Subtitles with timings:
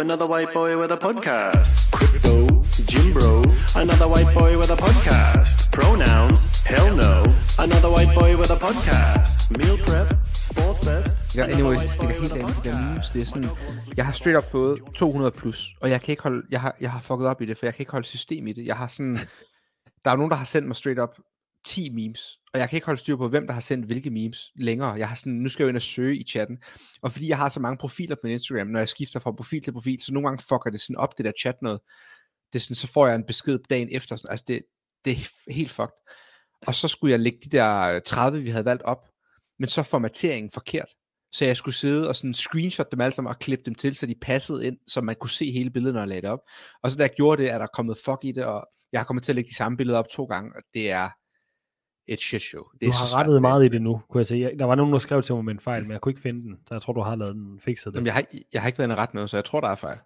[0.00, 1.90] another white boy with a podcast.
[1.90, 3.42] Crypto, Jim Bro,
[3.82, 5.72] another white boy with a podcast.
[5.72, 7.24] Pronouns, hell no,
[7.58, 9.50] another white boy with a podcast.
[9.58, 11.10] Meal prep, sports bet.
[11.34, 13.08] Ja, anyways, det stikker helt af med de der memes.
[13.08, 13.48] Det er sådan,
[13.96, 16.90] jeg har straight up fået 200 plus, og jeg kan ikke holde, jeg har, jeg
[16.90, 18.66] har fucket op i det, for jeg kan ikke holde system i det.
[18.66, 19.18] Jeg har sådan,
[20.04, 21.10] der er nogen, der har sendt mig straight up
[21.66, 24.50] 10 memes, og jeg kan ikke holde styr på, hvem der har sendt hvilke memes
[24.56, 24.92] længere.
[24.92, 26.58] Jeg har sådan, nu skal jeg jo ind og søge i chatten,
[27.02, 29.62] og fordi jeg har så mange profiler på min Instagram, når jeg skifter fra profil
[29.62, 31.80] til profil, så nogle gange fucker det sådan op, det der chat noget.
[32.52, 34.62] Det er sådan, så får jeg en besked dagen efter, sådan, altså det,
[35.04, 35.96] det er helt fucked.
[36.66, 39.08] Og så skulle jeg lægge de der 30, vi havde valgt op,
[39.58, 40.88] men så formateringen forkert.
[41.32, 44.06] Så jeg skulle sidde og sådan screenshot dem alle sammen og klippe dem til, så
[44.06, 46.40] de passede ind, så man kunne se hele billedet, når jeg lagde det op.
[46.82, 49.04] Og så da jeg gjorde det, er der kommet fuck i det, og jeg har
[49.04, 51.10] kommet til at lægge de samme billeder op to gange, og det er
[52.08, 52.62] et shit show.
[52.72, 54.36] Det Du har rettet meget i det nu, kunne jeg se.
[54.36, 56.20] Jeg- Der var nogen, der skrev til mig med en fejl, men jeg kunne ikke
[56.22, 56.58] finde den.
[56.68, 57.94] Så jeg tror, du har lavet den fikset det.
[57.94, 59.68] Jamen, jeg, har, ikke- jeg har ikke været og ret noget, så jeg tror, der
[59.68, 59.98] er fejl.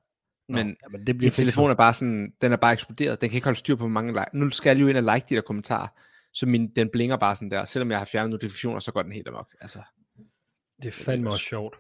[0.49, 3.21] Nå, Men jamen, det bliver min telefon er bare sådan, den er bare eksploderet.
[3.21, 4.25] Den kan ikke holde styr på, hvor mange like.
[4.39, 5.89] Nu skal jeg lige ind og like de der kommentarer.
[6.33, 7.65] Så min, den blinker bare sådan der.
[7.65, 9.55] Selvom jeg har fjernet notifikationer, så går den helt amok.
[9.61, 9.79] Altså,
[10.83, 11.77] Det er fandme også sjovt.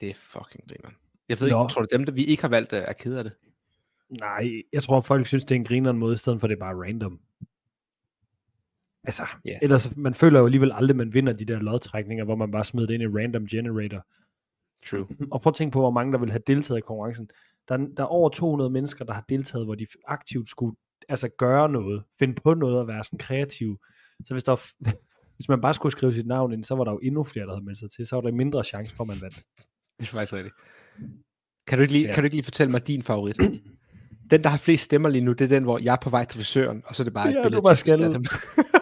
[0.00, 0.94] det er fucking grineren.
[1.28, 1.62] Jeg ved Nå.
[1.64, 3.32] ikke, tror du dem, der vi ikke har valgt, er ked af det?
[4.20, 6.56] Nej, jeg tror, folk synes, det er en grineren måde, i stedet for at det
[6.56, 7.20] er bare random.
[9.04, 9.58] Altså, Ja.
[9.62, 12.86] ellers, man føler jo alligevel aldrig, man vinder de der lodtrækninger, hvor man bare smider
[12.86, 14.06] det ind i random generator.
[14.90, 15.06] True.
[15.30, 17.28] Og prøv at tænke på, hvor mange der vil have deltaget i konkurrencen.
[17.68, 20.76] Der er, der er over 200 mennesker, der har deltaget, hvor de aktivt skulle
[21.08, 23.78] altså gøre noget, finde på noget og være sådan kreative.
[24.24, 24.62] Så hvis, der var,
[25.36, 27.52] hvis man bare skulle skrive sit navn ind, så var der jo endnu flere, der
[27.52, 28.06] havde meldt sig til.
[28.06, 29.36] Så var der mindre chance for, at man vandt.
[29.36, 30.54] Det er faktisk rigtigt.
[31.66, 32.12] Kan du ikke lige, Ja.
[32.14, 33.36] kan du ikke lige fortælle mig din favorit?
[34.30, 36.24] Den, der har flest stemmer lige nu, det er den, hvor jeg er på vej
[36.24, 38.10] til frisøren, og så er det bare et Ja, billede du skaldet.
[38.10, 38.24] Statham.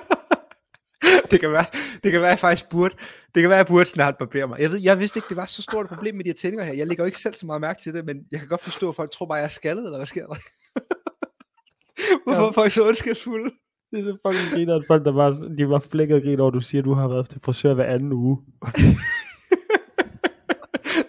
[1.30, 1.64] det kan være,
[2.04, 2.94] det kan være, jeg faktisk burde,
[3.34, 4.58] det kan være, jeg burde snart barbere mig.
[4.60, 6.64] Jeg, ved, jeg vidste ikke, det var så stort et problem med de her tændinger
[6.64, 6.72] her.
[6.72, 8.88] Jeg lægger jo ikke selv så meget mærke til det, men jeg kan godt forstå,
[8.88, 10.34] at folk tror bare, jeg er skaldet, eller hvad sker der?
[12.24, 12.48] Hvorfor Ja.
[12.48, 13.50] er folk så ondskabsfulde?
[13.90, 16.60] Det er så fucking griner, at folk, der var, de var flækket griner over, du
[16.60, 18.38] siger, at du har været til frisør hver anden uge.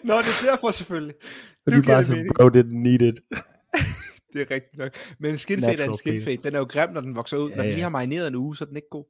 [0.03, 1.15] Nå, det er derfor selvfølgelig.
[1.63, 3.19] Så Nu de bare det så, bro, didn't need it.
[4.33, 4.91] Det er rigtigt nok.
[5.19, 6.37] Men en skinfade er en skinfade.
[6.37, 7.49] Den er jo grim, når den vokser ud.
[7.49, 7.83] Ja, når den lige ja.
[7.83, 9.05] har marineret en uge, så er den ikke god.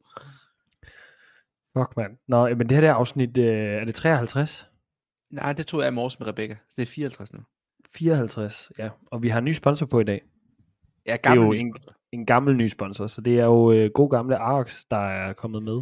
[1.77, 2.17] Fuck, mand.
[2.27, 4.69] Nå, men det her der afsnit, øh, er det 53?
[5.31, 6.55] Nej, det tog jeg i morges med Rebecca.
[6.69, 7.39] Så det er 54 nu.
[7.95, 8.89] 54, ja.
[9.05, 10.21] Og vi har en ny sponsor på i dag.
[11.05, 11.75] Ja, Det er gammel jo en,
[12.11, 15.63] en gammel ny sponsor, så det er jo øh, god gamle Arx, der er kommet
[15.63, 15.81] med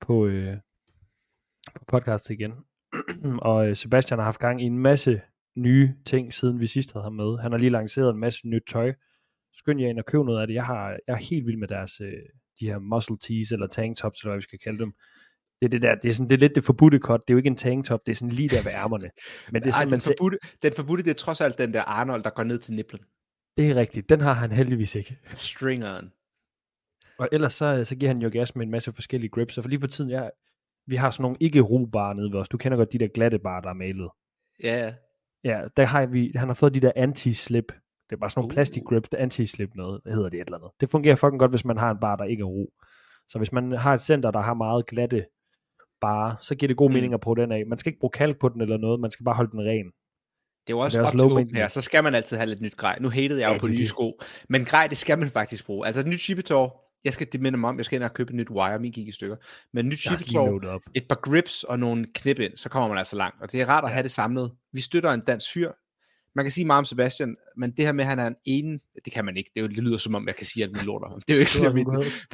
[0.00, 0.56] på, øh,
[1.74, 2.52] på podcast igen.
[3.42, 5.20] og øh, Sebastian har haft gang i en masse
[5.56, 7.38] nye ting, siden vi sidst havde ham med.
[7.38, 8.92] Han har lige lanceret en masse nyt tøj.
[9.54, 10.54] Skynd jer ind og køb noget af det.
[10.54, 12.12] Jeg, har, jeg er helt vild med deres, øh,
[12.60, 14.92] de her muscle tees, eller tank tops, eller hvad vi skal kalde dem.
[15.60, 17.20] Det er, det der, det er, sådan, det er lidt det forbudte cut.
[17.28, 19.10] Det er jo ikke en tank top, det er sådan lige der ved ærmerne.
[19.52, 21.58] Men det er, Ej, sådan, den, man ser, forbudte, den forbudte, det er trods alt
[21.58, 23.00] den der Arnold, der går ned til niplen.
[23.56, 24.08] det er rigtigt.
[24.08, 25.18] Den har han heldigvis ikke.
[25.34, 26.12] Stringeren.
[27.18, 29.68] Og ellers så, så giver han jo gas med en masse forskellige grips, og for
[29.68, 30.28] lige for tiden, ja,
[30.86, 32.48] vi har sådan nogle ikke bar nede ved os.
[32.48, 34.10] Du kender godt de der glatte bar, der er malet.
[34.62, 34.94] Ja, ja.
[35.44, 37.72] Ja, der har vi, han har fået de der anti-slip.
[38.10, 38.54] Det er bare sådan nogle Uh.
[38.54, 40.00] plastic grips, der anti-slip noget.
[40.02, 40.70] Hvad hedder det et eller andet?
[40.80, 42.72] Det fungerer fucking godt, hvis man har en bar, der ikke er ro.
[43.28, 45.24] Så hvis man har et center, der har meget glatte
[46.00, 46.94] bare, så giver det god Mm.
[46.94, 47.66] mening at bruge den af.
[47.66, 49.86] Man skal ikke bruge kalk på den eller noget, man skal bare holde den ren.
[50.66, 52.14] Det er jo også, det er op også til low open her, så skal man
[52.14, 52.98] altid have lidt nyt grej.
[53.00, 53.88] Nu hatede jeg jo Ja, på nye det.
[53.88, 55.86] sko, men grej, det skal man faktisk bruge.
[55.86, 58.30] Altså et nyt chippetår, jeg skal det minder mig om, jeg skal ind og købe
[58.30, 59.36] et nyt wire, min gik i stykker.
[59.72, 59.98] Men nyt
[60.64, 60.80] op.
[60.94, 63.42] et par grips og nogle knip ind, så kommer man altså langt.
[63.42, 64.52] Og det er rart at have det samlet.
[64.72, 65.72] Vi støtter en dansk fyr.
[66.34, 68.80] Man kan sige meget om Sebastian, men det her med, at han er en ene,
[69.04, 69.50] det kan man ikke.
[69.54, 71.20] Det, jo, det lyder som om, jeg kan sige alt muligt lort om ham.
[71.20, 71.74] Det er jo ikke sådan.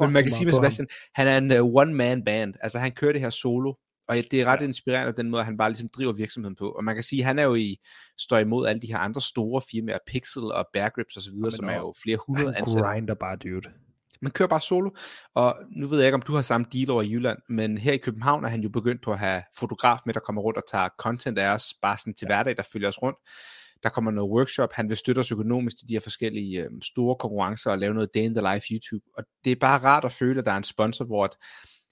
[0.01, 2.55] Men man kan sige med Sebastian, han er en uh, one-man band.
[2.61, 3.75] Altså han kører det her solo,
[4.09, 4.65] og det er ret ja.
[4.65, 6.71] inspirerende den måde, han bare ligesom driver virksomheden på.
[6.71, 7.77] Og man kan sige, han er jo i,
[8.19, 11.69] står imod alle de her andre store firmaer, Pixel og Bear Grips osv., men som
[11.69, 12.89] er jo flere hundrede Han ansatte.
[12.89, 13.69] grinder bare, dude.
[14.21, 14.91] Man kører bare solo,
[15.35, 17.93] og nu ved jeg ikke, om du har samme deal over i Jylland, men her
[17.93, 20.63] i København er han jo begyndt på at have fotograf med, der kommer rundt og
[20.73, 23.19] tager content af os, bare sådan til hverdag, der følger os rundt.
[23.83, 27.17] Der kommer noget workshop, han vil støtte os økonomisk til de her forskellige øh, store
[27.17, 29.05] konkurrencer og lave noget day in the life YouTube.
[29.15, 31.31] Og det er bare rart at føle, at der er en sponsor, hvor at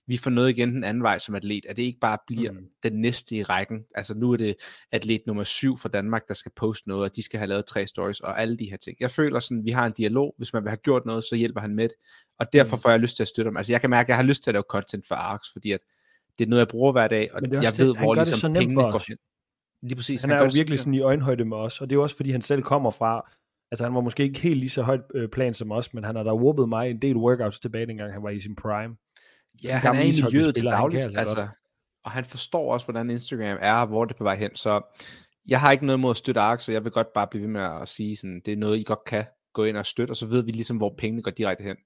[0.06, 2.66] vi får noget igen den anden vej som atlet, at det ikke bare bliver Mm.
[2.82, 3.84] den næste i rækken.
[3.94, 4.56] Altså nu er det
[4.92, 7.86] atlet nummer syv for Danmark, der skal poste noget, og de skal have lavet tre
[7.86, 8.96] stories og alle de her ting.
[9.00, 10.34] Jeg føler sådan, vi har en dialog.
[10.38, 11.96] Hvis man vil have gjort noget, så hjælper han med det.
[12.38, 12.80] Og derfor Mm.
[12.82, 13.56] får jeg lyst til at støtte ham.
[13.56, 15.72] Altså jeg kan mærke, at jeg har lyst til at lave content for Arx, fordi
[15.72, 15.80] at
[16.38, 18.26] det er noget, jeg bruger hver dag, og det jeg det, ved, han hvor det
[18.26, 19.16] ligesom pengene går hen.
[19.84, 20.20] Lige præcis.
[20.20, 22.16] Han gør er jo virkelig sådan i øjenhøjde med os, og det er jo også
[22.16, 23.30] fordi han selv kommer fra,
[23.70, 26.16] altså han var måske ikke helt lige så højt øh, plan som os, men han
[26.16, 28.96] har da whoopet mig en del workouts tilbage, dengang han var i sin prime.
[29.64, 31.48] Ja, en han er i miljøet til ishockeyspiller, han dagligt, altså altså, godt.
[32.04, 34.80] og han forstår også, hvordan Instagram er, og hvor det er på vej hen, så
[35.48, 37.50] jeg har ikke noget mod at støtte ARK, så jeg vil godt bare blive ved
[37.50, 39.24] med at sige, sådan, det er noget, I godt kan
[39.54, 41.76] gå ind og støtte, og så ved vi ligesom, hvor pengene går direkte hen.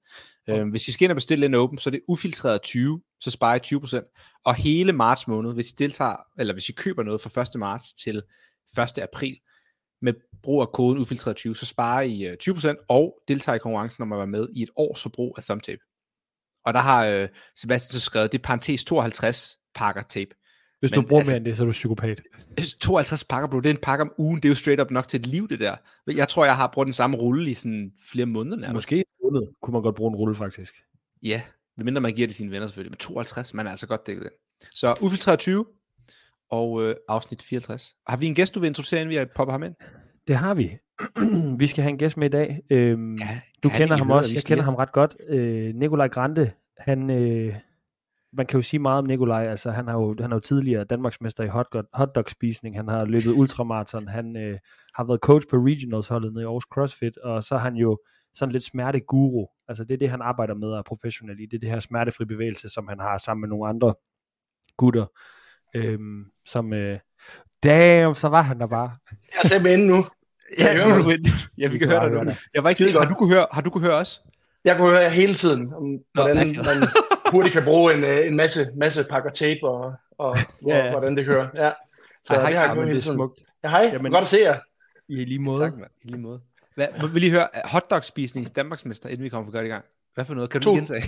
[0.49, 0.61] Okay.
[0.61, 3.31] Øhm, hvis I skal ind og bestille en åben, så er det ufiltreret 20, så
[3.31, 4.41] sparer I 20%.
[4.45, 7.59] Og hele marts måned, hvis I deltager, eller hvis I køber noget fra 1.
[7.59, 8.23] marts til
[8.79, 8.99] 1.
[8.99, 9.37] april,
[10.03, 14.03] med brug af koden ufiltreret 20, så sparer I øh, 20% og deltager i konkurrencen
[14.03, 15.81] om at være med i et års forbrug af thumbtape.
[16.65, 20.31] Og der har øh, Sebastian så skrevet, det er parentes 52 pakker tape.
[20.81, 22.21] Hvis Men du bruger altså- mere end det, så er du psykopat.
[22.81, 25.09] 52 pakker, bro, det er en pakke om ugen, det er jo straight up nok
[25.09, 25.77] til et liv, det der.
[26.07, 28.75] Jeg tror, jeg har brugt den samme rulle i sådan flere måneder nærmest.
[28.75, 30.75] Måske en måned kunne man godt bruge en rulle, faktisk.
[31.23, 31.43] Ja,
[31.77, 32.91] medmindre man giver det sine venner selvfølgelig.
[32.91, 34.33] Men 52, man er altså godt dækket ind.
[34.75, 35.65] Så ufiltreret 20
[36.51, 37.95] og øh, afsnit 54.
[38.09, 39.75] Har vi en gæst, du vil introducere, inden vi popper ham ind?
[40.29, 40.71] Det har vi.
[41.59, 42.63] vi skal have en gæst med i dag.
[42.71, 44.35] Øhm, Ja, du kender ham også.
[44.35, 45.17] Jeg kender ham ret godt.
[45.29, 47.55] Øh, Nikolaj Grande, han, øh,
[48.33, 49.47] man kan jo sige meget om Nikolaj.
[49.47, 52.77] Altså, han, har jo, han er jo tidligere Danmarksmester i hot, hotdog-spisning.
[52.77, 54.09] Han har løbet ultramarathon.
[54.09, 54.59] Han øh,
[54.95, 57.17] har været coach på regionals-holdet nede i Aarhus CrossFit.
[57.17, 57.99] Og så er han jo
[58.35, 59.47] sådan lidt smerteguru.
[59.69, 61.47] Altså, det er det, han arbejder med og er professionel i.
[61.47, 63.95] Det er det her smertefri bevægelse, som han har sammen med nogle andre
[64.77, 65.07] gutter.
[65.75, 66.99] Øhm, som, øh,
[67.63, 68.91] damn, så var han der bare.
[69.11, 70.07] Jeg er simpelthen inde nu.
[70.59, 71.19] Ja, hører nu, mig.
[71.59, 72.33] ja, vi kan høre dig nu.
[72.55, 74.23] Jeg var ikke sikker, har du kunne høre, har du kunne høre os?
[74.65, 76.89] Jeg kunne høre jer hele tiden, om hvordan Nå, man
[77.31, 80.91] hurtigt kan bruge en, øh, en masse, masse pakker tape, og, og hvor, Ja.
[80.91, 81.49] hvordan det hører.
[81.55, 81.73] Ja.
[82.25, 83.41] Så Ej, hej, det har jeg Carmen, det er smukt.
[83.65, 83.91] Ja, hej.
[83.93, 84.59] Jamen- Godt at se jer.
[85.09, 85.61] I lige måde.
[85.61, 85.91] Tak, mand.
[86.05, 86.41] I lige måde.
[86.75, 89.85] Hvad, vil lige høre, hotdog-spisnings Danmarksmester, inden vi kommer for godt i gang.
[90.15, 90.51] Hvad for noget?
[90.51, 90.71] Kan du To.
[90.71, 91.03] lige gentage?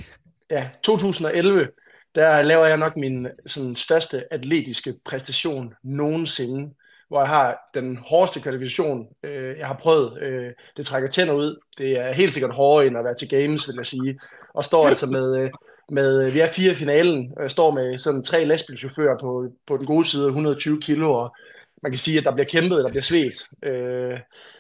[0.51, 1.69] Ja, 2011,
[2.15, 6.75] der laver jeg nok min sådan, største atletiske præstation nogensinde,
[7.09, 10.23] hvor jeg har den hårdeste kvalifikation, øh, jeg har prøvet.
[10.23, 11.61] Øh, det trækker tænder ud.
[11.79, 14.19] Det er helt sikkert hårdere end at være til games, vil jeg sige.
[14.55, 15.51] Og står altså med, øh,
[15.91, 19.77] med vi er fire i finalen, og jeg står med sådan tre lastbilchauffører på, på
[19.77, 21.35] den gode side, 120 kilo, og
[21.83, 23.35] man kan sige, at der bliver kæmpet, der bliver svedt.
[23.65, 24.19] Øh,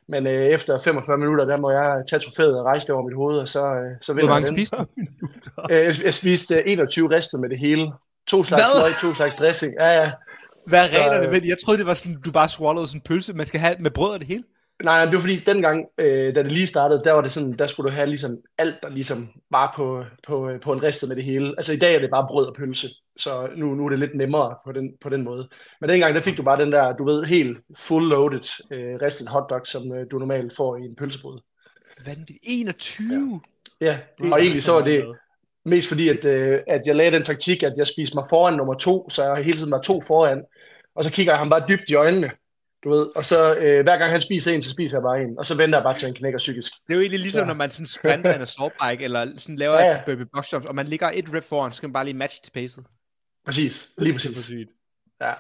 [0.08, 3.16] men øh, efter 45 minutter, der må jeg tage trofæet og rejse det over mit
[3.16, 4.56] hoved, og så, øh, så vinder jeg den.
[4.56, 4.84] spiste du?
[5.70, 7.92] Øh, Jeg, jeg spiste øh, 21 rester med det hele.
[8.26, 9.74] To slags løg, to slags dressing.
[9.80, 10.10] Ja, ja.
[10.66, 11.48] Hvad er reglerne øh, ved det?
[11.48, 13.32] Jeg troede, det var sådan, du bare swallowede sådan en pølse.
[13.32, 14.42] Man skal have med brød og det hele.
[14.84, 17.66] Nej, det var fordi dengang, øh, da det lige startede, der var det sådan, der
[17.66, 21.24] skulle du have ligesom alt, der ligesom var på, på, på en ristet med det
[21.24, 21.54] hele.
[21.56, 24.14] Altså i dag er det bare brød og pølse, så nu, nu er det lidt
[24.14, 25.48] nemmere på den, på den måde.
[25.80, 29.28] Men dengang, der fik du bare den der, du ved, helt full loaded øh, ristet
[29.28, 31.40] hotdog, som øh, du normalt får i en pølsebrød.
[32.06, 32.38] Vanvittigt.
[32.42, 33.40] 21?
[33.80, 35.04] Ja, Det og er egentlig så var det
[35.64, 38.74] mest fordi, at, øh, at jeg lagde den taktik, at jeg spiste mig foran nummer
[38.74, 40.44] to, så jeg hele tiden var to foran.
[40.94, 42.30] Og så kigger jeg ham bare dybt i øjnene,
[42.84, 43.06] du ved.
[43.16, 45.38] Og så øh, hver gang han spiser en, så spiser jeg bare en.
[45.38, 46.72] Og så venter jeg bare til, han knækker psykisk.
[46.86, 47.44] Det er jo egentlig ligesom, Så.
[47.44, 49.98] når man sådan sprinter en assault bike, eller sådan laver Ja, ja, ja.
[49.98, 52.16] et burpee box jump, og man ligger et rep foran, så skal man bare lige
[52.16, 52.84] matche til pacet.
[53.46, 54.44] Præcis, lige præcis.
[54.44, 54.70] sygt.
[55.22, 55.32] Ja.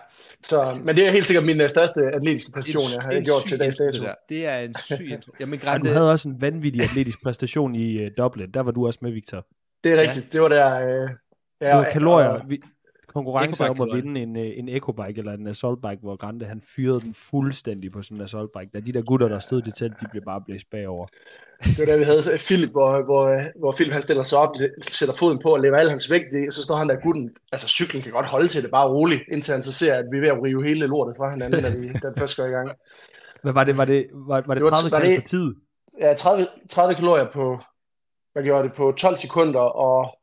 [0.44, 3.42] Så, men det er helt sikkert min øh, største atletiske præstation, en- jeg har gjort
[3.48, 4.04] til dags dato.
[4.28, 5.18] det er en syg.
[5.40, 8.50] Jamen, Men du Grande, havde også en vanvittig atletisk præstation i uh, Dublin.
[8.50, 9.46] Der var du også med, Victor.
[9.84, 10.88] Det er rigtigt, det var der...
[10.88, 11.08] Øh,
[11.60, 12.28] ja, Det var kalorier.
[12.28, 12.60] og- Vi,
[13.14, 16.62] konkurrence om at vinde en, øh, en ecobike eller en assault bike, hvor Grande han
[16.76, 18.70] fyrede den fuldstændig på sådan en assault bike.
[18.74, 21.06] Da de der gutter, der stod det til, de blev bare blæst bagover.
[21.64, 24.50] Det var da vi havde Philip, hvor, hvor, hvor Philip han stiller sig op,
[24.82, 27.30] sætter foden på og lægger al hans vægt i, og så står han der gutten,
[27.52, 30.16] altså cyklen kan godt holde til det, bare roligt, indtil han så ser, at vi
[30.16, 32.70] er ved at rive hele lortet fra hinanden, da, vi, den først går i gang.
[33.42, 33.76] Hvad var det?
[33.76, 35.54] Var det, var, var det Det var- 30 var det- for tid?
[36.00, 37.58] Ja, 30, 30 kalorier på,
[38.32, 40.18] hvad gjorde det, på 12 sekunder og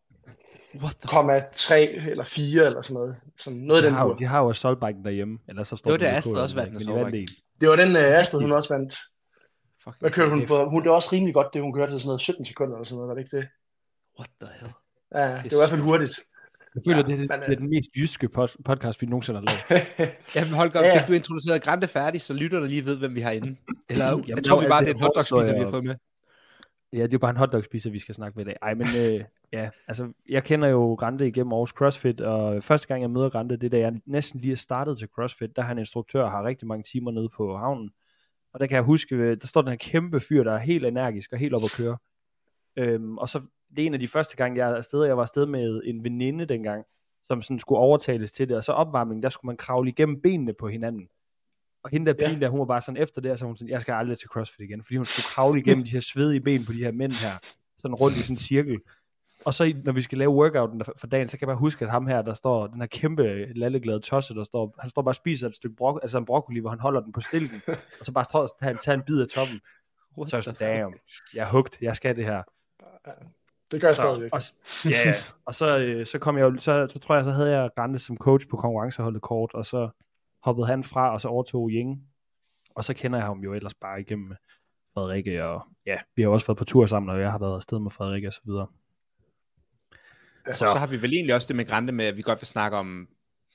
[0.82, 3.16] what the komma 3 eller 4 eller sådan noget.
[3.40, 5.40] Sådan noget af De den har, jo, de har jo biken derhjemme.
[5.48, 7.32] Eller så står Det var det, Astrid også vandt med men de assault vandt bike.
[7.32, 7.62] en.
[7.62, 8.94] Det var den uh, Astrid, hun også vandt.
[9.84, 9.96] fuck?
[10.00, 10.70] Hvad kørte hun på?
[10.70, 12.86] Hun, det var også rimelig godt, det hun kørte til sådan noget 17 sekunder eller
[12.86, 13.48] sådan noget, var det ikke det?
[14.20, 14.74] What the hell?
[15.16, 16.14] Ja, det var i hvert fald hurtigt.
[16.76, 19.08] Jeg føler, Ja, det, er, det, men, det er den mest jyske pod- podcast, vi
[19.08, 19.88] nogensinde har lavet.
[20.36, 21.00] Jamen Holger, Ja, ja.
[21.02, 23.56] fik du introduceret Grande færdig, så lytter der lige ved, hvem vi har inde?
[23.90, 25.84] Eller Jamen, jeg tror vi bare, det er det en hotdog spiser, vi har fået
[25.84, 25.96] med.
[26.94, 28.56] Ja, det er jo bare en hotdog spiser, vi skal snakke med i dag.
[28.62, 29.24] Ej, men øh,
[29.54, 33.58] ja, altså, jeg kender jo Grande igennem Aarhus CrossFit, og første gang jeg møder Grande,
[33.58, 36.32] det er da jeg næsten lige er startet til CrossFit, der er han instruktør og
[36.32, 37.92] har rigtig mange timer nede på havnen.
[38.54, 40.86] Og der kan jeg huske, øh, der står den her kæmpe fyr, der er helt
[40.86, 41.98] energisk og helt op at køre.
[42.78, 43.42] Øhm, og så,
[43.76, 46.04] det er en af de første gange, jeg er afsted, jeg var afsted med en
[46.04, 46.86] veninde dengang,
[47.28, 50.54] som sådan skulle overtales til det, og så opvarmningen, der skulle man kravle igennem benene
[50.54, 51.08] på hinanden.
[51.84, 52.28] Og hende der Ja.
[52.28, 54.28] pigen der, hun var bare sådan efter det, så hun sådan, jeg skal aldrig til
[54.30, 57.12] CrossFit igen, fordi hun skulle kravle igennem de her svedige ben på de her mænd
[57.12, 57.40] her,
[57.78, 58.80] sådan rundt i sådan en cirkel.
[59.46, 61.86] Og så i- når vi skal lave workouten for dagen, så kan jeg bare huske,
[61.86, 65.12] at ham her, der står, den her kæmpe lalleglade tosse, der står, han står bare
[65.12, 67.62] og spiser et stykke brok, altså en broccoli, hvor han holder den på stilken,
[68.00, 69.60] og så bare står og tager, tager en bid af toppen.
[70.28, 70.94] Så er jeg sådan, damn,
[71.34, 72.44] jeg er hugt, jeg skal det her.
[73.72, 74.34] Det gør jeg Så, stadigvæk.
[74.34, 75.14] og, s- ja, ja.
[75.48, 78.00] og så, øh, så kom jeg jo, så, så tror jeg, så havde jeg Grande
[78.00, 79.90] som coach på konkurrenceholdet kort, og så
[80.44, 82.04] hoppede han fra, og så overtog Ying
[82.76, 84.28] og så kender jeg ham jo ellers bare igennem
[84.94, 87.80] Frederikke, og ja, vi har også været på tur sammen, og jeg har været afsted
[87.80, 88.68] med Frederikke og så videre.
[90.52, 90.58] Så.
[90.58, 92.78] så har vi vel egentlig også det med Grande med, at vi godt vil snakke
[92.78, 93.08] om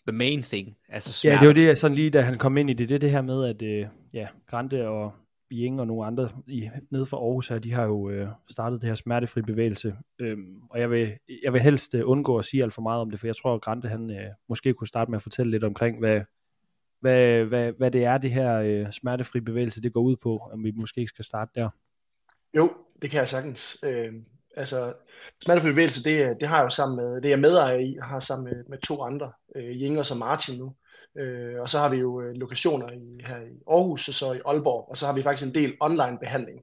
[0.08, 1.34] the main thing, altså smerte.
[1.34, 3.10] Ja, det var det, sådan lige da han kom ind i det, det er det
[3.10, 5.12] her med, at øh, ja, Grande og
[5.52, 8.88] Ying og nogle andre i, nede fra Aarhus her, de har jo øh, startet det
[8.88, 12.74] her smertefri bevægelse, øhm, og jeg vil, jeg vil helst øh, undgå at sige alt
[12.74, 15.16] for meget om det, for jeg tror, at Grante han øh, måske kunne starte med
[15.16, 16.20] at fortælle lidt omkring, hvad,
[17.00, 20.64] hvad, hvad, hvad det er, det her øh, smertefri bevægelse, det går ud på, om
[20.64, 21.68] vi måske ikke skal starte der.
[22.56, 22.72] Jo,
[23.02, 23.78] det kan jeg sagtens.
[23.84, 24.12] Øh,
[24.56, 24.92] altså,
[25.44, 28.20] smertefri bevægelse, det, det har jeg jo sammen med, det er jeg medejer i, har
[28.20, 30.74] sammen med, med to andre, øh, Jingers og Martin nu.
[31.18, 34.40] Øh, og så har vi jo øh, lokationer i, her i Aarhus og så i
[34.46, 36.62] Aalborg, og så har vi faktisk en del online behandling.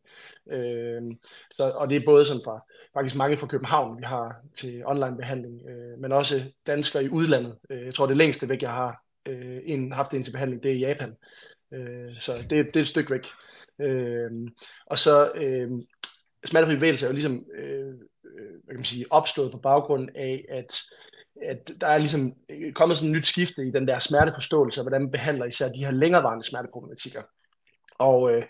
[0.51, 1.01] Øh,
[1.51, 5.17] så, og det er både sådan fra, faktisk mange fra København, vi har til online
[5.17, 7.58] behandling, øh, men også danskere i udlandet.
[7.69, 10.72] Øh, jeg tror det længste væk, jeg har øh, en, haft en til behandling, det
[10.72, 11.15] er i Japan.
[11.74, 13.25] Øh, så det, det er et stykke væk.
[13.81, 14.31] Øh,
[14.86, 15.72] og så øh,
[16.46, 17.88] smertefri bevægelse er jo ligesom øh,
[18.25, 20.81] øh, hvad kan man sige, opstået på baggrund af, at
[21.41, 22.34] at der er ligesom
[22.75, 25.86] kommet sådan et nyt skifte i den der smerteforståelse, og hvordan man behandler især de
[25.86, 27.22] her længerevarende smerteproblematikker.
[28.00, 28.43] Og øh,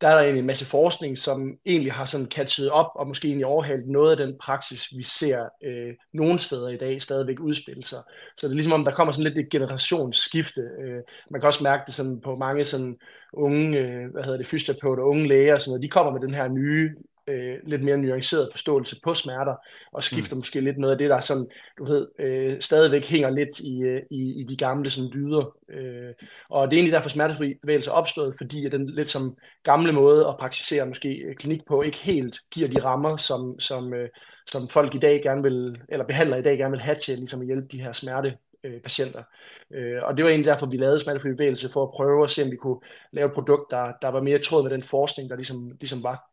[0.00, 3.28] der er der egentlig en masse forskning, som egentlig har sådan catchet op, og måske
[3.28, 7.84] egentlig overhalet noget af den praksis, vi ser øh, nogle steder i dag stadigvæk udspille
[7.84, 8.02] sig.
[8.36, 10.60] Så det er ligesom om, der kommer sådan lidt et generationsskifte.
[10.60, 12.96] Øh, man kan også mærke det sådan på mange sådan
[13.32, 16.34] unge, øh, hvad hedder det, fysioterapeuter, unge læger og sådan noget, de kommer med den
[16.34, 16.90] her nye
[17.26, 19.54] øh, lidt mere nuanceret forståelse på smerter,
[19.92, 20.38] og skifter mm.
[20.38, 21.46] måske lidt noget af det, der sådan,
[21.78, 25.56] du ved, øh, stadigvæk hænger lidt i, øh, i, i de gamle sådan dyder.
[25.70, 26.14] Øh,
[26.50, 29.92] og det er egentlig derfor smertefri bevægelse er opstået, fordi at den lidt som gamle
[29.92, 34.08] måde at praktisere måske øh, klinik på, ikke helt giver de rammer, som, som, øh,
[34.46, 37.40] som folk i dag gerne vil, eller behandler i dag gerne vil have til ligesom
[37.40, 39.22] at hjælpe de her smerte øh, patienter.
[39.70, 42.42] Øh, og det var egentlig derfor, vi lavede smertefri bevægelse, for at prøve at se,
[42.42, 42.80] om vi kunne
[43.12, 46.29] lave et produkt, der, der var mere tråd med den forskning, der ligesom, ligesom var.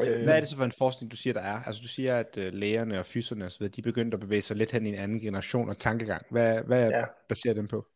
[0.00, 1.58] Øh, hvad er det så for en forskning, du siger, der er?
[1.66, 4.72] Altså du siger, at uh, lægerne og fyserne osv., de begyndte at bevæge sig lidt
[4.72, 6.26] hen i en anden generation og tankegang.
[6.30, 7.04] Hvad, hvad ja.
[7.28, 7.86] baserer den på?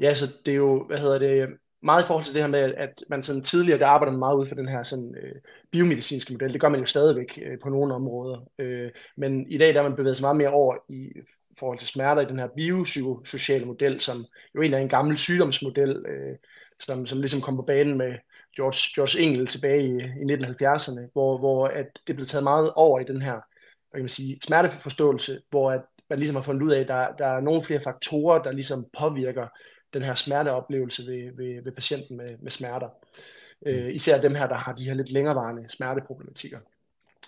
[0.00, 1.48] Ja, så det er jo, hvad hedder det,
[1.82, 4.46] meget i forhold til det her med, at man sådan tidligere, der arbejder meget ud
[4.46, 5.34] for den her sådan, øh,
[5.70, 6.52] biomedicinske model.
[6.52, 8.48] Det gør man jo stadigvæk øh, på nogle områder.
[8.58, 11.12] Øh, men i dag der er man bevæget sig meget mere over i
[11.58, 16.04] forhold til smerter i den her biopsykosociale model, som jo egentlig er en gammel sygdomsmodel,
[16.08, 16.36] øh,
[16.80, 18.14] som, som ligesom kom på banen med
[18.56, 23.00] George, George Engel tilbage i, i 1970'erne, hvor, hvor at det blev taget meget over
[23.00, 23.40] i den her
[23.90, 25.80] hvad kan man sige, smerteforståelse, hvor at
[26.10, 28.86] man ligesom har fundet ud af, at der, der er nogle flere faktorer, der ligesom
[28.98, 29.46] påvirker
[29.94, 32.88] den her smerteoplevelse ved, ved, ved patienten med, med smerter.
[33.66, 33.70] Mm.
[33.70, 36.58] Øh, især dem her, der har de her lidt længerevarende smerteproblematikker.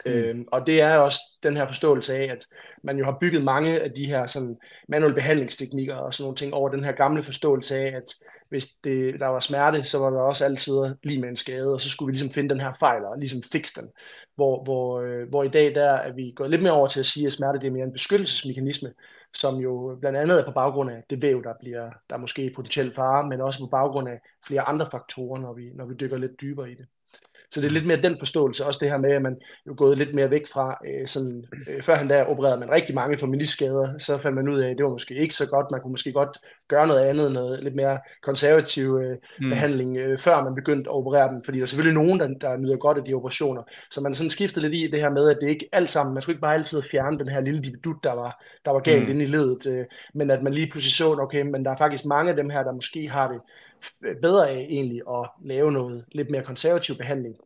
[0.06, 0.12] Mm.
[0.12, 2.46] Øhm, og det er også den her forståelse af, at
[2.82, 4.56] man jo har bygget mange af de her sådan
[4.88, 8.14] manuelle behandlingsteknikker og sådan nogle ting over den her gamle forståelse af, at
[8.52, 11.80] hvis det, der var smerte, så var der også altid lige med en skade, og
[11.80, 13.90] så skulle vi ligesom finde den her fejl og ligesom fikse den.
[14.34, 17.06] Hvor, hvor, øh, hvor i dag der er vi gået lidt mere over til at
[17.06, 18.92] sige, at smerte det er mere en beskyttelsesmekanisme,
[19.34, 22.52] som jo blandt andet er på baggrund af det væv, der bliver der er måske
[22.56, 26.16] potentielt fare, men også på baggrund af flere andre faktorer, når vi, når vi dykker
[26.18, 26.86] lidt dybere i det.
[27.52, 29.98] Så det er lidt mere den forståelse, også det her med, at man jo gået
[29.98, 33.26] lidt mere væk fra, øh, sådan, øh, før han der opererede man rigtig mange for
[33.26, 35.90] miniskader, så fandt man ud af, at det var måske ikke så godt, man kunne
[35.90, 39.50] måske godt gøre noget andet, noget lidt mere konservativ øh, mm.
[39.50, 42.56] behandling, øh, før man begyndte at operere dem, fordi der er selvfølgelig nogen, der, der
[42.56, 45.38] nyder godt af de operationer, så man sådan skiftede lidt i det her med, at
[45.40, 48.12] det ikke alt sammen, man skulle ikke bare altid fjerne den her lille dibidut, der
[48.12, 49.10] var, der var galt mm.
[49.10, 52.04] inde i ledet, øh, men at man lige pludselig så, okay, men der er faktisk
[52.04, 53.40] mange af dem her, der måske har det
[54.22, 57.36] bedre af egentlig at lave noget lidt mere konservativ behandling.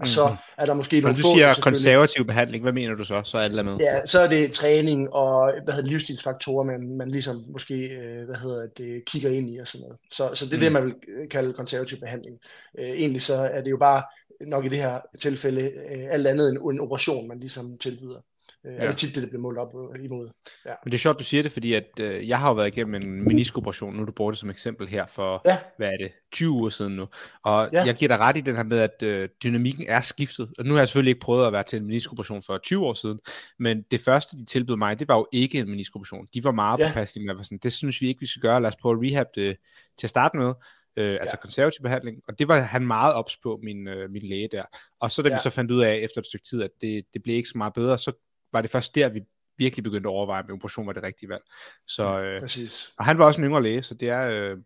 [0.00, 0.36] Og så mm.
[0.58, 3.38] er der måske Når nogle du få, siger konservativ behandling, hvad mener du så, så
[3.38, 3.76] er med?
[3.76, 8.36] Ja, så er det træning og hvad hedder, livsstilsfaktorer, man, man ligesom måske øh, hvad
[8.36, 9.98] hedder det, kigger ind i og sådan noget.
[10.10, 10.62] Så, så det er mm.
[10.62, 10.94] det, man vil
[11.30, 12.38] kalde konservativ behandling.
[12.78, 14.02] Øh, egentlig så er det jo bare
[14.40, 18.20] nok i det her tilfælde øh, alt andet end en operation, man ligesom tilbyder.
[18.66, 18.78] Øh, ja.
[18.78, 20.28] Er det tit det, bliver målt op øh, imod.
[20.66, 20.74] Ja.
[20.84, 23.02] Men det er sjovt, du siger det, fordi at, øh, jeg har jo været igennem
[23.02, 25.58] en meniskoperation, nu du bruger det som eksempel her for, ja.
[25.76, 27.06] hvad er det, 20 uger siden nu.
[27.42, 27.84] Og ja.
[27.84, 30.50] jeg giver dig ret i den her med, at øh, dynamikken er skiftet.
[30.58, 32.94] Og nu har jeg selvfølgelig ikke prøvet at være til en meniskoperation for 20 år
[32.94, 33.20] siden,
[33.58, 36.26] men det første, de tilbød mig, det var jo ikke en meniskoperation.
[36.34, 36.88] De var meget ja.
[36.88, 38.62] påpasselige med, sådan, det synes vi ikke, vi skal gøre.
[38.62, 39.56] Lad os prøve at rehab det
[39.98, 40.54] til at starte med.
[40.96, 41.40] Øh, altså ja.
[41.40, 44.62] konservativ behandling, og det var han meget ops på, min, øh, min læge der.
[45.00, 45.34] Og så da ja.
[45.34, 47.58] vi så fandt ud af efter et stykke tid, at det, det blev ikke så
[47.58, 48.12] meget bedre, så
[48.54, 49.22] var det først der, vi
[49.58, 51.42] virkelig begyndte at overveje, om operation var det rigtige valg.
[51.86, 52.92] Så, øh, Præcis.
[52.98, 54.56] Og han var også en yngre læge, så det er, øh,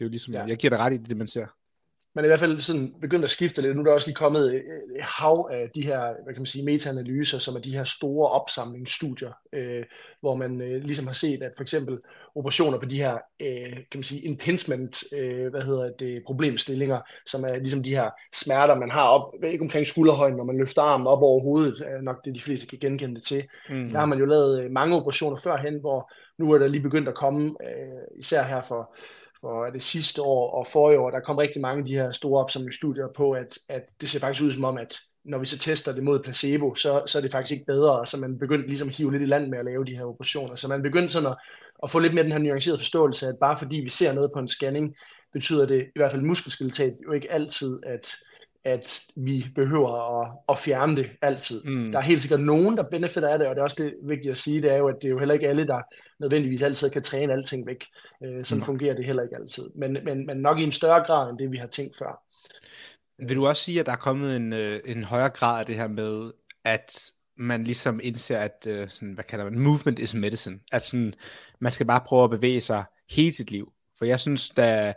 [0.00, 0.44] er jo ligesom, ja.
[0.44, 1.46] jeg giver dig ret i det, man ser.
[2.14, 3.76] man er i hvert fald sådan begyndt at skifte lidt.
[3.76, 4.62] Nu er der også lige kommet et
[5.00, 9.32] hav af de her, hvad kan man sige, meta-analyser, som er de her store opsamlingsstudier,
[9.52, 9.84] øh,
[10.20, 11.98] hvor man øh, ligesom har set, at for eksempel
[12.34, 17.44] operationer på de her, øh, kan man sige, impingement, øh, hvad hedder det, problemstillinger, som
[17.44, 21.06] er ligesom de her smerter, man har op, ikke omkring skulderhøjden, når man løfter armen
[21.06, 23.42] op over hovedet, er nok det, de fleste kan genkende det til.
[23.70, 23.90] Mm.
[23.90, 27.08] Der har man jo lavet øh, mange operationer førhen, hvor nu er der lige begyndt
[27.08, 28.94] at komme, øh, især her for
[29.40, 32.44] for det sidste år og forrige år, der kom rigtig mange af de her store
[32.44, 35.92] opsamlingsstudier på, at, at det ser faktisk ud som om, at når vi så tester
[35.92, 38.94] det mod placebo, så, så er det faktisk ikke bedre, så man begyndte ligesom at
[38.94, 40.56] hive lidt i land med at lave de her operationer.
[40.56, 41.36] Så man begyndte sådan at,
[41.82, 44.38] at få lidt mere den her nuancerede forståelse, at bare fordi vi ser noget på
[44.38, 44.94] en scanning,
[45.32, 48.08] betyder det i hvert fald muskelskeletat jo ikke altid, at,
[48.64, 51.64] at vi behøver at, at fjerne det altid.
[51.64, 51.92] Mm.
[51.92, 54.32] Der er helt sikkert nogen, der benefitter af det, og det er også det vigtigt
[54.32, 55.80] at sige, det er jo, at det er jo heller ikke alle, der
[56.18, 57.84] nødvendigvis altid kan træne alting væk.
[58.24, 58.64] Øh, sådan mm.
[58.64, 59.70] fungerer det heller ikke altid.
[59.74, 62.29] Men, men, men nok i en større grad, end det vi har tænkt før.
[63.28, 65.76] Vil du også sige, at der er kommet en, øh, en højere grad af det
[65.76, 66.32] her med,
[66.64, 70.58] at man ligesom indser, at øh, sådan, hvad kalder man, movement is medicine.
[70.72, 71.14] At sådan,
[71.60, 73.72] man skal bare prøve at bevæge sig hele sit liv.
[73.98, 74.94] For jeg synes, da,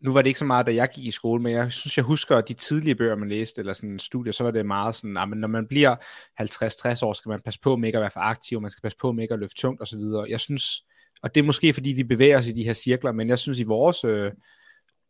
[0.00, 2.04] nu var det ikke så meget, da jeg gik i skole, men jeg synes, jeg
[2.04, 5.22] husker de tidlige bøger, man læste, eller sådan studier, så var det meget sådan, ah,
[5.22, 5.96] at når man bliver
[6.40, 8.98] 50-60 år, skal man passe på med ikke at være for aktiv, man skal passe
[8.98, 10.00] på med ikke at løfte tungt osv.
[10.28, 10.84] Jeg synes,
[11.22, 13.58] og det er måske fordi, vi bevæger os i de her cirkler, men jeg synes,
[13.58, 14.32] i vores øh,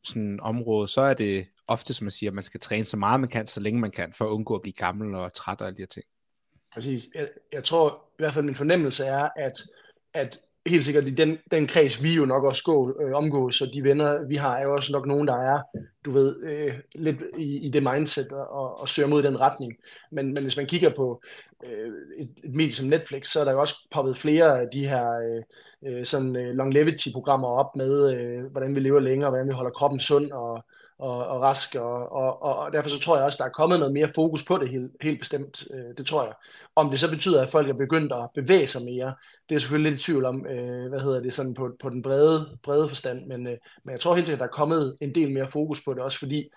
[0.04, 3.20] sådan, område, så er det ofte, som man siger, at man skal træne så meget
[3.20, 5.66] man kan, så længe man kan, for at undgå at blive gammel og træt og
[5.66, 6.04] alle de her ting.
[6.74, 7.08] Præcis.
[7.14, 9.52] Jeg, jeg tror, i hvert fald min fornemmelse er, at,
[10.14, 13.70] at helt sikkert i den, den kreds, vi jo nok også går, øh, omgås, så
[13.74, 15.60] de venner, vi har, er jo også nok nogen, der er,
[16.04, 19.72] du ved, øh, lidt i, i det mindset og, og søger mod den retning.
[20.10, 21.22] Men, men hvis man kigger på
[21.64, 24.88] øh, et, et medie som Netflix, så er der jo også poppet flere af de
[24.88, 25.42] her øh,
[25.86, 30.00] øh sådan øh, longevity-programmer op med, øh, hvordan vi lever længere, hvordan vi holder kroppen
[30.00, 30.64] sund og
[30.98, 33.94] og, og rask, og, og, og derfor så tror jeg også, der er kommet noget
[33.94, 36.34] mere fokus på det helt, helt bestemt, øh, det tror jeg.
[36.76, 39.14] Om det så betyder, at folk er begyndt at bevæge sig mere,
[39.48, 42.02] det er selvfølgelig lidt i tvivl om, øh, hvad hedder det, sådan på, på den
[42.02, 45.32] brede, brede forstand, men, øh, men jeg tror helt sikkert, der er kommet en del
[45.32, 46.48] mere fokus på det, også fordi,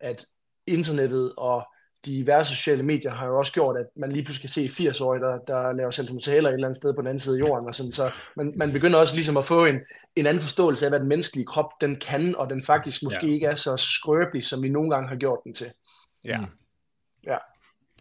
[0.00, 0.26] at
[0.66, 1.66] internettet og
[2.06, 5.38] diverse sociale medier har jo også gjort, at man lige pludselig kan se 80-årige, der,
[5.38, 7.66] der laver sentimentale et eller andet sted på den anden side af jorden.
[7.66, 8.02] Og sådan, så
[8.36, 9.80] man, man begynder også ligesom at få en,
[10.16, 13.32] en anden forståelse af, hvad den menneskelige krop den kan, og den faktisk måske ja.
[13.32, 15.72] ikke er så skrøbelig, som vi nogle gange har gjort den til.
[16.24, 16.40] Ja.
[17.26, 17.36] ja.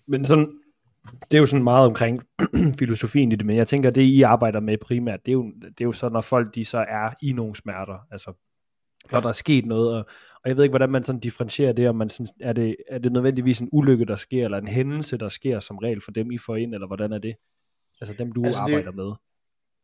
[0.08, 0.60] Men sådan,
[1.32, 2.22] det er jo sådan meget omkring
[2.80, 5.82] filosofien i det, men jeg tænker, det I arbejder med primært, det er jo, det
[5.82, 8.34] er jo så, når folk de så er i nogle smerter, altså
[9.12, 10.06] når der er sket noget, og,
[10.44, 12.98] og jeg ved ikke, hvordan man sådan differentierer det, om man sådan, er, det, er
[12.98, 16.32] det nødvendigvis en ulykke, der sker, eller en hændelse, der sker som regel for dem,
[16.32, 17.36] I får ind, eller hvordan er det?
[18.02, 19.12] Altså dem, du altså arbejder det, med.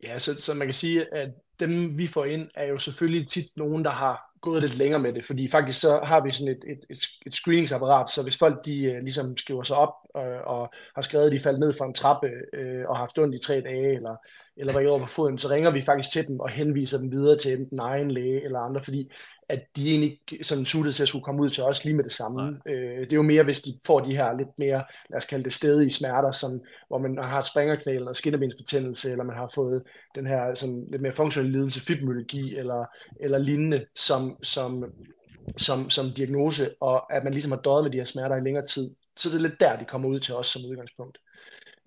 [0.03, 3.47] Ja, så, så man kan sige, at dem, vi får ind, er jo selvfølgelig tit
[3.56, 6.63] nogen, der har gået lidt længere med det, fordi faktisk så har vi sådan et,
[6.67, 10.69] et, et, et screeningsapparat, så hvis folk de uh, ligesom skriver sig op uh, og
[10.95, 13.39] har skrevet, at de faldt ned fra en trappe uh, og har haft ondt i
[13.39, 14.15] tre dage, eller,
[14.60, 17.38] eller var over på foden, så ringer vi faktisk til dem og henviser dem videre
[17.38, 19.12] til enten egen læge eller andre, fordi
[19.50, 22.04] at de egentlig ikke sådan suited til at skulle komme ud til os lige med
[22.04, 22.60] det samme.
[22.65, 25.43] Øh, det er jo mere, hvis de får de her lidt mere, lad os kalde
[25.43, 29.84] det stedige smerter, som, hvor man har springerknæl eller skinnebensbetændelse, eller man har fået
[30.15, 32.86] den her sådan, lidt mere funktionelle lidelse, fibromyalgi eller,
[33.20, 34.86] eller lignende, som, som,
[35.58, 38.65] som, som diagnose, og at man ligesom har døjet med de her smerter i længere
[38.65, 38.96] tid.
[39.17, 41.17] Så det er lidt der, de kommer ud til os som udgangspunkt.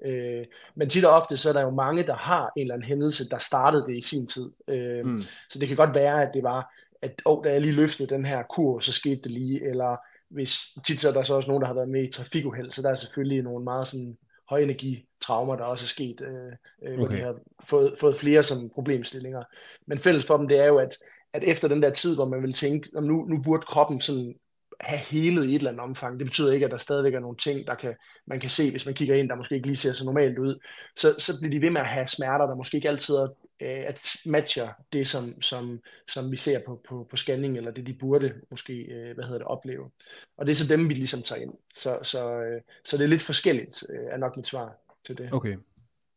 [0.04, 2.88] Øh, men tit og ofte, så er der jo mange, der har en eller anden
[2.88, 4.50] hændelse, der startede det i sin tid.
[4.68, 5.22] Øh, mm.
[5.50, 8.24] Så det kan godt være, at det var, at oh, da jeg lige løftede den
[8.24, 9.96] her kur, så skete det lige, eller
[10.30, 12.82] hvis tit så er der så også nogen, der har været med i trafikuheld, så
[12.82, 14.16] der er selvfølgelig nogle meget sådan
[14.50, 17.16] højenergi traumer, der også er sket, øh, øh, hvor okay.
[17.16, 17.34] de har
[17.64, 19.42] fået, fået flere sådan problemstillinger.
[19.86, 20.96] Men fælles for dem, det er jo, at,
[21.32, 24.34] at efter den der tid, hvor man vil tænke, nu, nu burde kroppen sådan
[24.80, 26.18] have helet i et eller andet omfang.
[26.18, 27.94] Det betyder ikke, at der stadigvæk er nogle ting, der kan,
[28.26, 30.58] man kan se, hvis man kigger ind, der måske ikke lige ser så normalt ud.
[30.96, 33.28] Så, så bliver de ved med at have smerter, der måske ikke altid er,
[33.60, 37.86] øh, at matcher det, som, som, som vi ser på, på, på scanning, eller det,
[37.86, 39.90] de burde måske øh, hvad hedder det, opleve.
[40.36, 41.54] Og det er så dem, vi ligesom tager ind.
[41.74, 45.28] Så, så, øh, så det er lidt forskelligt, øh, er nok mit svar til det.
[45.32, 45.56] Okay.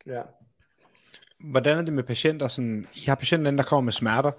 [0.05, 0.21] Ja.
[1.39, 2.47] Hvordan er det med patienter?
[2.47, 4.31] Sådan, I har patienter, der kommer med smerter.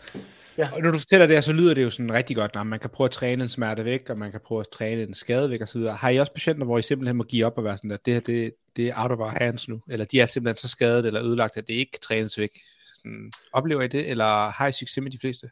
[0.59, 0.69] Ja.
[0.73, 2.91] Og når du fortæller det så lyder det jo sådan rigtig godt, når man kan
[2.91, 5.63] prøve at træne en smerte væk, og man kan prøve at træne en skade væk
[5.63, 5.81] osv.
[5.81, 8.15] Har I også patienter, hvor I simpelthen må give op og være sådan, at det
[8.15, 11.07] her, det, det er out of our hands nu, eller de er simpelthen så skadet
[11.07, 12.51] eller ødelagt, at det ikke kan trænes væk?
[12.95, 15.51] Sådan, oplever I det, eller har I succes med de fleste?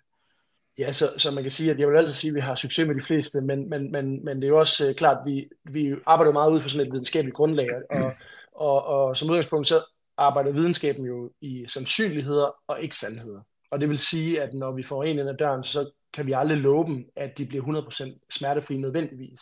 [0.79, 2.87] Ja, så, så man kan sige, at jeg vil altid sige, at vi har succes
[2.87, 5.49] med de fleste, men, men, men, men det er jo også uh, klart, at vi,
[5.65, 8.13] vi arbejder meget ud fra sådan et videnskabeligt grundlag, og,
[8.55, 9.81] og, og som udgangspunkt så
[10.17, 13.41] arbejder videnskaben jo i sandsynligheder og ikke sandheder.
[13.73, 16.33] Og det vil sige, at når vi får en ind ad døren, så kan vi
[16.33, 19.41] aldrig love dem, at de bliver 100% smertefri nødvendigvis.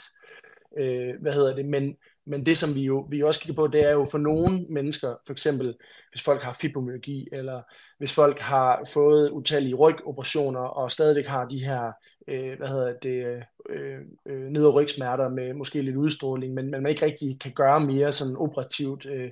[0.79, 1.67] Øh, hvad hedder det?
[1.67, 4.67] Men, men det, som vi jo, vi også kigger på, det er jo for nogle
[4.69, 5.75] mennesker, for eksempel
[6.13, 7.63] hvis folk har fibromyalgi, eller
[7.99, 11.93] hvis folk har fået utallige rygoperationer, og stadigvæk har de her,
[12.31, 13.27] øh, hvad hedder det,
[13.71, 17.53] øh, øh, ned- og rygsmerter med måske lidt udstråling, men, men man ikke rigtig kan
[17.53, 19.31] gøre mere sådan operativt, øh,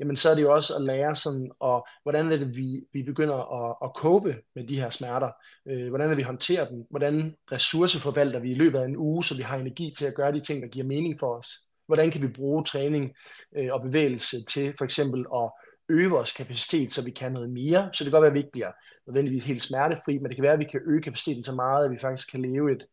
[0.00, 3.02] jamen så er det jo også at lære sådan, og hvordan er det, vi, vi
[3.02, 5.30] begynder at, at cope med de her smerter,
[5.68, 9.36] øh, hvordan er vi håndterer dem, hvordan ressourceforvalter vi i løbet af en uge, så
[9.36, 11.48] vi har energi til at gøre de ting, der giver mening for os.
[11.86, 13.14] Hvordan kan vi bruge træning
[13.56, 15.50] øh, og bevægelse til for eksempel at
[15.90, 17.90] øge vores kapacitet, så vi kan noget mere.
[17.92, 18.72] Så det kan godt være, at vi ikke bliver
[19.06, 21.90] nødvendigvis helt smertefri, men det kan være, at vi kan øge kapaciteten så meget, at
[21.90, 22.86] vi faktisk kan leve et,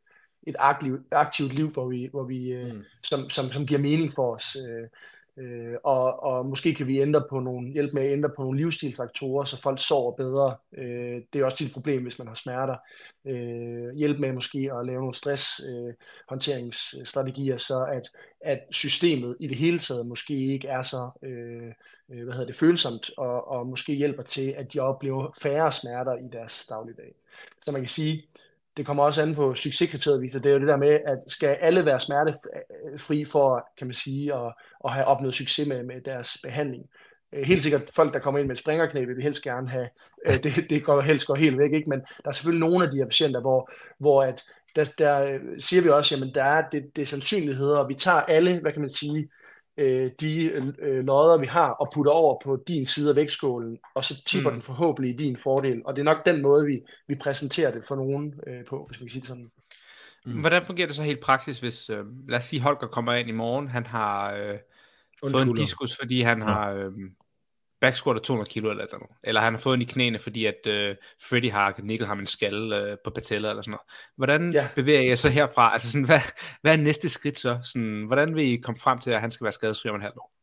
[0.48, 0.56] et
[1.12, 2.84] aktivt, liv, hvor vi, hvor vi, øh, mm.
[3.04, 4.56] som, som, som giver mening for os.
[4.56, 4.88] Øh,
[5.40, 8.60] Øh, og, og måske kan vi ændre på nogle, hjælpe med at ændre på nogle
[8.60, 10.56] livsstilfaktorer, så folk sover bedre.
[10.78, 12.76] Øh, det er også et problem, hvis man har smerter.
[13.28, 18.10] Øh, hjælpe med måske at lave nogle stresshåndteringsstrategier, øh, så at,
[18.42, 21.72] at systemet i det hele taget måske ikke er så øh,
[22.12, 26.16] øh, hvad hedder det, følsomt, og, og måske hjælper til, at de oplever færre smerter
[26.16, 27.14] i deres dagligdag.
[27.66, 28.24] Så man kan sige,
[28.78, 30.40] det kommer også an på succeskriteriet, viser.
[30.40, 34.34] Det er jo det der med, at skal alle være smertefri for, kan man sige,
[34.34, 34.54] at,
[34.86, 36.86] at have opnået succes med, med deres behandling.
[37.34, 39.90] Øh, helt sikkert folk, der kommer ind med et springerknæ, vil vi helst gerne have,
[40.26, 41.90] øh, det, det går helst går helt væk, ikke?
[41.90, 44.44] men der er selvfølgelig nogle af de her patienter, hvor, hvor at
[44.76, 47.94] der, der øh, siger vi også, jamen der er det, det er sandsynligheder, og vi
[47.94, 49.30] tager alle, hvad kan man sige,
[49.78, 50.44] øh, de
[50.82, 54.50] øh, lodder, vi har, og putter over på din side af vægtskålen, og så tipper
[54.50, 54.56] mm.
[54.56, 55.82] den forhåbentlig i din fordel.
[55.86, 59.00] Og det er nok den måde, vi, vi præsenterer det for nogen øh, på, hvis
[59.00, 59.52] man kan sige det sådan.
[60.26, 60.40] Mm.
[60.40, 63.32] Hvordan fungerer det så helt praktisk, hvis, øh, lad os sige, Holger kommer ind i
[63.32, 64.58] morgen, han har øh,
[65.32, 66.46] fået en diskus, fordi han ja.
[66.46, 66.92] har øh,
[67.82, 69.18] backsquattet 200 kilo eller noget.
[69.24, 70.96] Eller han har fået den i knæene, fordi at øh,
[71.30, 73.88] Freddy har nikket ham en skalle øh, på pateller eller sådan noget.
[74.16, 74.68] Hvordan ja.
[74.76, 75.74] bevæger jeg så herfra?
[75.74, 76.20] Altså sådan, hvad,
[76.62, 77.60] hvad er næste skridt så?
[77.64, 80.14] Sådan, hvordan vil I komme frem til, at han skal være skadesfri om en halv
[80.18, 80.38] år?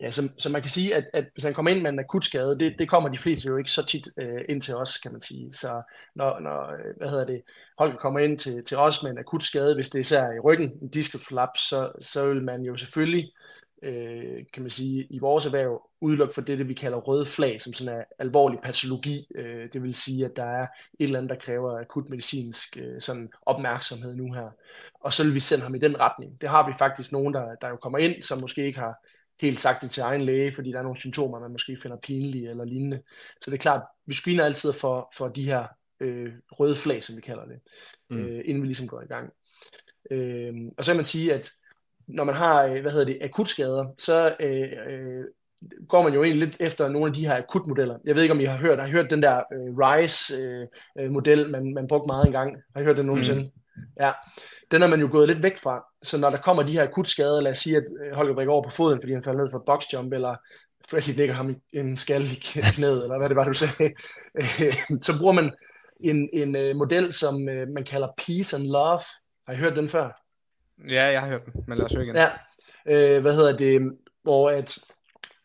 [0.00, 2.24] Ja, så, så man kan sige, at, at hvis han kommer ind med en akut
[2.24, 5.12] skade, det, det kommer de fleste jo ikke så tit øh, ind til os, kan
[5.12, 5.52] man sige.
[5.52, 5.82] Så
[6.14, 7.42] når, når øh, hvad hedder det,
[7.78, 10.38] Holger kommer ind til, til os med en akut skade, hvis det er især i
[10.38, 13.32] ryggen, en diskokollaps, så, så vil man jo selvfølgelig
[13.82, 17.62] øh, kan man sige, i vores erhverv udelukke for det, det vi kalder røde flag,
[17.62, 19.26] som sådan er alvorlig patologi.
[19.34, 23.00] Øh, det vil sige, at der er et eller andet, der kræver akut medicinsk øh,
[23.00, 24.50] sådan opmærksomhed nu her.
[25.00, 26.40] Og så vil vi sende ham i den retning.
[26.40, 28.94] Det har vi faktisk nogen, der, der jo kommer ind, som måske ikke har
[29.40, 32.50] helt sagt det til egen læge, fordi der er nogle symptomer, man måske finder pinlige
[32.50, 33.02] eller lignende.
[33.40, 35.66] Så det er klart, vi screener altid for, for de her
[36.00, 37.60] øh, røde flag, som vi kalder det,
[38.10, 38.18] mm.
[38.18, 39.32] øh, inden vi ligesom går i gang.
[40.10, 41.50] Øh, og så kan man sige, at
[42.08, 45.24] når man har, øh, hvad hedder det, akutskader, så øh, øh,
[45.88, 47.98] går man jo egentlig lidt efter nogle af de her akutmodeller.
[48.04, 51.50] Jeg ved ikke, om I har hørt, har I hørt den der øh, RISE-model, øh,
[51.50, 52.56] man, man brugte meget engang?
[52.74, 53.42] Har I hørt den nogensinde?
[53.42, 53.82] Mm.
[54.00, 54.12] Ja,
[54.70, 55.84] den er man jo gået lidt væk fra.
[56.02, 58.70] Så når der kommer de her akutskader, lad os sige, at Holger brækker over på
[58.70, 60.36] foden, fordi han falder ned fra boxjump, eller
[60.90, 62.40] Freddy ligger ham i en skal i
[62.74, 63.94] knæet, eller hvad det var, du sagde,
[65.02, 65.50] så bruger man
[66.00, 67.40] en, en model, som
[67.74, 69.00] man kalder Peace and Love.
[69.46, 70.27] Har I hørt den før?
[70.88, 72.16] Ja, jeg har hørt den, men lad os høre igen.
[72.16, 72.28] Ja,
[72.86, 74.78] øh, hvad hedder det, hvor at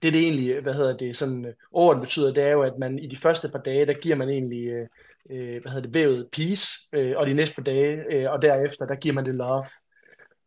[0.03, 2.99] det, det egentlig, hvad hedder det, sådan øh, ordet betyder, det er jo, at man
[2.99, 4.87] i de første par dage, der giver man egentlig, øh,
[5.31, 8.85] øh, hvad hedder det, vævet peace, øh, og de næste par dage, øh, og derefter,
[8.85, 9.63] der giver man det love.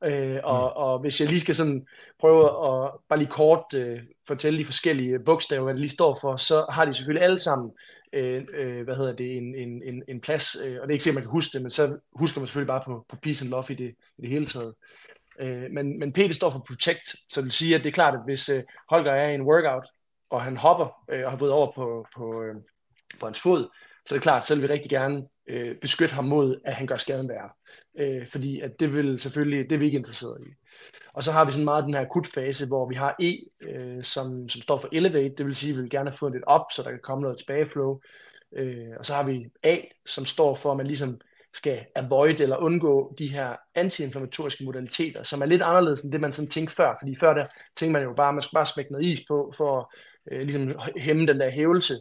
[0.04, 0.82] Øh, og, mm.
[0.82, 1.86] og hvis jeg lige skal sådan
[2.20, 6.36] prøve at bare lige kort øh, fortælle de forskellige bogstaver, hvad det lige står for,
[6.36, 7.70] så har de selvfølgelig alle sammen
[8.12, 11.14] øh, hvad hedder det, en, en, en, en plads, øh, og det er ikke sikkert,
[11.14, 13.64] man kan huske det, men så husker man selvfølgelig bare på, på peace and love
[13.68, 14.74] i det, i det hele taget.
[15.40, 17.92] Øh, men, men P det står for protect, så det vil sige, at det er
[17.92, 19.86] klart, at hvis øh, Holger er i en workout,
[20.30, 22.54] og han hopper øh, og har fået over på, på, øh,
[23.20, 23.68] på hans fod,
[24.06, 26.86] så er det klart, så vil vi rigtig gerne øh, beskytte ham mod, at han
[26.86, 27.50] gør skaden værre.
[27.98, 30.50] Øh, fordi at det vil selvfølgelig, det er vi ikke interesseret i.
[31.12, 34.48] Og så har vi sådan meget den her akutfase, hvor vi har E, øh, som,
[34.48, 36.82] som står for elevate, det vil sige, at vi vil gerne få lidt op, så
[36.82, 38.00] der kan komme noget tilbageflow.
[38.56, 41.20] Øh, og så har vi A, som står for, at man ligesom
[41.54, 46.32] skal avoid eller undgå de her antiinflammatoriske modaliteter, som er lidt anderledes end det, man
[46.32, 46.96] sådan tænkte før.
[47.00, 47.46] Fordi før der
[47.76, 49.92] tænkte man jo bare, at man skulle bare smække noget is på, for
[50.30, 51.94] øh, ligesom hæmme den der hævelse.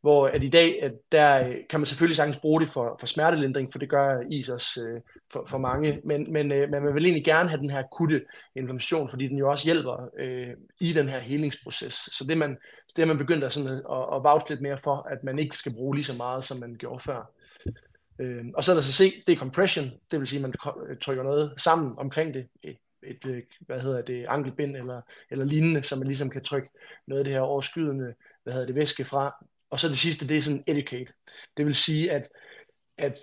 [0.00, 3.06] Hvor at i dag, at der øh, kan man selvfølgelig sagtens bruge det for, for
[3.06, 5.00] smertelindring, for det gør is også øh,
[5.32, 6.00] for, for mange.
[6.04, 8.24] Men, men, øh, man vil egentlig gerne have den her akutte
[8.56, 10.48] inflammation, fordi den jo også hjælper øh,
[10.80, 11.94] i den her helingsproces.
[11.94, 12.56] Så det man,
[12.96, 15.38] det er man begyndt at, sådan, øh, at, at vouch lidt mere for, at man
[15.38, 17.30] ikke skal bruge lige så meget, som man gjorde før.
[18.18, 20.54] Øh, og så er der så C, det er compression, det vil sige, at man
[20.88, 25.82] øh, trykker noget sammen omkring det, et, et hvad hedder det, ankelbind eller, eller lignende,
[25.82, 26.68] så man ligesom kan trykke
[27.06, 30.36] noget af det her overskydende, hvad hedder det, væske fra, og så det sidste, det
[30.36, 31.12] er sådan educate.
[31.56, 32.28] Det vil sige, at,
[32.98, 33.18] at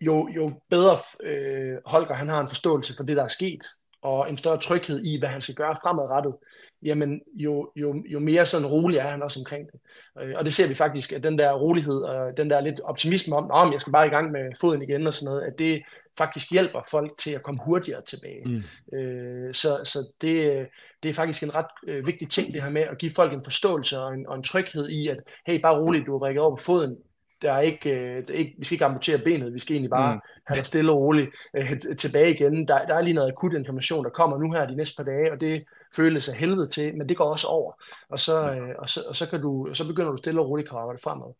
[0.00, 3.64] jo, jo bedre øh, Holger han har en forståelse for det, der er sket,
[4.02, 6.34] og en større tryghed i, hvad han skal gøre fremadrettet,
[6.82, 9.80] jamen jo, jo, jo mere sådan rolig er han også omkring det.
[10.20, 13.36] Øh, og det ser vi faktisk, at den der rolighed og den der lidt optimisme
[13.36, 15.82] om, om jeg skal bare i gang med foden igen og sådan noget, at det
[16.18, 18.42] faktisk hjælper folk til at komme hurtigere tilbage.
[18.44, 18.62] Mm.
[18.98, 20.66] Øh, så så det,
[21.02, 23.44] det er faktisk en ret øh, vigtig ting, det her med at give folk en
[23.44, 26.56] forståelse og en, og en tryghed i, at hey, bare roligt, du har rækket over
[26.56, 26.96] på foden,
[27.42, 29.90] der er ikke, øh, der er ikke, vi skal ikke amputere benet, vi skal egentlig
[29.90, 30.20] bare mm.
[30.46, 32.68] have det stille og roligt øh, tilbage igen.
[32.68, 35.32] Der, der er lige noget akut information, der kommer nu her de næste par dage,
[35.32, 35.64] og det
[35.96, 37.72] føles af helvede til, men det går også over.
[38.08, 40.68] Og så, øh, og så, og så, kan du, så begynder du stille og roligt
[40.68, 41.34] at arbejde fremad.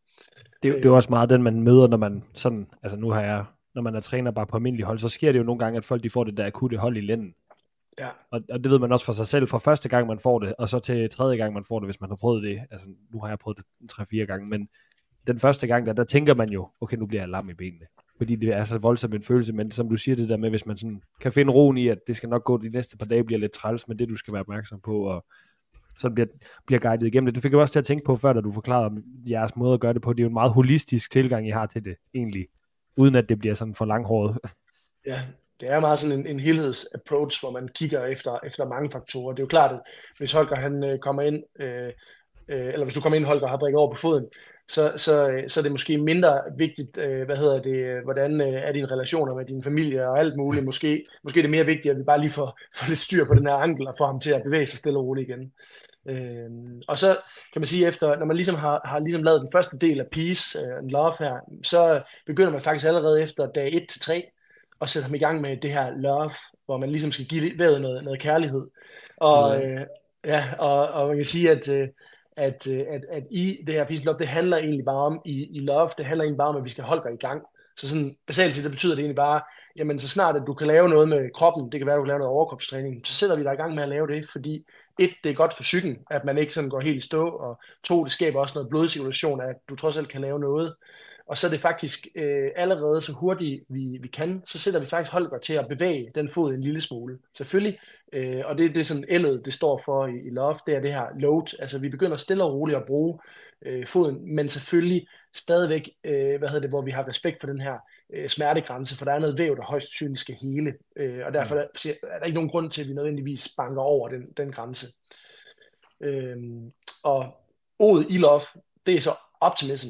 [0.63, 3.45] Det, det er også meget den, man møder, når man sådan, altså nu har jeg,
[3.75, 5.85] når man er træner bare på almindelig hold, så sker det jo nogle gange, at
[5.85, 7.35] folk de får det der akutte hold i lænden.
[7.99, 8.09] Ja.
[8.31, 10.55] Og, og det ved man også for sig selv, fra første gang man får det,
[10.59, 12.61] og så til tredje gang man får det, hvis man har prøvet det.
[12.71, 14.69] Altså nu har jeg prøvet det tre-fire gange, men
[15.27, 17.87] den første gang, der, der tænker man jo, okay, nu bliver jeg lam i benene.
[18.17, 20.67] Fordi det er så voldsom en følelse, men som du siger det der med, hvis
[20.67, 23.25] man sådan kan finde roen i, at det skal nok gå de næste par dage,
[23.25, 25.25] bliver lidt træls, men det du skal være opmærksom på, og
[25.99, 26.27] så bliver,
[26.67, 27.35] bliver guidet igennem det.
[27.35, 29.75] Det fik jeg også til at tænke på før, da du forklarede om jeres måde
[29.75, 30.13] at gøre det på.
[30.13, 32.47] Det er jo en meget holistisk tilgang, I har til det, egentlig,
[32.97, 34.39] uden at det bliver sådan for langhåret.
[35.07, 35.21] Ja,
[35.61, 39.33] det er meget sådan en, en helhedsapproach, hvor man kigger efter, efter mange faktorer.
[39.33, 39.81] Det er jo klart, at
[40.19, 41.93] hvis Holger han øh, kommer ind, øh,
[42.49, 44.27] øh, eller hvis du kommer ind, Holger har brækket over på foden,
[44.69, 48.41] så, så, øh, så er det måske mindre vigtigt, øh, hvad hedder det, øh, hvordan
[48.41, 50.65] øh, er dine relationer med din familie og alt muligt.
[50.65, 53.35] Måske, måske er det mere vigtigt, at vi bare lige får, får lidt styr på
[53.35, 55.53] den her ankel og får ham til at bevæge sig stille og roligt igen.
[56.09, 56.51] Øh,
[56.89, 57.09] og så
[57.53, 60.07] kan man sige efter, når man ligesom har, har ligesom lavet den første del af
[60.13, 64.31] Peace øh, and Love her, så begynder man faktisk allerede efter dag 1 til 3
[64.81, 66.31] at sætte ham i gang med det her love,
[66.67, 68.67] hvor man ligesom skal give ved noget, noget kærlighed.
[69.17, 69.81] Og, øh,
[70.25, 71.89] ja, og, og man kan sige, at øh,
[72.39, 75.57] at, øh, at, at i det her Peace Love, det handler egentlig bare om, i,
[75.57, 77.43] i Love, det handler egentlig bare om, at vi skal holde dig i gang.
[77.77, 79.41] Så sådan basalt set, det betyder det egentlig bare,
[79.77, 82.03] jamen så snart at du kan lave noget med kroppen, det kan være, at du
[82.03, 84.65] kan lave noget overkropstræning, så sætter vi dig i gang med at lave det, fordi
[84.99, 87.61] et, det er godt for psyken, at man ikke sådan går helt i stå, og
[87.85, 90.75] to, det skaber også noget blodcirkulation, at du trods alt kan lave noget.
[91.29, 94.87] Og så er det faktisk øh, allerede så hurtigt vi, vi kan, så sætter vi
[94.87, 97.19] faktisk Holger til at bevæge den fod en lille smule.
[97.37, 97.79] Selvfølgelig,
[98.13, 100.81] øh, og det er det sådan ældet, det står for i, i loft, det er
[100.81, 101.57] det her load.
[101.59, 103.19] Altså vi begynder stille og roligt at bruge
[103.63, 107.61] øh, foden, men selvfølgelig stadigvæk, øh, hvad hedder det, hvor vi har respekt for den
[107.61, 107.79] her
[108.15, 111.55] øh, smertegrænse, for der er noget væv, der højst sandsynligt skal hele, øh, og derfor
[111.55, 111.61] mm.
[111.61, 114.87] er, er der ikke nogen grund til, at vi nødvendigvis banker over den, den grænse.
[116.01, 116.37] Øh,
[117.03, 117.35] og
[117.79, 118.43] ordet i love,
[118.87, 119.89] det er så optimism.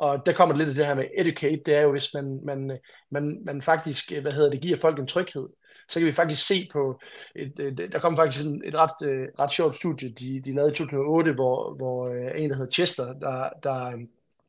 [0.00, 2.78] Og der kommer lidt af det her med educate, det er jo, hvis man, man,
[3.10, 5.48] man, man faktisk, øh, hvad hedder det, giver folk en tryghed,
[5.88, 7.00] så kan vi faktisk se på,
[7.34, 10.72] et, et, der kom faktisk et, et ret, øh, ret sjovt studie, de, de lavede
[10.72, 14.06] i 2008, hvor, hvor en, der hedder Chester, der, der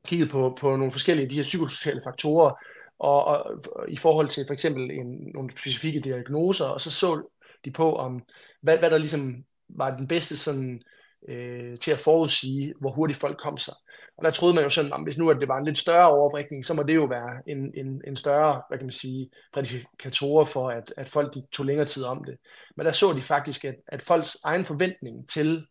[0.08, 2.52] kiggede på, på nogle forskellige de her psykosociale faktorer,
[3.00, 7.22] og, og, og i forhold til for eksempel en, nogle specifikke diagnoser, og så så
[7.66, 8.24] de på, om
[8.62, 10.82] hvad, hvad der ligesom var den bedste sådan,
[11.30, 13.74] øh, til at forudsige, hvor hurtigt folk kom sig.
[14.22, 16.10] Og der troede man jo sådan, at hvis nu at det var en lidt større
[16.10, 20.46] overvrækning, så må det jo være en, en, en større, hvad kan man sige, prædikatorer
[20.46, 22.38] for, at, at folk de tog længere tid om det.
[22.78, 25.68] Men der så de faktisk, at, at folks egen forventning til,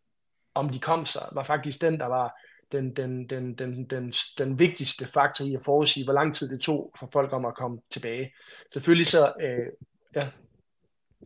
[0.54, 2.40] om de kom sig, var faktisk den, der var
[2.72, 6.60] den, den, den, den, den, den vigtigste faktor i at forudsige, hvor lang tid det
[6.60, 8.32] tog for folk om at komme tilbage.
[8.72, 9.66] Selvfølgelig så, øh,
[10.16, 10.28] ja,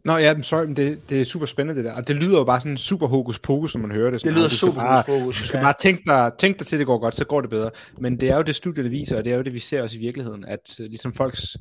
[0.04, 1.96] Nå ja, sorry, men det, det er super spændende det der.
[1.96, 4.24] Og det lyder jo bare sådan super hokus pokus, når man hører det.
[4.24, 5.38] det lyder super hokus pokus.
[5.38, 5.64] Du skal ja.
[5.64, 7.70] bare tænke dig, tænke dig til, det går godt, så går det bedre.
[7.98, 9.82] Men det er jo det studie, der viser, og det er jo det, vi ser
[9.82, 11.56] også i virkeligheden, at uh, ligesom folks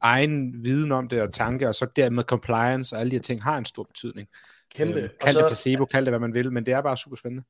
[0.00, 3.42] egen viden om det og tanke, og så dermed compliance og alle de her ting,
[3.42, 4.28] har en stor betydning.
[4.74, 5.00] Kæmpe.
[5.00, 7.44] Øh, kald det placebo, kald det hvad man vil, men det er bare super spændende.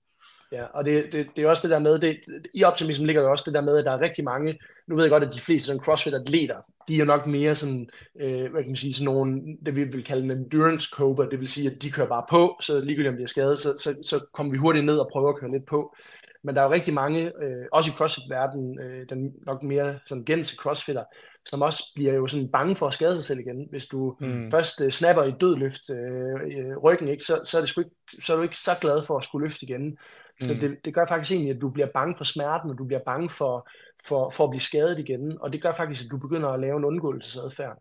[0.52, 2.20] Ja, og det, det, det er også det der med, det,
[2.54, 5.04] i optimism ligger jo også det der med, at der er rigtig mange, nu ved
[5.04, 6.56] jeg godt, at de fleste sådan crossfit-atleter,
[6.88, 7.88] de er nok mere sådan,
[8.20, 11.40] øh, hvad kan man sige, sådan nogle, det vi vil kalde en endurance coper, det
[11.40, 13.94] vil sige, at de kører bare på, så ligegyldigt om de er skadet, så, så,
[14.04, 15.96] så kommer vi hurtigt ned og prøver at køre lidt på.
[16.44, 20.24] Men der er jo rigtig mange, øh, også i CrossFit-verdenen, øh, den nok mere sådan
[20.24, 21.04] gængse CrossFitter,
[21.46, 23.66] som også bliver jo sådan bange for at skade sig selv igen.
[23.70, 24.50] Hvis du mm.
[24.50, 28.32] først uh, snapper i dødløft øh, ryggen, ikke, så, så, er det sgu ikke, så
[28.32, 29.98] er du ikke så glad for at skulle løfte igen.
[30.40, 30.60] Så mm.
[30.60, 33.30] det, det gør faktisk egentlig, at du bliver bange for smerten, og du bliver bange
[33.30, 33.68] for,
[34.06, 35.38] for, for at blive skadet igen.
[35.40, 37.78] Og det gør faktisk, at du begynder at lave en undgåelsesadfærd.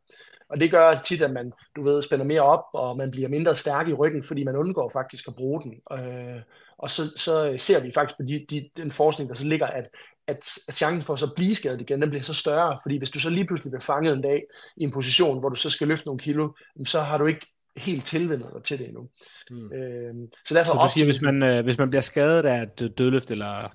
[0.50, 3.56] Og det gør tit, at man, du ved, spænder mere op, og man bliver mindre
[3.56, 5.74] stærk i ryggen, fordi man undgår faktisk at bruge den.
[5.92, 6.42] Øh,
[6.78, 9.90] og så, så ser vi faktisk på de, de, den forskning, der så ligger, at,
[10.28, 13.12] at, at chancen for at så blive skadet igen, den bliver så større, fordi hvis
[13.12, 14.44] du så lige pludselig bliver fanget en dag
[14.78, 16.50] i en position, hvor du så skal løfte nogle kilo,
[16.86, 19.08] så har du ikke helt tilvendet dig til det endnu.
[19.50, 19.74] Mm.
[19.74, 20.14] Øh,
[20.46, 23.32] så derfor så du siger, hvis man, øh, hvis man bliver skadet af et dødløft,
[23.32, 23.70] eller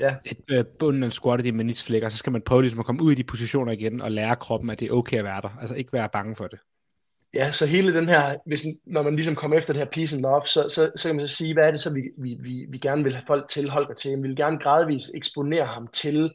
[0.00, 0.14] Ja.
[0.24, 3.02] et øh, bunden af en squat i menisflækker, så skal man prøve ligesom at komme
[3.02, 5.58] ud i de positioner igen og lære kroppen, at det er okay at være der.
[5.60, 6.58] Altså ikke være bange for det.
[7.34, 10.22] Ja, så hele den her, hvis, når man ligesom kommer efter det her peace and
[10.22, 12.66] love, så, så, så kan man så sige, hvad er det så, vi, vi, vi,
[12.68, 14.10] vi gerne vil have folk til, Holger til?
[14.10, 16.30] Vi vil gerne gradvist eksponere ham til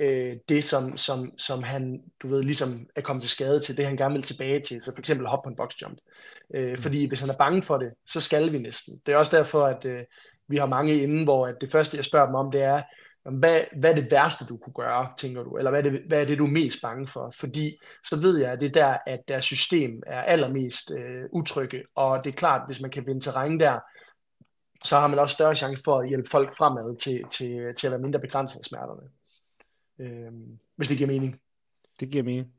[0.00, 3.86] øh, det, som, som, som han, du ved, ligesom er kommet til skade til, det
[3.86, 5.98] han gerne vil tilbage til, så for eksempel hoppe på en boxjump.
[6.54, 9.00] Øh, fordi hvis han er bange for det, så skal vi næsten.
[9.06, 10.00] Det er også derfor, at øh,
[10.48, 12.82] vi har mange inden, hvor at det første, jeg spørger dem om, det er,
[13.30, 15.56] hvad, hvad er det værste, du kunne gøre, tænker du?
[15.56, 17.32] Eller hvad er, det, hvad er det, du er mest bange for?
[17.38, 21.82] Fordi så ved jeg, at det er der, at deres system er allermest øh, utrygge.
[21.94, 23.78] Og det er klart, hvis man kan vinde terræn der,
[24.84, 27.90] så har man også større chance for at hjælpe folk fremad til, til, til at
[27.90, 29.02] være mindre begrænset af smerterne.
[29.98, 30.32] Øh,
[30.76, 31.40] hvis det giver mening.
[32.00, 32.52] Det giver mening.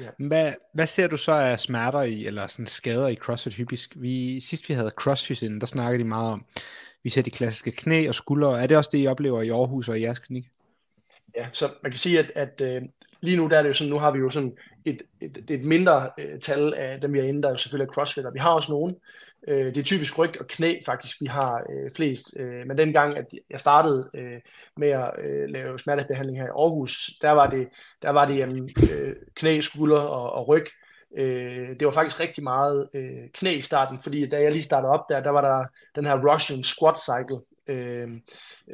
[0.00, 0.08] Ja.
[0.18, 3.92] Hvad, hvad ser du så af smerter i, eller sådan skader i CrossFit hypisk?
[3.96, 6.44] Vi, sidst vi havde CrossFit inden, der snakkede de meget om,
[7.02, 8.62] vi ser de klassiske knæ og skuldre.
[8.62, 10.50] Er det også det, I oplever i Aarhus og i jeres klinik?
[11.36, 12.82] Ja, så man kan sige, at, at øh,
[13.20, 15.64] lige nu der er det jo sådan, nu har vi jo sådan et, et, et
[15.64, 18.32] mindre øh, tal af dem, vi er inde, der er jo selvfølgelig er crossfitter.
[18.32, 18.96] Vi har også nogen.
[19.48, 22.34] Øh, det er typisk ryg og knæ faktisk, vi har øh, flest.
[22.36, 24.40] Øh, men dengang, at jeg startede øh,
[24.76, 27.68] med at øh, lave smertebehandling her i Aarhus, der var det,
[28.02, 30.66] der var det øh, knæ, skulder og, og ryg.
[31.18, 34.90] Øh, det var faktisk rigtig meget øh, knæ i starten, fordi da jeg lige startede
[34.90, 38.08] op der, der var der den her Russian squat cycle, øh,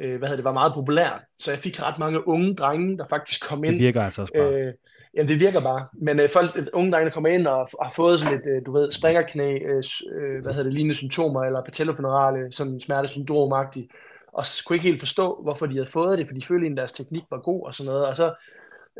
[0.01, 1.23] øh, hvad hedder det, var meget populær.
[1.39, 3.73] Så jeg fik ret mange unge drenge, der faktisk kom ind.
[3.73, 4.67] Det virker altså også bare.
[4.67, 4.73] Øh,
[5.13, 5.87] jamen, det virker bare.
[5.93, 8.65] Men øh, folk, øh, unge drenge, der kommer ind og har fået sådan et, øh,
[8.65, 9.83] du ved, springerknæ, øh,
[10.15, 13.91] øh, hvad hedder det, lignende symptomer, eller patellofenerale, sådan smertesyndromagtigt,
[14.33, 16.91] og kunne ikke helt forstå, hvorfor de havde fået det, for de følte, at deres
[16.91, 18.07] teknik var god og sådan noget.
[18.07, 18.33] Og så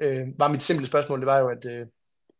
[0.01, 1.87] øh, var mit simple spørgsmål, det var jo, at øh,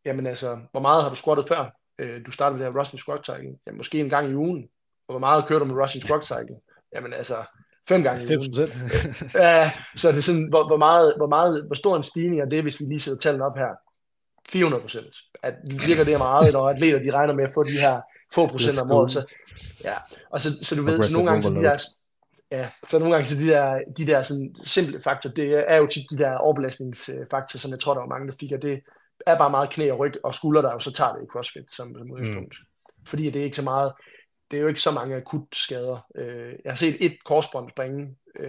[0.04, 1.70] jamen altså, hvor meget har du squattet før?
[1.98, 3.58] Øh, du startede med det her Russian Squat Cycle.
[3.66, 4.68] Jamen, måske en gang i ugen.
[5.08, 6.56] Og hvor meget kører du med Russian Squat Cycle?
[6.94, 7.34] Jamen altså,
[7.88, 8.52] fem gange i ugen.
[9.34, 12.44] ja, så det er sådan, hvor, hvor, meget, hvor, meget, hvor stor en stigning er
[12.44, 13.68] det, hvis vi lige sætter tallene op her?
[14.50, 15.16] 400 procent.
[15.42, 15.54] At
[15.86, 18.00] virker det meget, når atleter de regner med at få de her
[18.34, 19.12] få procent om året.
[19.12, 19.34] Så,
[19.84, 19.94] ja.
[20.30, 21.76] Og så, så du ved, så nogle gange så de der,
[22.50, 25.86] ja, så nogle gange så de der, de der sådan simple faktorer, det er jo
[25.86, 28.80] tit de der overbelastningsfaktorer, som jeg tror, der var mange, der fik, og det
[29.26, 31.72] er bare meget knæ og ryg og skulder, der jo så tager det i CrossFit
[31.72, 32.56] som, som udgangspunkt.
[32.60, 33.06] Mm.
[33.06, 33.92] Fordi det er ikke så meget,
[34.54, 36.06] det er jo ikke så mange akut skader.
[36.14, 38.08] Øh, jeg har set et korsbånd springe
[38.40, 38.46] øh,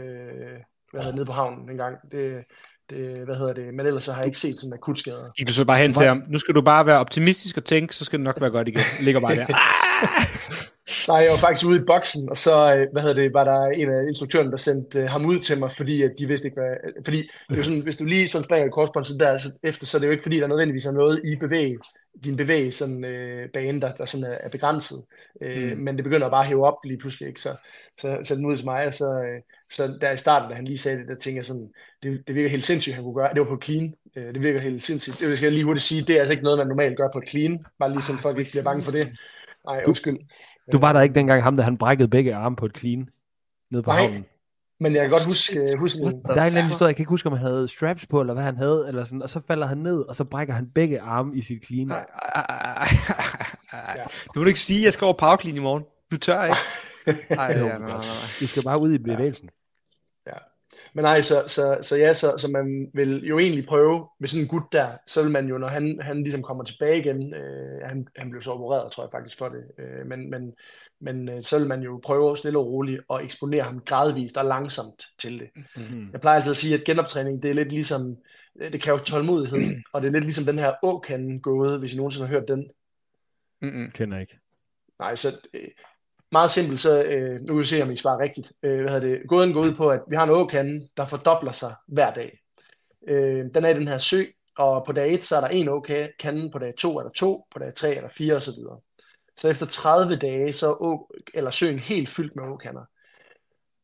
[0.91, 1.97] hvad hedder, nede på havnen en gang.
[2.11, 2.43] Det,
[2.89, 5.31] det, hvad hedder det, men ellers så har jeg ikke set sådan akut skader.
[5.37, 7.95] Gik du så bare hen til ham, nu skal du bare være optimistisk og tænke,
[7.95, 8.81] så skal det nok være godt igen.
[9.01, 9.47] Ligger bare der.
[11.07, 13.65] Nej, jeg var faktisk ude i boksen, og så øh, hvad hedder det, var der
[13.65, 16.61] en af instruktørerne, der sendte uh, ham ud til mig, fordi at de vidste ikke,
[16.61, 16.91] hvad...
[17.05, 19.47] Fordi det er jo sådan, hvis du lige sådan springer i korsbånd, så der, altså,
[19.63, 21.75] efter, så er det jo ikke, fordi der nødvendigvis er noget i bevæg,
[22.23, 24.97] din bevæg, sådan, øh, bane, der, der sådan er, er begrænset.
[25.41, 25.83] Øh, mm.
[25.83, 27.41] Men det begynder bare at hæve op lige pludselig, ikke?
[27.41, 27.55] Så,
[28.01, 30.65] så, så den ud til mig, og så, øh, så der i starten, da han
[30.65, 31.69] lige sagde det, der tænkte jeg sådan,
[32.03, 33.33] det, det virker helt sindssygt, han kunne gøre.
[33.33, 33.93] Det var på clean.
[34.17, 35.19] Øh, det virker helt sindssygt.
[35.19, 37.21] Det skal jeg lige hurtigt sige, det er altså ikke noget, man normalt gør på
[37.27, 37.65] clean.
[37.79, 39.07] Bare lige sådan, folk ikke bliver bange for det.
[39.65, 40.17] Nej, undskyld.
[40.71, 43.09] Du var der ikke dengang ham, da han brækkede begge arme på et clean
[43.71, 44.25] nede på Nej, havnen.
[44.79, 47.09] men jeg kan godt huske, huske Der er en eller anden historie, jeg kan ikke
[47.09, 49.67] huske, om han havde straps på, eller hvad han havde, eller sådan, og så falder
[49.67, 51.91] han ned, og så brækker han begge arme i sit clean.
[54.35, 55.83] Du vil ikke sige, at jeg skal over powerclean i morgen.
[56.11, 56.57] Du tør ikke.
[57.29, 57.97] Ej, ja, nej, nej, nej.
[58.39, 59.49] Du skal bare ud i bevægelsen.
[60.93, 64.43] Men nej, så, så, så ja, så, så man vil jo egentlig prøve, med sådan
[64.43, 67.81] en gut der, så vil man jo, når han, han ligesom kommer tilbage igen, øh,
[67.87, 70.53] han, han blev så opereret, tror jeg faktisk for det, øh, men, men,
[70.99, 74.45] men øh, så vil man jo prøve stille og roligt at eksponere ham gradvist og
[74.45, 75.49] langsomt til det.
[75.75, 76.09] Mm-hmm.
[76.11, 78.17] Jeg plejer altid at sige, at genoptræning, det er lidt ligesom,
[78.61, 81.97] øh, det kræver tålmodighed, og det er lidt ligesom den her åkanden gåde, hvis I
[81.97, 82.69] nogensinde har hørt den.
[83.61, 83.91] Mm-mm.
[83.91, 84.39] Kender ikke.
[84.99, 85.67] Nej, så øh,
[86.35, 88.53] meget simpelt, så øh, nu kan vi se, om I svarer rigtigt.
[88.63, 89.27] Øh, hvad hedder det?
[89.27, 92.39] Gåden går ud på, at vi har en åkande, der fordobler sig hver dag.
[93.07, 94.23] Øh, den er i den her sø,
[94.57, 97.47] og på dag 1, så er der en åkande, på dag 2 er der to,
[97.51, 98.53] på dag 3 er der fire osv.
[99.37, 102.85] Så efter 30 dage, så er å, eller søen helt fyldt med åkander.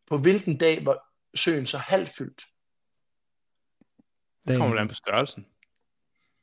[0.10, 0.98] På hvilken dag var
[1.36, 2.44] søen så halvt fyldt?
[4.48, 5.46] Det kommer an på størrelsen.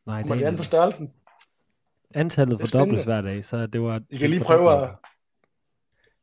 [0.06, 1.12] Nej, det er an på størrelsen?
[2.14, 4.02] antallet fordobles hver dag, så det var...
[4.10, 4.90] I kan lige prøve at...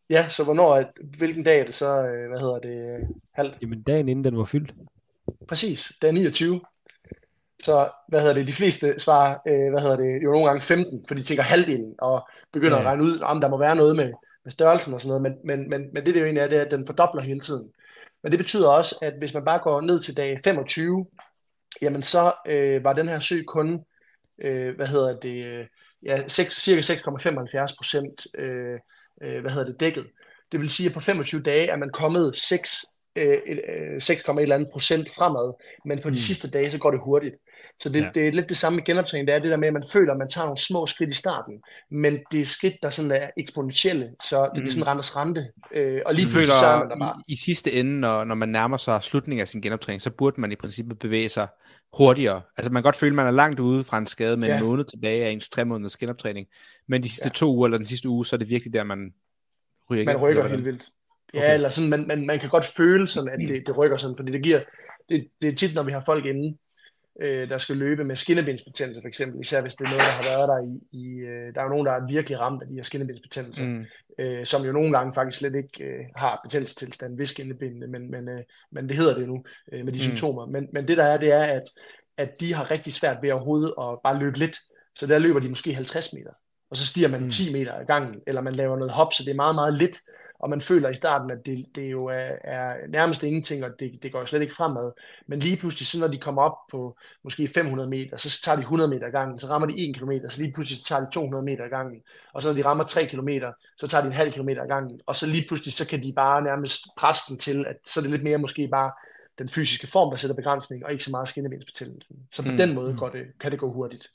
[0.10, 3.58] Ja, så hvornår, er- hvilken dag er det så, øh, hvad hedder det, øh, halvt?
[3.62, 4.74] Jamen dagen inden den var fyldt.
[5.48, 6.62] Præcis, er 29.
[7.64, 11.06] Så, hvad hedder det, de fleste svarer, øh, hvad hedder det, jo nogle gange 15,
[11.08, 12.82] for de tænker halvdelen, og begynder Ja.
[12.82, 14.12] at regne ud, om der må være noget med,
[14.44, 16.58] med størrelsen og sådan noget, men, men, men, men det, det jo egentlig er, det
[16.58, 17.72] er, at den fordobler hele tiden.
[18.24, 21.06] Men det betyder også, at hvis man bare går ned til dag 25,
[21.82, 23.82] jamen så øh, var den her sø kun,
[24.44, 25.68] øh, hvad hedder det,
[26.04, 28.80] ja, 6, cirka 6,75 procent, øh,
[29.24, 30.06] øh, hvad hedder det, dækket.
[30.52, 32.86] Det vil sige, at på 25 dage er man kommet 6
[33.16, 33.60] øh, et,
[33.96, 35.54] øh, 6, et eller andet procent fremad,
[35.86, 36.16] men på de Mm.
[36.16, 37.36] sidste dage, så går det hurtigt.
[37.80, 38.10] Så det, Ja.
[38.16, 40.12] det er lidt det samme med genoptræning, det er det der med, at man føler,
[40.12, 41.54] at man tager nogle små skridt i starten,
[41.92, 44.68] men det er skridt, der sådan er eksponentielle, så det Mm.
[44.68, 47.16] er sådan renters rente, øh, og lige pludselig så er man der bare.
[47.28, 50.42] i, i sidste ende, når, når man nærmer sig slutningen af sin genoptræning, så burde
[50.42, 51.48] man i princippet bevæge sig
[51.94, 52.42] hurtigere.
[52.58, 54.58] Altså man kan godt føle, at man er langt ude fra en skade med Ja.
[54.58, 56.48] en måned tilbage af ens tre måneders genoptræning.
[56.88, 57.30] Men de sidste Ja.
[57.34, 59.14] to uger eller den sidste uge, så er det virkelig der, man
[59.92, 60.06] rykker.
[60.06, 60.90] Man rykker helt vildt.
[61.34, 61.54] Ja, Okay.
[61.54, 64.32] eller sådan, man, man, man kan godt føle sådan, at det, det rykker sådan, fordi
[64.32, 64.60] det giver,
[65.10, 66.58] det, det er tit, når vi har folk inde,
[67.22, 70.38] øh, der skal løbe med skinnebindsbetændelse for eksempel, især hvis det er noget, der har
[70.38, 72.74] været der i, i øh, der er jo nogen, der er virkelig ramt af de
[72.76, 73.86] her skinnebindsbetændelser, mm.
[74.20, 78.30] Øh, som jo nogle gange faktisk slet ikke øh, har betændelsestilstand ved skinnebindene, men, men,
[78.30, 79.44] øh, men det hedder det nu
[79.74, 80.04] øh, med de Mm.
[80.04, 80.46] symptomer.
[80.46, 81.64] Men, men det der er, det er, at,
[82.18, 84.58] at de har rigtig svært ved overhovedet at bare løbe lidt,
[84.96, 86.32] så der løber de måske 50 meter,
[86.72, 87.30] og så stiger man Mm.
[87.30, 89.98] 10 meter ad gangen, eller man laver noget hop, så det er meget, meget lidt,
[90.40, 94.04] og man føler i starten, at det, det jo er, er nærmest ingenting, og det,
[94.04, 94.92] det går jo slet ikke fremad.
[95.28, 98.62] Men lige pludselig, så når de kommer op på måske 500 meter, så tager de
[98.62, 101.44] 100 meter gangen, så rammer de 1 km, så lige pludselig så tager de 200
[101.44, 102.02] meter gangen,
[102.34, 103.30] og så når de rammer 3 km,
[103.78, 106.42] så tager de en halv kilometer gangen, og så lige pludselig, så kan de bare
[106.42, 108.92] nærmest presse den til, at så er det lidt mere måske bare
[109.40, 112.16] den fysiske form, der sætter begrænsning, og ikke så meget skinnebensbetændelsen.
[112.32, 112.98] Så på Mm, den måde mm.
[112.98, 114.12] går det, kan det gå hurtigt.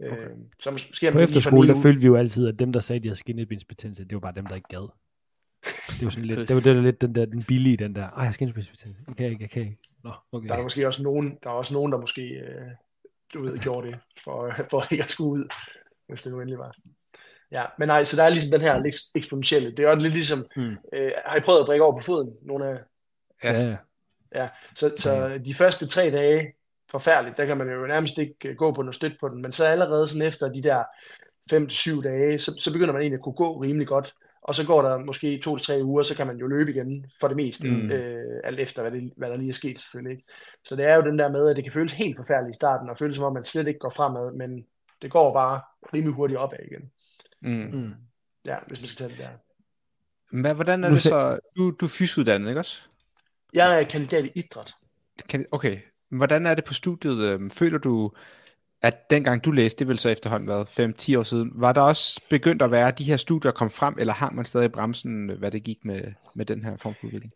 [0.00, 0.16] Okay.
[0.16, 2.72] Øh, så måske På man lige for efterskole, der følte vi jo altid, at dem,
[2.72, 4.88] der sagde, at de havde skinnebindsbetændelse, det var bare dem, der ikke gad.
[5.88, 8.02] Det var sådan lidt, det var det, der lidt den der, den billige, den der,
[8.02, 9.04] ej, jeg har skinnebindsbetændelse.
[9.08, 9.78] Jeg kan ikke, jeg kan ikke.
[10.04, 10.48] Nå, okay.
[10.48, 12.62] Der er måske også nogen, der er også nogen, der måske, øh,
[13.34, 15.48] du ved, gjorde det, for, for ikke at skulle ud,
[16.08, 16.74] hvis det nu endelig var.
[17.52, 18.82] Ja, men nej, så der er ligesom den her
[19.14, 19.70] eksponentielle.
[19.70, 20.76] Det er jo lidt ligesom, Mm.
[20.92, 22.30] øh, har I prøvet at brække over på foden?
[22.42, 22.78] Nogle af,
[23.44, 23.76] Ja, ja.
[24.34, 26.52] ja, så, så de første tre dage,
[26.90, 29.52] forfærdeligt, der kan man jo nærmest ikke øh, gå på noget støt på den, men
[29.52, 30.82] så allerede sådan efter de der
[31.52, 34.82] 5-7 dage, så, så begynder man egentlig at kunne gå rimelig godt, og så går
[34.82, 37.70] der måske to til tre uger, så kan man jo løbe igen for det meste,
[37.70, 37.90] Mm.
[37.90, 40.10] øh, alt efter hvad, det, hvad der lige er sket selvfølgelig.
[40.16, 40.24] Ikke?
[40.64, 42.90] Så det er jo den der med, at det kan føles helt forfærdeligt i starten,
[42.90, 44.64] og føles som om man slet ikke går fremad, men
[45.02, 45.60] det går bare
[45.94, 46.90] rimelig hurtigt opad igen.
[47.42, 47.78] Mm.
[47.80, 47.92] Mm.
[48.44, 49.28] Ja, hvis man skal tage det der.
[50.40, 51.38] Hvad, hvordan er Nu det så?
[51.56, 52.80] Du, du er fysuddannet, ikke også?
[53.52, 54.74] Jeg er kandidat i idræt.
[55.28, 55.78] Kan, okay.
[56.08, 57.18] Hvordan er det på studiet?
[57.32, 58.12] Øhm, Føler du,
[58.82, 62.20] at dengang du læste, det vil så efterhånden været 5-10 år siden, var der også
[62.30, 65.28] begyndt at være, at de her studier kom frem, eller har man stadig i bremsen,
[65.28, 66.02] hvad det gik med,
[66.34, 67.32] med den her form for udvikling?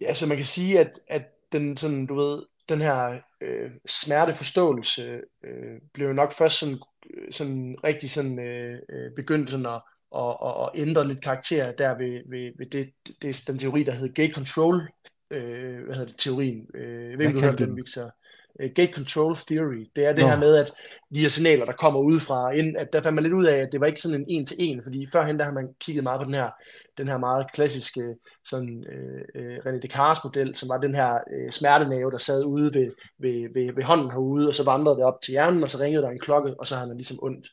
[0.00, 5.20] Ja, så man kan sige, at, at den, sådan, du ved, den her øh, smerteforståelse
[5.44, 6.78] øh, blev jo nok først sådan,
[7.14, 9.82] øh, sådan rigtig sådan, øh, øh, begyndt sådan at,
[10.16, 12.92] at, at, at ændre lidt karakter der ved, ved, ved det,
[13.22, 14.88] det, den teori, der hedder gate control,
[15.30, 16.66] øh, hvad hedder det, teorien.
[16.74, 17.76] Øh, jeg ved ikke, du hørte den?
[17.76, 18.14] Victor.
[18.60, 20.28] Øh, Gate control theory, det er det Nå.
[20.28, 20.72] her med, at
[21.14, 23.68] de her signaler, der kommer udefra, ind, at der fandt man lidt ud af, at
[23.72, 26.20] det var ikke sådan en en til en, fordi førhen der har man kigget meget
[26.20, 26.50] på den her,
[26.98, 31.50] den her meget klassiske sådan, øh, øh, René Descartes model, som var den her øh,
[31.50, 35.22] smertenæve, der sad ude ved, ved, ved, ved hånden herude, og så vandrede det op
[35.22, 37.46] til hjernen, og så ringede der en klokke, og så havde man ligesom ondt.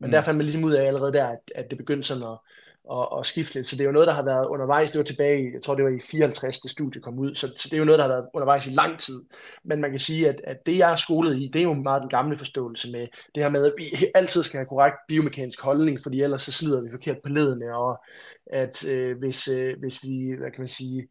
[0.00, 0.12] Men mm.
[0.12, 2.38] der fandt man ligesom ud af allerede der, at, at det begyndte sådan at,
[2.84, 3.66] og, og skifte lidt.
[3.66, 4.90] Så det er jo noget, der har været undervejs.
[4.90, 7.34] Det var tilbage, jeg tror det var i 54, det studie kom ud.
[7.34, 9.22] Så, så det er jo noget, der har været undervejs i lang tid.
[9.64, 12.02] Men man kan sige, at, at det jeg er skolet i, det er jo meget
[12.02, 16.02] den gamle forståelse med det her med, at vi altid skal have korrekt biomekanisk holdning,
[16.02, 18.00] fordi ellers så slider vi forkert på ledene, og
[18.46, 21.08] at øh, hvis, øh, hvis vi, hvad kan man sige,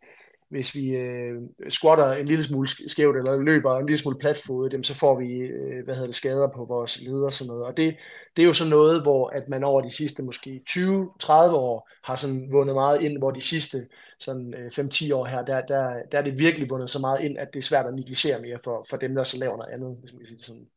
[0.54, 4.84] hvis vi øh, squatter en lille smule skævt, eller løber en lille smule platfodet, dem,
[4.84, 7.66] så får vi øh, hvad hedder det, skader på vores leder og sådan noget.
[7.66, 7.96] Og det,
[8.36, 12.16] det er jo sådan noget, hvor at man over de sidste måske 20-30 år har
[12.16, 13.88] sådan vundet meget ind, hvor de sidste
[14.20, 17.38] sådan, øh, 5-10 år her, der, der, der er det virkelig vundet så meget ind,
[17.38, 19.98] at det er svært at negligere mere for, for dem, der så laver noget andet,
[20.02, 20.68] hvis man kan sige det sådan.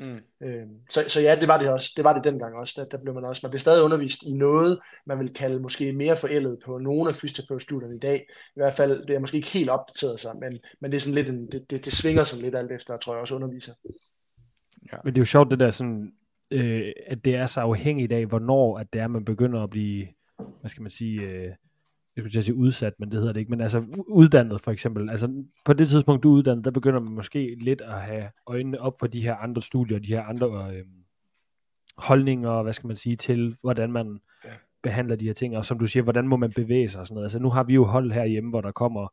[0.00, 0.46] Mm.
[0.46, 1.92] Øh, så, så ja, det var det også.
[1.96, 2.74] Det var det dengang også.
[2.76, 3.40] Der, der blev man også.
[3.42, 7.16] Man blev stadig undervist i noget, man vil kalde måske mere forældet på nogle af
[7.16, 8.26] fysioterapeutstudierne i dag.
[8.30, 11.14] I hvert fald, det er måske ikke helt opdateret sig, men, men det er sådan
[11.14, 13.72] lidt en, det, det, det svinger sådan lidt alt efter, tror jeg også underviser.
[15.04, 16.12] Men det er jo sjovt det der sådan,
[16.52, 20.06] øh, at det er så afhængigt af, hvornår at det er, man begynder at blive,
[20.60, 21.52] hvad skal man sige, øh,
[22.16, 25.10] jeg skulle sige udsat, men det hedder det ikke, men altså uddannet for eksempel.
[25.10, 28.80] Altså på det tidspunkt, du er uddannet, der begynder man måske lidt at have øjnene
[28.80, 30.84] op for de her andre studier, de her andre øh,
[31.98, 34.50] holdninger, hvad skal man sige, til hvordan man Ja.
[34.82, 37.14] behandler de her ting, og som du siger, hvordan må man bevæge sig og sådan
[37.14, 37.24] noget.
[37.24, 39.08] Altså nu har vi jo hold herhjemme, hvor der kommer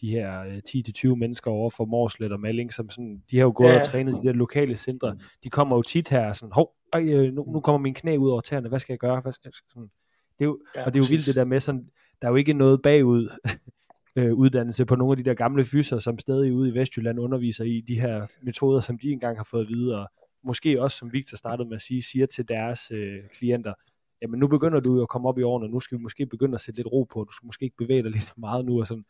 [0.00, 3.52] de her øh, 10-20 mennesker over for Morslet og Malling, som sådan, de har jo
[3.56, 3.80] gået Ja.
[3.80, 5.16] og trænet i de der lokale centre.
[5.44, 8.30] De kommer jo tit her sådan, hov, øj, øh, nu, nu kommer min knæ ud
[8.30, 9.20] over tæerne, hvad skal jeg gøre?
[9.20, 9.90] Hvad skal jeg, sådan.
[10.38, 11.88] Det er jo, Ja, og det er jo vildt det der med sådan,
[12.22, 13.28] der er jo ikke noget bagud
[14.16, 17.64] øh, uddannelse på nogle af de der gamle fyser, som stadig ude i Vestjylland underviser
[17.64, 20.06] i de her metoder, som de engang har fået videre.
[20.42, 23.74] Måske også, som Victor startede med at sige, siger til deres øh, klienter,
[24.22, 26.54] jamen nu begynder du jo at komme op i årene, nu skal vi måske begynde
[26.54, 28.80] at sætte lidt ro på, du skal måske ikke bevæge dig lige så meget nu,
[28.80, 29.04] og sådan.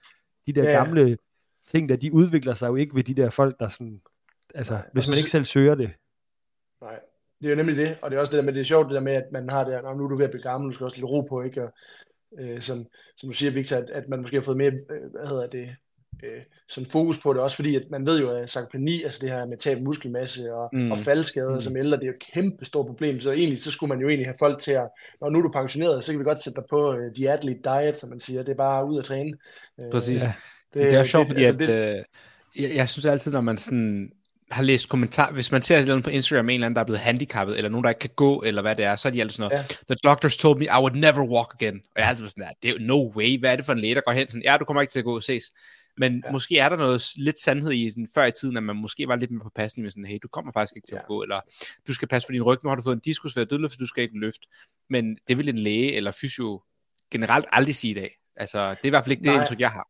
[0.46, 1.18] De der Ja, gamle
[1.66, 4.00] ting, der de udvikler sig jo ikke ved de der folk, der sådan,
[4.54, 5.90] altså, Nej, hvis man så- ikke selv søger det.
[6.80, 7.00] Nej,
[7.40, 8.86] det er jo nemlig det, og det er også det der med, det er sjovt
[8.88, 10.70] det der med, at man har det, "Nå, nu er du ved at blive gammel,
[10.70, 11.62] du skal også lidt ro på, ikke?
[11.62, 11.72] Og,
[12.40, 15.28] øh, som, som du siger, Victor, at, at man måske har fået mere, øh, hvad
[15.28, 15.68] hedder det,
[16.24, 19.30] øh, sådan fokus på det, også fordi, at man ved jo, at sarkopeni, altså det
[19.30, 20.92] her med tab af muskelmasse og, Mm.
[20.92, 21.60] og faldskader Mm.
[21.60, 24.08] som ældre, det er jo et kæmpe stort problem, så egentlig, så skulle man jo
[24.08, 24.88] egentlig have folk til at,
[25.20, 27.60] når nu er du pensioneret, så kan vi godt sætte dig på uh, the athlete
[27.64, 29.32] diet, som man siger, det er bare ud at træne.
[29.84, 30.22] Øh, Præcis.
[30.22, 30.32] Ja.
[30.74, 32.04] Det, det er sjovt, fordi altså, at, øh,
[32.62, 34.10] jeg, jeg synes altid, når man sådan
[34.50, 36.80] har læst kommentar, hvis man ser et eller andet på Instagram, en eller anden, der
[36.80, 39.12] er blevet handicappet, eller nogen, der ikke kan gå, eller hvad det er, så er
[39.12, 41.74] de altid sådan noget, the doctors told me I would never walk again.
[41.76, 43.78] Og jeg har altid sådan, "Ja, det er no way, hvad er det for en
[43.78, 45.44] læge, der går hen sådan, ja, du kommer ikke til at gå og ses.
[45.96, 46.30] Men ja.
[46.32, 49.16] Måske er der noget lidt sandhed i sådan, før i tiden, at man måske var
[49.16, 51.06] lidt mere på passen med sådan, hey, du kommer faktisk ikke til at Ja.
[51.06, 51.40] gå, eller
[51.88, 53.78] du skal passe på din ryg, nu har du fået en diskus ved dødløft, for
[53.78, 54.46] du skal ikke løfte.
[54.90, 56.62] Men det vil en læge eller fysio
[57.10, 58.10] generelt aldrig sige i dag.
[58.36, 59.40] Altså, det er i hvert fald ikke det Nej.
[59.40, 59.88] indtryk, jeg har.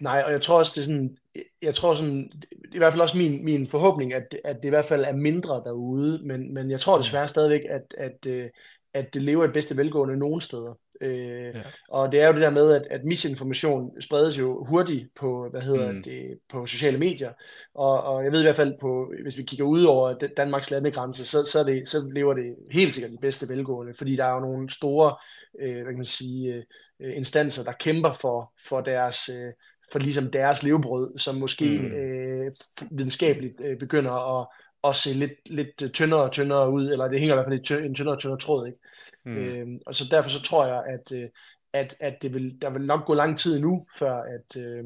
[0.00, 1.16] Nej, og jeg tror også, det er sådan,
[1.62, 4.64] jeg tror sådan, det er i hvert fald også min, min forhåbning, at, at det
[4.64, 8.48] i hvert fald er mindre derude, men, men jeg tror desværre stadigvæk, at, at, øh,
[8.94, 10.78] at det lever i bedste velgående nogen steder.
[11.00, 11.62] Øh, Ja.
[11.88, 15.60] Og det er jo det der med, at, at misinformation spredes jo hurtigt på, hvad
[15.60, 15.96] hedder Mm.
[15.96, 16.02] mm.
[16.02, 17.32] det, på sociale medier,
[17.74, 20.70] og, og jeg ved i hvert fald, på, hvis vi kigger ud over Dan- Danmarks
[20.70, 24.34] landegrænse, så, så, det, så lever det helt sikkert i bedste velgående, fordi der er
[24.34, 25.16] jo nogle store,
[25.60, 26.64] øh, hvad kan man sige,
[27.00, 29.28] øh, instanser, der kæmper for, for deres...
[29.28, 29.52] Øh,
[29.92, 31.86] for ligesom deres levebrød, som måske Mm.
[31.86, 32.52] øh,
[32.90, 34.46] videnskabeligt øh, begynder at,
[34.84, 37.60] at se lidt, lidt øh, tyndere og tyndere ud, eller det hænger i hvert fald
[37.60, 38.78] i ty- en tyndere og tyndere tråd, ikke?
[39.24, 39.36] Mm.
[39.36, 41.28] Øhm, og så derfor så tror jeg, at, øh,
[41.72, 44.84] at, at det vil, der vil nok gå lang tid nu, før at, øh,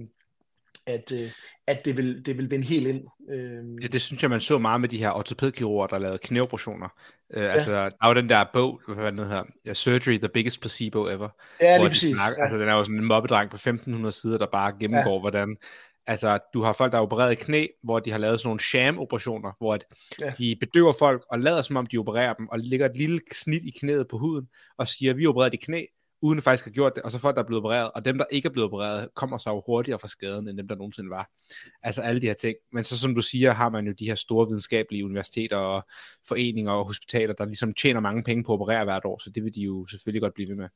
[0.87, 1.30] at, øh,
[1.66, 3.05] at det, vil, det vil vende helt ind.
[3.30, 6.89] Øhm, Ja, det synes jeg, man så meget med de her ortopædkirurger, der lavede knæoperationer.
[7.37, 7.49] Uh, ja.
[7.49, 11.07] Altså, der er jo den der bog, hvad den hedder, ja, Surgery, the biggest placebo
[11.09, 11.28] ever.
[11.61, 12.14] ja, lige præcis.
[12.14, 12.45] Snakker, Ja.
[12.45, 15.20] Altså, den er jo sådan en mobbedreng på 1500 sider, der bare gennemgår, ja.
[15.20, 15.57] hvordan...
[16.07, 18.61] Altså, du har folk, der er opereret i knæ, hvor de har lavet sådan nogle
[18.61, 19.85] sham-operationer, hvor at
[20.20, 20.32] Ja.
[20.39, 23.62] de bedøver folk og lader som om, de opererer dem, og lægger et lille snit
[23.64, 25.85] i knæet på huden, og siger, vi opererede i knæ,
[26.25, 28.18] uden at faktisk har gjort det, og så folk, der er blevet opereret, og dem,
[28.18, 31.11] der ikke er blevet opereret, kommer så jo hurtigere fra skaden, end dem, der nogensinde
[31.11, 31.31] var.
[31.83, 32.57] Altså alle de her ting.
[32.72, 35.83] Men så som du siger, har man jo de her store videnskabelige universiteter og
[36.29, 39.45] foreninger og hospitaler, der ligesom tjener mange penge på at operere hvert år, så det
[39.45, 40.68] vil de jo selvfølgelig godt blive ved med.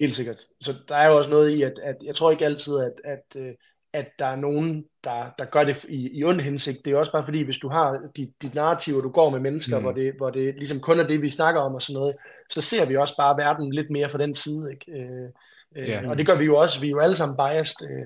[0.00, 0.44] Helt sikkert.
[0.60, 3.42] Så der er jo også noget i, at, at jeg tror ikke altid, at, at,
[3.42, 3.54] øh,
[3.92, 6.78] at der er nogen, der, der gør det i, i ond hensigt.
[6.78, 9.30] Det er jo også bare fordi, hvis du har dit, dit narrativ, og du går
[9.30, 9.82] med mennesker, Mm.
[9.82, 12.16] hvor, det, hvor det ligesom kun er det, vi snakker om og sådan noget,
[12.50, 14.70] så ser vi også bare verden lidt mere fra den side.
[14.72, 15.02] Ikke?
[15.02, 15.28] Øh,
[15.76, 16.08] øh, Ja.
[16.10, 16.80] Og det gør vi jo også.
[16.80, 17.88] Vi er jo alle sammen biased.
[17.90, 18.02] Øh,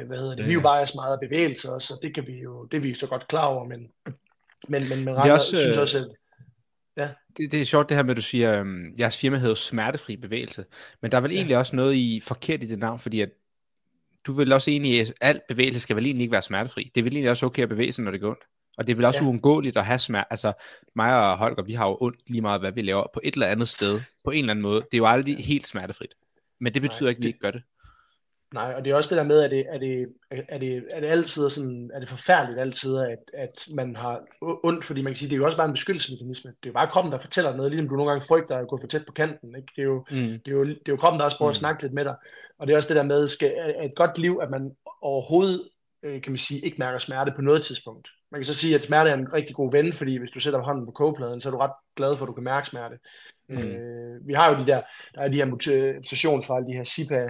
[0.00, 0.42] øh, hvad hedder det?
[0.42, 0.76] Ja, Vi er jo ja.
[0.78, 3.46] biased meget af bevægelser, så det kan vi jo, det er vi så godt klar
[3.46, 3.88] over, men,
[4.68, 6.06] men, men, men er Ragnar også, synes øh, også, at
[7.36, 9.54] Det, det er sjovt det her med, at du siger, um, jeres firma hedder jo
[9.54, 10.64] smertefri bevægelse,
[11.02, 11.36] men der er vel Ja.
[11.36, 13.28] egentlig også noget i forkert i det navn, fordi at
[14.26, 16.90] du vil også egentlig, at al bevægelse skal vel egentlig ikke være smertefri.
[16.94, 18.40] Det vel egentlig også okay at bevæge sig, når det går ondt.
[18.78, 19.28] Og det er vel også ja.
[19.28, 20.26] Uundgåeligt at have smerte.
[20.32, 20.52] Altså,
[20.96, 23.46] mig og Holger, vi har jo ondt lige meget, hvad vi laver på et eller
[23.46, 24.76] andet sted, på en eller anden måde.
[24.80, 26.14] Det er jo aldrig helt smertefrit.
[26.60, 27.62] Men det betyder Nej, ikke, at vi det- ikke gør det.
[28.56, 31.00] Nej, og det er også det der med, at det, er det, er det, er
[31.00, 35.16] det altid sådan, er det forfærdeligt altid, at, at man har ondt, fordi man kan
[35.18, 36.50] sige, det er jo også bare en beskyttelsesmekanisme.
[36.50, 38.78] Det er jo bare kroppen, der fortæller noget, ligesom du nogle gange frygter at gå
[38.80, 39.56] for tæt på kanten.
[39.56, 39.68] Ikke?
[39.76, 40.16] Det, er jo, Mm.
[40.16, 41.58] det, er jo, det er jo kroppen, der også prøver at Mm.
[41.64, 42.14] snakke lidt med dig.
[42.58, 44.70] Og det er også det der med, skal, er et godt liv, at man
[45.02, 45.68] overhovedet,
[46.02, 48.08] øh, kan man sige, ikke mærker smerte på noget tidspunkt.
[48.32, 50.60] Man kan så sige, at smerte er en rigtig god ven, fordi hvis du sætter
[50.62, 52.96] hånden på kogepladen, så er du ret glad for, at du kan mærke smerte.
[53.48, 53.58] Mm.
[53.58, 54.80] Øh, vi har jo de der,
[55.14, 57.28] der er de her muta- mutationsfejl, de her SIPA,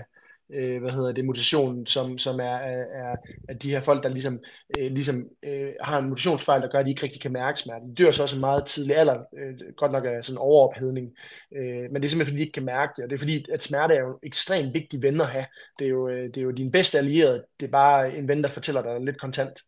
[0.55, 3.17] øh, hvad hedder det, mutation, som, som er, er,
[3.49, 4.41] er, de her folk, der ligesom,
[4.79, 7.87] øh, ligesom øh, har en mutationsfejl, der gør, at de ikke rigtig kan mærke smerte.
[7.87, 11.17] De dør så også en meget tidlig alder, øh, godt nok af sådan overophedning,
[11.57, 13.45] øh, men det er simpelthen, fordi de ikke kan mærke det, og det er fordi,
[13.53, 15.47] at smerte er jo ekstremt vigtig ven at have.
[15.79, 18.43] Det er jo, øh, det er jo din bedste allierede, det er bare en ven,
[18.43, 19.61] der fortæller dig lidt kontant.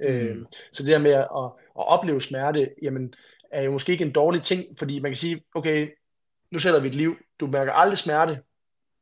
[0.00, 0.06] Mm.
[0.06, 0.36] Øh,
[0.72, 1.28] så det der med at,
[1.78, 3.14] at opleve smerte, jamen,
[3.52, 5.88] er jo måske ikke en dårlig ting, fordi man kan sige, okay,
[6.50, 8.40] nu sætter vi et liv, du mærker aldrig smerte,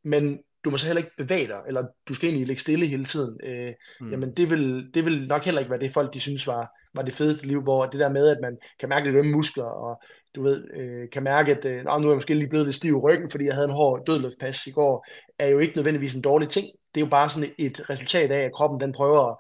[0.05, 3.05] men du må så heller ikke bevæge dig, eller du skal egentlig ligge stille hele
[3.05, 3.41] tiden.
[3.45, 4.11] Øh, Mm.
[4.11, 7.03] Jamen det vil, det vil nok heller ikke være det, folk de synes var, var
[7.03, 10.03] det fedeste liv, hvor det der med, at man kan mærke lidt ømme muskler, og
[10.35, 12.77] du ved, øh, kan mærke, at øh, "Nå, nu er jeg måske lige blevet lidt
[12.77, 15.07] stiv i ryggen, fordi jeg havde en hård dødløftpas i går,
[15.39, 16.67] er jo ikke nødvendigvis en dårlig ting.
[16.95, 19.37] Det er jo bare sådan et resultat af, at kroppen den prøver at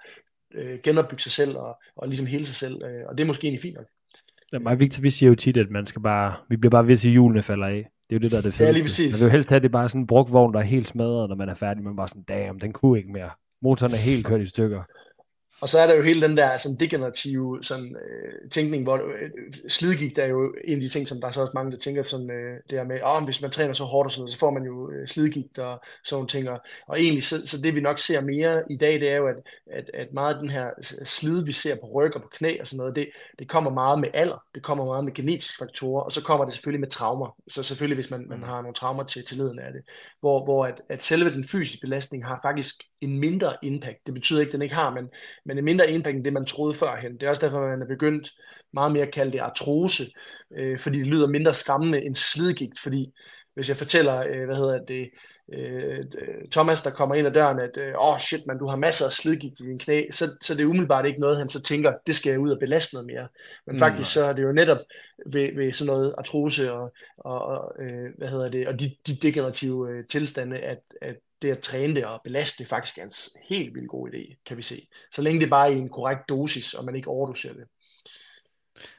[0.55, 3.45] øh, genopbygge sig selv, og, og ligesom hele sig selv, øh, og det er måske
[3.45, 3.87] egentlig fint nok.
[4.53, 6.97] Ja, mig Victor, vi siger jo tit, at man skal bare, vi bliver bare ved
[6.97, 7.89] til julene falder af.
[8.11, 8.65] Det er jo det, der er det fedeste.
[8.65, 9.13] Ja, lige præcis.
[9.13, 11.37] Man vil jo helst have, det bare sådan en brugvogn, der er helt smadret, når
[11.37, 13.31] man er færdig, men bare sådan, damn, den kunne ikke mere.
[13.63, 14.83] Motoren er helt kørt i stykker.
[15.61, 19.31] Og så er der jo hele den der sådan degenerative sådan, øh, tænkning, hvor øh,
[19.69, 22.03] slidgigt er jo en af de ting, som der er så også mange, der tænker
[22.03, 24.39] sådan, øh, det her med, oh, hvis man træner så hårdt og sådan noget, så
[24.39, 26.51] får man jo øh, slidgigt og sådan ting.
[26.51, 29.27] Og, og egentlig, så, så det vi nok ser mere i dag, det er jo,
[29.27, 29.37] at,
[29.73, 30.71] at, at meget af den her
[31.05, 33.99] slid, vi ser på ryg og på knæ og sådan noget, det, det kommer meget
[33.99, 37.37] med alder, det kommer meget med genetiske faktorer, og så kommer det selvfølgelig med traumer.
[37.49, 39.83] Så selvfølgelig, hvis man, man har nogle traumer til, til leden af det,
[40.21, 44.07] hvor, hvor at, at selve den fysiske belastning har faktisk en mindre impact.
[44.07, 45.09] Det betyder ikke, at den ikke har, men,
[45.45, 47.13] men en mindre impact end det, man troede førhen.
[47.13, 48.31] Det er også derfor, man er begyndt
[48.73, 50.05] meget mere at kalde det artrose,
[50.59, 53.13] øh, fordi det lyder mindre skræmmende end slidgigt, fordi
[53.55, 55.11] hvis jeg fortæller, øh, hvad hedder det,
[55.53, 56.05] øh,
[56.51, 59.13] Thomas, der kommer ind ad døren, at åh oh shit, man, du har masser af
[59.13, 62.15] slidgigt i din knæ, så, så det er umiddelbart ikke noget, han så tænker, det
[62.15, 63.29] skal jeg ud og belaste noget mere.
[63.67, 63.79] Men mm.
[63.79, 64.79] faktisk så er det jo netop
[65.27, 69.17] ved, ved sådan noget artrose og, og, og øh, hvad hedder det, og de, de
[69.17, 73.13] degenerative øh, tilstande, at, at det at træne det og belaste det faktisk er en
[73.49, 74.89] helt vildt god idé, kan vi se.
[75.13, 77.65] Så længe det bare er i en korrekt dosis, og man ikke overdoserer det.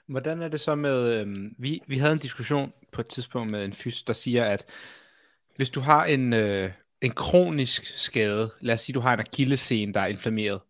[0.07, 1.27] Hvordan er det så med, øh,
[1.57, 4.65] vi, vi havde en diskussion på et tidspunkt med en fys, der siger, at
[5.55, 6.71] hvis du har en, øh,
[7.01, 10.61] en kronisk skade, lad os sige, du har en akillescene, der er inflammeret,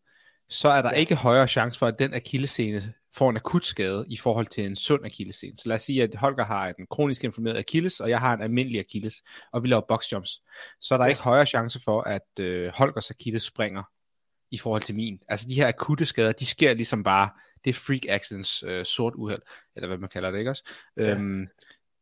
[0.49, 0.99] så er der ja.
[0.99, 4.75] ikke højere chance for, at den akillescene får en akut skade i forhold til en
[4.75, 5.57] sund akillescene.
[5.57, 8.41] Så lad os sige, at Holger har en kronisk inflammeret akilles, og jeg har en
[8.41, 9.15] almindelig akilles,
[9.53, 10.41] og vi laver boxjumps.
[10.81, 11.09] Så er der ja.
[11.09, 13.83] ikke højere chance for, at øh, Holgers akilles springer
[14.51, 15.19] i forhold til min.
[15.29, 17.29] Altså de her akutte skader, de sker ligesom bare,
[17.63, 19.41] det er freak accidents, øh, sort uheld,
[19.75, 20.63] eller hvad man kalder det, ikke også?
[20.97, 21.15] Ja.
[21.15, 21.47] Øhm,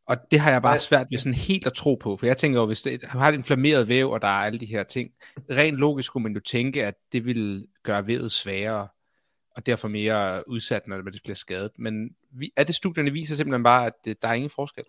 [0.06, 2.60] og det har jeg bare svært ved sådan helt at tro på, for jeg tænker
[2.60, 5.10] jo, hvis det, har et inflammeret væv, og der er alle de her ting,
[5.50, 8.88] rent logisk skulle man jo tænke, at det vil gøre vævet sværere,
[9.58, 11.70] og derfor mere udsat, når det bliver skadet.
[11.78, 12.10] Men
[12.56, 14.84] er det studierne viser simpelthen bare, at det, der er ingen forskel?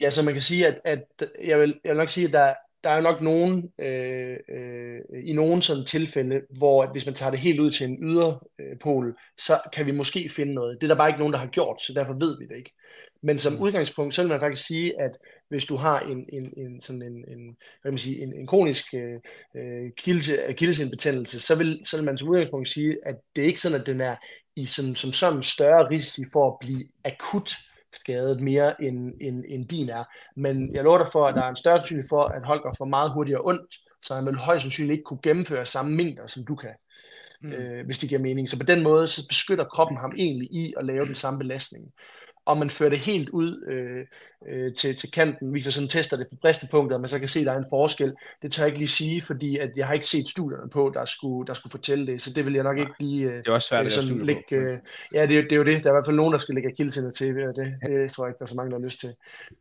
[0.00, 1.04] Ja, så man kan sige, at, at
[1.44, 2.54] jeg, vil, jeg vil nok sige, at der,
[2.84, 7.30] der er nok nogen, øh, øh, i nogen sådan tilfælde, hvor at hvis man tager
[7.30, 10.80] det helt ud til en yderpol, øh, så kan vi måske finde noget.
[10.80, 12.75] Det er der bare ikke nogen, der har gjort, så derfor ved vi det ikke.
[13.26, 15.18] Men som udgangspunkt, så vil man faktisk sige, at
[15.48, 18.94] hvis du har en, en, en, sådan en, en, hvad man sige, en, en kronisk
[18.94, 19.20] øh,
[19.56, 19.90] øh
[20.56, 23.86] kildesindbetændelse, så vil, så vil man som udgangspunkt sige, at det er ikke sådan, at
[23.86, 24.16] den er
[24.56, 27.56] i sådan, som sådan større risici for at blive akut
[27.92, 30.04] skadet mere end, end, end din er.
[30.36, 32.84] Men jeg lover dig for, at der er en større sandsynlighed for, at Holger får
[32.84, 36.54] meget hurtigere ondt, så han vil højst sandsynligt ikke kunne gennemføre samme mængder, som du
[36.54, 36.74] kan.
[37.42, 37.52] Mm.
[37.52, 38.48] Øh, hvis det giver mening.
[38.48, 41.92] Så på den måde, så beskytter kroppen ham egentlig i at lave den samme belastning
[42.46, 44.06] og man fører det helt ud øh,
[44.48, 47.46] øh, til, til kanten, viser sådan tester det på bristepunkter, man så kan se, at
[47.46, 48.14] der er en forskel.
[48.42, 51.04] Det tør jeg ikke lige sige, fordi at jeg har ikke set studierne på, der
[51.04, 53.24] skulle, der skulle fortælle det, så det vil jeg nok ikke lige...
[53.24, 54.54] Øh, det er også svært at sådan, lægge, på.
[54.54, 54.78] Øh,
[55.14, 55.84] ja, det, det er jo det.
[55.84, 58.24] Der er i hvert fald nogen, der skal lægge akillesænder til, og det, det tror
[58.24, 59.10] jeg ikke, der er så mange, der har lyst til.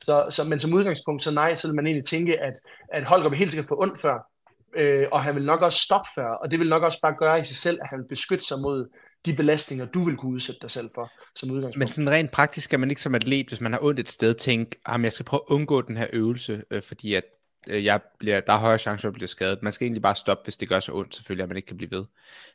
[0.01, 2.53] Så, så, men som udgangspunkt, så nej, så vil man egentlig tænke, at,
[2.93, 4.31] at Holger vil helt sikkert få ondt før,
[4.75, 7.39] øh, og han vil nok også stoppe før, og det vil nok også bare gøre
[7.39, 8.89] i sig selv, at han vil beskytte sig mod
[9.26, 11.78] de belastninger, du vil kunne udsætte dig selv for, som udgangspunkt.
[11.78, 14.34] Men sådan rent praktisk skal man ikke som atlet, hvis man har ondt et sted,
[14.34, 17.23] tænke, at jeg skal prøve at undgå den her øvelse, øh, fordi at
[17.67, 19.63] øh, jeg bliver, der er højere chance for at blive skadet.
[19.63, 21.78] Man skal egentlig bare stoppe, hvis det gør så ondt, selvfølgelig, at man ikke kan
[21.78, 22.05] blive ved.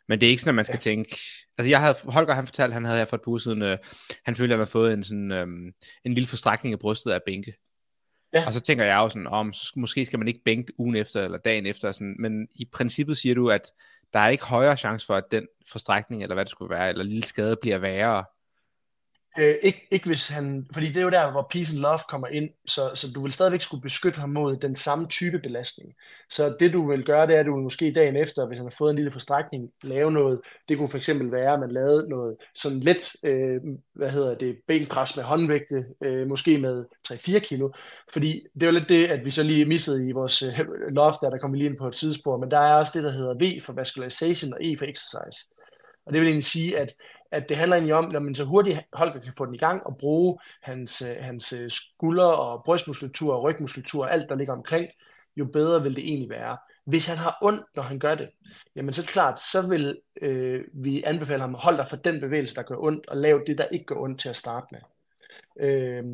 [0.09, 0.81] Men det er ikke sådan, at man skal ja.
[0.81, 1.16] tænke...
[1.59, 3.79] Altså, jeg havde, Holger han fortalte, han havde her for et par uger siden, øh,
[4.25, 5.47] han følte, at han havde fået en, sådan, øh,
[6.05, 7.55] en lille forstrækning af brystet af bænke.
[8.33, 8.47] Ja.
[8.47, 11.25] Og så tænker jeg jo sådan, om så måske skal man ikke bænke ugen efter,
[11.25, 13.71] eller dagen efter, sådan, men i princippet siger du, at
[14.13, 17.05] der er ikke højere chance for, at den forstrækning, eller hvad det skulle være, eller
[17.05, 18.25] lille skade bliver værre,
[19.39, 22.26] Øh, ikke, ikke hvis han, fordi det er jo der, hvor peace and love kommer
[22.28, 25.95] ind, så, så du vil stadigvæk skulle beskytte ham mod den samme type belastning.
[26.31, 28.66] Så det du vil gøre, det er, at du vil måske dagen efter, hvis han
[28.66, 32.09] har fået en lille forstrækning, lave noget, det kunne for eksempel være, at man lavede
[32.09, 33.61] noget sådan let, øh,
[33.95, 37.70] hvad hedder det, benpres med håndvægte, øh, måske med 3-4 kilo,
[38.12, 41.20] fordi det er jo lidt det, at vi så lige missede i vores øh, loft,
[41.20, 43.12] der, der kom vi lige ind på et sidespor, men der er også det, der
[43.12, 45.47] hedder V for vascularization og E for exercise.
[46.07, 46.93] Og det vil egentlig sige, at
[47.31, 49.87] at det handler egentlig om, at man så hurtigt Holger kan få den i gang
[49.87, 54.53] og bruge hans, øh, hans øh, skulder og brystmuskulatur og rygmuskulatur og alt, der ligger
[54.53, 54.91] omkring,
[55.37, 56.59] jo bedre vil det egentlig være.
[56.85, 58.31] Hvis han har ondt, når han gør det,
[58.76, 62.62] jamen så klart, så vil øh, vi anbefale ham, hold dig for den bevægelse, der
[62.62, 64.81] gør ondt, og lav det, der ikke gør ondt til at starte med.
[65.61, 66.05] Øh,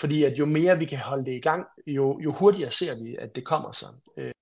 [0.00, 3.16] fordi at jo mere vi kan holde det i gang, jo, jo hurtigere ser vi,
[3.16, 3.86] at det kommer så.
[4.16, 4.32] Øh.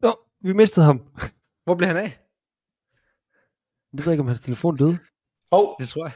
[0.00, 1.00] Nå, vi mistede ham.
[1.64, 2.21] Hvor blev han af?
[3.96, 4.98] Jeg ved ikke, om hans telefon døde.
[5.52, 5.74] Åh, oh.
[5.80, 6.12] det tror jeg.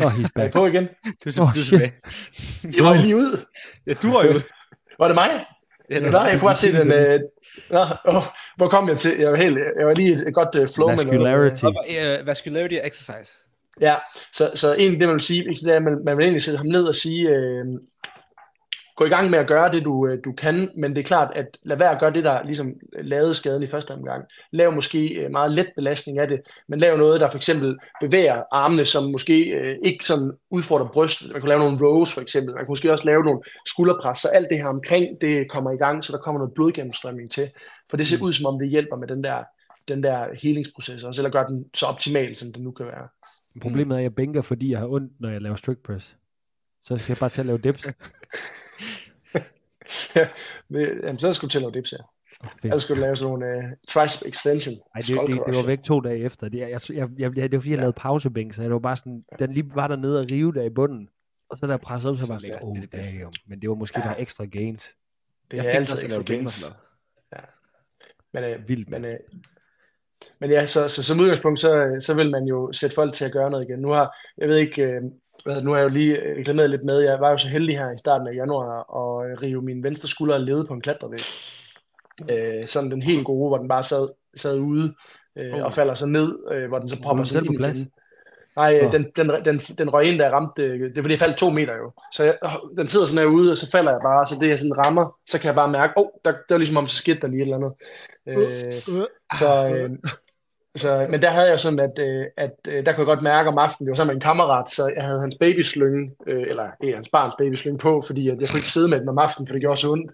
[0.00, 0.48] Åh, oh, he's back.
[0.48, 0.88] Er på igen?
[1.24, 1.82] Du er, oh, du shit.
[2.76, 3.44] Jeg var lige ud.
[3.86, 4.42] Ja, du var jo ud.
[4.98, 5.30] var det mig?
[5.90, 6.88] Ja, det Nej, jeg kunne bare se den...
[6.88, 7.20] Uh...
[7.70, 8.22] Nå, oh,
[8.56, 9.18] hvor kom jeg til?
[9.18, 11.64] Jeg var, helt, jeg var lige et godt uh, flow Vascularity.
[11.64, 12.20] med noget.
[12.20, 13.32] Uh, vascularity exercise.
[13.80, 13.96] Ja,
[14.32, 16.58] så, så egentlig det, man vil sige, det er, at man, man vil egentlig sætte
[16.58, 17.64] ham ned og sige, øh,
[18.96, 21.32] gå i gang med at gøre det, du, øh, du kan, men det er klart,
[21.34, 24.24] at lad være at gøre det, der ligesom lavede skaden i første omgang.
[24.52, 28.42] Lav måske øh, meget let belastning af det, men lav noget, der for eksempel bevæger
[28.52, 31.32] armene, som måske øh, ikke sådan udfordrer brystet.
[31.32, 32.54] Man kan lave nogle rows for eksempel.
[32.54, 35.76] Man kan måske også lave nogle skulderpres, så alt det her omkring, det kommer i
[35.76, 37.50] gang, så der kommer noget blodgennemstrømning til.
[37.90, 38.24] For det ser mm.
[38.24, 39.42] ud som om, det hjælper med den der,
[39.88, 43.08] den der helingsproces også, eller gør den så optimal, som det nu kan være.
[43.60, 46.16] Problemet er, at jeg bænker, fordi jeg har ondt, når jeg laver strict press.
[46.82, 47.88] Så skal jeg bare til at lave dips.
[50.16, 50.28] ja,
[50.70, 51.98] jamen, så skulle du til at lave dips, ja.
[52.40, 52.52] Okay.
[52.64, 54.74] Ellers skulle du lave sådan nogle uh, tricep extension.
[54.94, 56.48] Ej, det, det, det, var væk to dage efter.
[56.48, 57.80] Det, jeg, jeg, jeg, det var fordi, jeg ja.
[57.80, 59.46] lavede pausebænk, så jeg var bare sådan, ja.
[59.46, 61.08] den lige var der nede og rive der i bunden.
[61.50, 63.32] Og så der presset op, så var jeg sådan, oh damn.
[63.46, 64.06] Men det var måske ja.
[64.06, 64.88] bare ekstra gains.
[65.50, 66.66] Det er altid ekstra gains.
[67.32, 67.40] Ja.
[68.32, 69.10] Men, uh, Vildt, men, uh,
[70.40, 73.32] men ja, så, så som udgangspunkt, så, så vil man jo sætte folk til at
[73.32, 73.78] gøre noget igen.
[73.78, 75.00] Nu har, jeg ved ikke,
[75.44, 77.90] hvad, nu har jeg jo lige reklameret lidt med, jeg var jo så heldig her
[77.90, 81.20] i starten af januar at rive min venstre skulder lede på en klatrevæg.
[82.30, 84.94] Øh, sådan den helt gode, hvor den bare sad, sad ude
[85.36, 85.62] øh, oh.
[85.62, 87.78] og falder så ned, øh, hvor den så popper sådan ind plads?
[87.78, 87.90] igen.
[88.56, 88.92] Nej, oh.
[88.92, 91.50] den, den, den, den røg ind, da jeg ramte, det er fordi, jeg faldt to
[91.50, 91.92] meter jo.
[92.12, 92.38] Så jeg,
[92.76, 95.38] den sidder sådan herude, og så falder jeg bare, så det er sådan rammer, så
[95.38, 97.40] kan jeg bare mærke, åh, oh, der, der er ligesom om, så skidt der lige
[97.40, 97.72] et eller andet.
[98.28, 98.72] Øh,
[99.38, 99.90] så, øh,
[100.76, 103.48] så, men der havde jeg sådan, at, øh, at øh, der kunne jeg godt mærke
[103.48, 106.66] om aftenen, det var sammen med en kammerat, så jeg havde hans babyslynge, øh, eller
[106.80, 109.18] det er hans barns babyslynge på, fordi at jeg kunne ikke sidde med den om
[109.18, 110.12] aftenen, for det gjorde så ondt.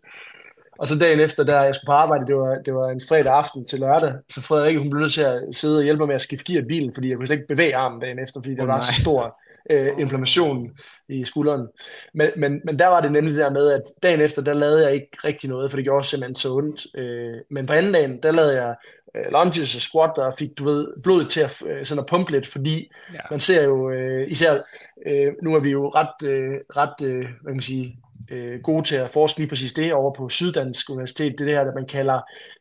[0.79, 3.33] Og så dagen efter, da jeg skulle på arbejde, det var, det var en fredag
[3.33, 6.15] aften til lørdag, så Frederik, hun blev nødt til at sidde og hjælpe mig med
[6.15, 8.55] at skifte gear i bilen, fordi jeg kunne slet ikke bevæge armen dagen efter, fordi
[8.55, 9.41] der oh, var så stor
[9.71, 10.71] øh, inflammation
[11.09, 11.69] i skulderen.
[12.15, 14.95] Men, men, men der var det nemlig der med, at dagen efter, der lavede jeg
[14.95, 16.87] ikke rigtig noget, for det gjorde simpelthen så ondt.
[16.95, 18.75] Øh, men på anden dagen, der lavede jeg
[19.17, 22.33] øh, lunges og squat, og fik, du ved, blodet til at, øh, sådan at pumpe
[22.33, 23.19] lidt, fordi ja.
[23.31, 24.59] man ser jo, øh, især,
[25.07, 27.99] øh, nu er vi jo ret, øh, ret øh, hvad kan man sige,
[28.31, 31.75] øh, gode til at forske lige præcis det over på Syddansk Universitet, det der, der
[31.75, 32.21] man kalder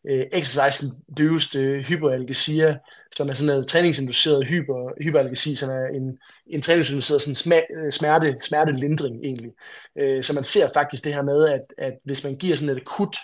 [0.09, 2.77] øh, exercise-induced øh, hyperalgesia,
[3.15, 7.91] som er sådan noget træningsinduceret hyper, hyperalgesi, som er en, en træningsinduceret sådan sma, øh,
[7.91, 9.51] smerte, smertelindring egentlig.
[9.97, 12.81] Øh, så man ser faktisk det her med, at, at hvis man giver sådan et
[12.81, 13.17] akut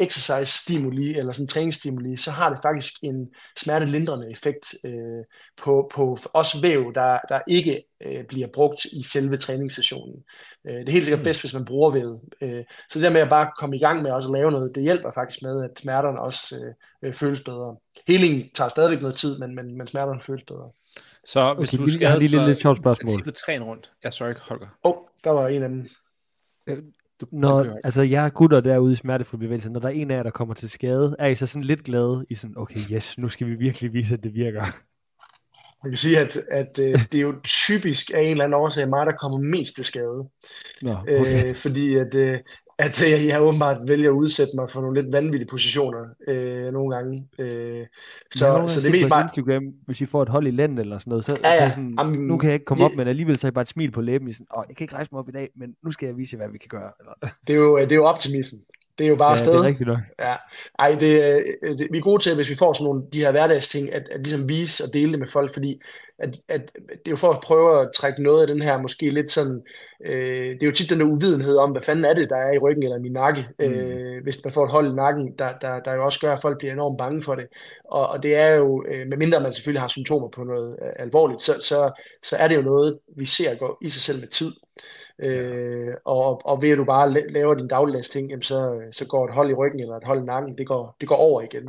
[0.00, 3.28] exercise stimuli eller sådan træningsstimuli, så har det faktisk en
[3.58, 5.24] smertelindrende effekt øh,
[5.56, 10.24] på, på også væv, der, der ikke øh, bliver brugt i selve træningssessionen.
[10.66, 11.24] Øh, det er helt sikkert mm.
[11.24, 12.20] bedst, hvis man bruger vævet.
[12.40, 14.74] Øh, så det der med at bare komme i gang med også at lave noget,
[14.74, 17.76] det hjælper faktisk med, at smerterne også øh, øh føles bedre.
[18.06, 20.70] Healing tager stadigvæk noget tid, men, men, men smerterne føles bedre.
[21.24, 23.24] Så hvis okay, du skal have lige lidt, lidt sjovt spørgsmål.
[23.24, 23.90] Så træne rundt.
[24.04, 24.68] Ja, sorry, Holger.
[24.84, 25.86] Åh, oh, der var en af dem.
[27.22, 30.10] Øh, du, når, altså jeg er gutter derude i smertefri bevægelse, når der er en
[30.10, 32.80] af jer, der kommer til skade, er I så sådan lidt glade i sådan, okay,
[32.92, 34.64] yes, nu skal vi virkelig vise, at det virker.
[35.84, 38.88] Man kan sige, at, at øh, det er jo typisk af en eller anden årsag
[38.88, 40.28] mig, der kommer mest til skade.
[40.82, 41.48] Nå, okay.
[41.48, 42.38] øh, fordi at, øh,
[42.80, 46.94] at øh, jeg åbenbart vælger at udsætte mig for nogle lidt vanvittige positioner øh, nogle
[46.94, 47.28] gange.
[47.38, 47.86] Øh,
[48.34, 49.22] så, så det er mest bare...
[49.22, 51.68] Instagram, hvis I får et hold i land eller sådan noget, så, ja, ja.
[51.68, 53.62] så sådan, Jamen, nu kan jeg ikke komme op, men alligevel så er jeg bare
[53.62, 54.28] et smil på læben.
[54.28, 56.16] I sådan, Åh, jeg kan ikke rejse mig op i dag, men nu skal jeg
[56.16, 56.90] vise jer, hvad vi kan gøre.
[57.00, 57.34] Eller...
[57.46, 58.58] Det, er jo, det er jo optimisme.
[59.00, 59.52] Det er jo bare ja, afsted.
[59.52, 59.98] det er rigtigt nok.
[60.18, 60.34] Ja.
[60.78, 61.44] Ej, det,
[61.78, 64.20] det, vi er gode til, hvis vi får sådan nogle de her hverdagsting, at, at
[64.20, 65.80] ligesom vise og dele det med folk, fordi
[66.18, 69.10] at, at det er jo for at prøve at trække noget af den her måske
[69.10, 69.62] lidt sådan,
[70.04, 72.52] øh, det er jo tit den der uvidenhed om, hvad fanden er det, der er
[72.52, 73.64] i ryggen eller i min nakke, mm.
[73.64, 76.42] øh, hvis man får et hold i nakken, der, der, der jo også gør, at
[76.42, 77.46] folk bliver enormt bange for det.
[77.84, 81.40] Og, og det er jo, øh, medmindre man selvfølgelig har symptomer på noget øh, alvorligt,
[81.40, 84.52] så, så, så er det jo noget, vi ser gå i sig selv med tid.
[85.22, 89.24] Øh, og, og ved at du bare laver din dagligdags ting, jamen så, så går
[89.24, 91.68] et hold i ryggen eller et hold i nakken, det går, det går over igen.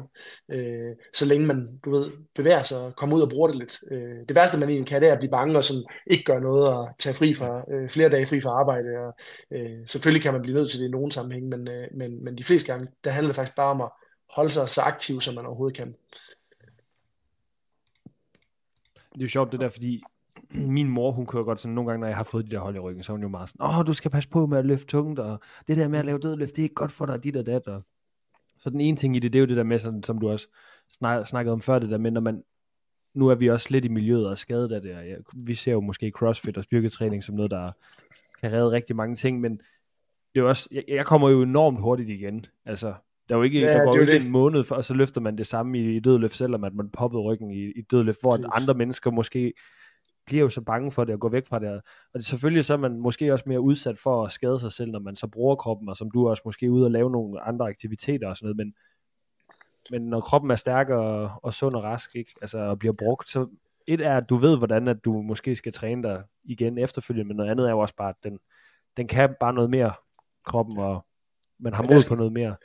[0.51, 3.79] Øh, så længe man, du ved, bevæger sig og kommer ud og bruger det lidt.
[3.91, 6.41] Øh, det værste, man egentlig kan, det er at blive bange og sådan ikke gøre
[6.41, 8.89] noget og tage fri fra, øh, flere dage fri fra arbejde.
[8.97, 9.13] Og,
[9.51, 12.37] øh, selvfølgelig kan man blive nødt til det i nogen sammenhæng, men, øh, men, men
[12.37, 13.89] de fleste gange, der handler det faktisk bare om at
[14.29, 15.95] holde sig så aktiv, som man overhovedet kan.
[19.13, 20.03] Det er jo sjovt det der, fordi
[20.53, 22.75] min mor, hun kører godt sådan, nogle gange, når jeg har fået de der hold
[22.75, 24.65] i ryggen, så er hun jo meget sådan, åh, du skal passe på med at
[24.65, 27.23] løfte tungt, og det der med at lave dødløft, det er ikke godt for dig,
[27.23, 27.67] dit og dat.
[27.67, 27.83] Og...
[28.57, 30.29] Så den ene ting i det, det er jo det der med, sådan, som du
[30.29, 30.47] også
[30.91, 32.43] snak, snakkede om før, det der med, når man,
[33.13, 35.03] nu er vi også lidt i miljøet og skadet af det, og
[35.45, 37.71] vi ser jo måske crossfit og styrketræning som noget, der
[38.41, 39.61] kan redde rigtig mange ting, men
[40.35, 42.93] det er også, jeg, jeg kommer jo enormt hurtigt igen, altså,
[43.29, 44.25] der, er jo ikke, ja, der går jo ikke det.
[44.25, 46.89] en måned, for, og så løfter man det samme i, i dødløft, selvom at man
[46.89, 49.53] poppede ryggen i, i dødløft, hvor andre mennesker måske
[50.25, 51.69] bliver jo så bange for det at gå væk fra det.
[52.13, 54.91] Og det, selvfølgelig så er man måske også mere udsat for at skade sig selv,
[54.91, 57.41] når man så bruger kroppen, og som du også måske er ude og lave nogle
[57.41, 58.73] andre aktiviteter og sådan noget, men,
[59.91, 62.33] men når kroppen er stærk og, og sund og rask, ikke?
[62.41, 63.47] Altså, og bliver brugt, så
[63.87, 67.37] et er, at du ved, hvordan at du måske skal træne dig igen efterfølgende, men
[67.37, 68.39] noget andet er jo også bare, at den,
[68.97, 69.93] den kan bare noget mere
[70.45, 71.05] kroppen, og
[71.59, 72.55] man har mod det- på noget mere.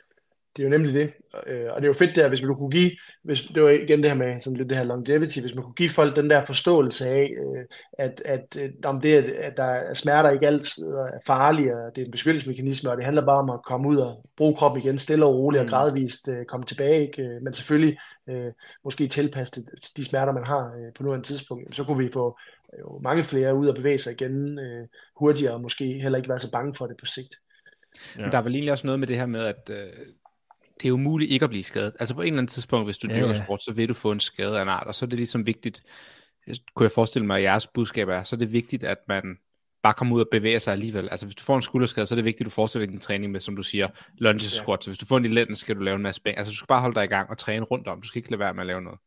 [0.55, 1.13] Det er jo nemlig det.
[1.47, 2.91] Øh, Og det er jo fedt der, hvis man kunne give,
[3.23, 5.73] hvis, det var igen det her med sådan lidt det her longevity, hvis man kunne
[5.73, 7.63] give folk den der forståelse af, øh,
[7.99, 11.95] at, at, øh, om det, at- at der er smerter ikke altid er farlige, og
[11.95, 14.81] det er en beskyttelsesmekanisme, og det handler bare om at komme ud og bruge kroppen
[14.81, 15.69] igen stille og roligt og Mm.
[15.69, 17.21] gradvist øh, komme tilbage, ikke?
[17.23, 17.97] Øh, men selvfølgelig
[18.29, 18.51] øh,
[18.83, 19.65] måske tilpasse det
[19.97, 21.75] de smerter, man har øh, på nuværende tidspunkt.
[21.75, 22.37] Så kunne vi få
[22.73, 24.87] øh, jo mange flere ud og bevæge sig igen øh,
[25.19, 27.35] hurtigere, og måske heller ikke være så bange for det på sigt.
[28.17, 28.21] Ja.
[28.21, 29.87] Men der er vel egentlig også noget med det her med, at øh,
[30.81, 31.93] det er umuligt ikke at blive skadet.
[31.99, 33.43] Altså på en eller anden tidspunkt, hvis du Ja, dyrker ja.
[33.43, 35.45] sport, så vil du få en skade af en art, og så er det ligesom
[35.45, 35.83] vigtigt,
[36.75, 39.37] kunne jeg forestille mig, at jeres budskab er, så er det vigtigt, at man
[39.83, 41.09] bare kommer ud og bevæger sig alligevel.
[41.11, 43.31] Altså hvis du får en skulderskade, så er det vigtigt, at du fortsætter din træning
[43.31, 44.63] med, som du siger, lunges Ja.
[44.63, 44.85] squats.
[44.85, 46.37] Så hvis du får en i lænden, så skal du lave en masse bænk.
[46.37, 48.01] Altså du skal bare holde dig i gang og træne rundt om.
[48.01, 48.99] Du skal ikke lade være med at lave noget.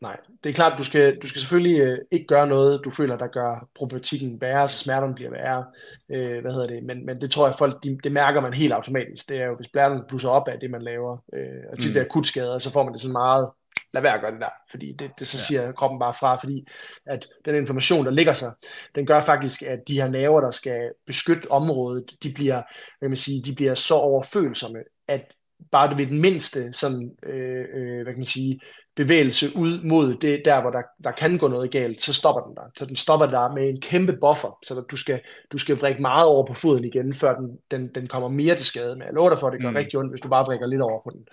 [0.00, 3.16] Nej, det er klart, du skal, du skal selvfølgelig øh, ikke gøre noget, du føler,
[3.16, 5.64] der gør problematikken værre, så smerterne bliver værre.
[6.10, 6.82] Øh, hvad hedder det?
[6.84, 9.28] Men, men det tror jeg, folk, de, det mærker man helt automatisk.
[9.28, 12.00] Det er jo, hvis blærerne blusser op af det, man laver, øh, og tit Mm.
[12.00, 13.50] akutskader, så får man det sådan meget,
[13.94, 15.42] lad være at gøre det der, fordi det, det så Ja.
[15.42, 16.66] siger kroppen bare fra, fordi
[17.06, 18.52] at den inflammation, der ligger sig,
[18.94, 23.10] den gør faktisk, at de her nerver, der skal beskytte området, de bliver, hvad kan
[23.10, 24.78] man sige, de bliver så overfølsomme,
[25.08, 25.34] at
[25.72, 28.60] bare det ved den mindste sådan, øh, øh, hvad kan man sige,
[28.96, 32.56] bevægelse ud mod det der, hvor der, der kan gå noget galt, så stopper den
[32.56, 32.62] der.
[32.76, 35.20] Så den stopper der med en kæmpe buffer, så der, du skal,
[35.52, 38.66] du skal vrikke meget over på foden igen, før den, den, den kommer mere til
[38.66, 38.96] skade.
[38.96, 39.76] Men jeg lover dig for, at det gør Mm.
[39.76, 41.26] rigtig ondt, hvis du bare vrikker lidt over på den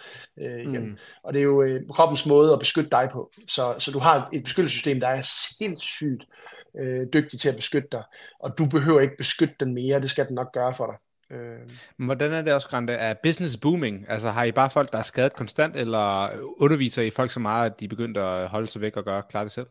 [0.45, 0.81] øh, igen.
[0.83, 0.89] Mm.
[0.89, 0.97] Mm.
[1.23, 3.31] Og det er jo øh, kroppens måde at beskytte dig på.
[3.47, 5.21] Så, så du har et beskyttelsessystem, der er
[5.57, 6.23] sindssygt
[6.79, 8.03] øh, dygtigt til at beskytte dig,
[8.39, 10.95] og du behøver ikke beskytte den mere, det skal den nok gøre for dig.
[11.31, 11.59] Øh,
[11.97, 12.93] Hvordan er det også, Grande?
[12.93, 14.05] Er business booming?
[14.09, 17.71] Altså har I bare folk, der er skadet konstant, eller underviser I folk så meget,
[17.71, 19.67] at de begynder at holde sig væk og gøre klare det selv?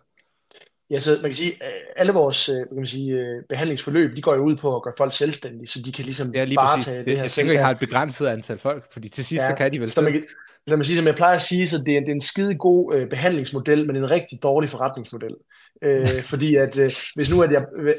[0.90, 4.16] Ja, så man kan sige, øh, alle vores øh, hvad kan man sige, øh, behandlingsforløb,
[4.16, 6.56] de går jo ud på at gøre folk selvstændige, så de kan ligesom er lige
[6.56, 6.84] bare præcis.
[6.84, 9.42] tage Det, det her jeg tænker, I har et begrænset antal folk, fordi til sidst,
[9.42, 10.24] ja, så kan de vel så man kan,
[10.66, 12.54] lad mig sige, som jeg plejer at sige, så det er, det er en skide
[12.54, 15.34] god øh, behandlingsmodel, men en rigtig dårlig forretningsmodel.
[15.82, 17.94] Øh, fordi at øh, hvis nu at jeg øh,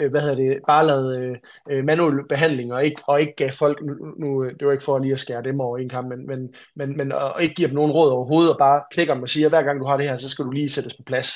[0.00, 1.38] øh, hvad hedder det, bare lavede
[1.70, 4.98] øh, manuel behandling og ikke, og ikke gav folk, nu, nu, det var ikke for
[4.98, 7.76] lige at skære dem over en kamp, men, men, men, men og ikke giver dem
[7.76, 10.16] nogen råd overhovedet, og bare klikker dem og siger, hver gang du har det her,
[10.16, 11.30] så skal du lige sættes på plads.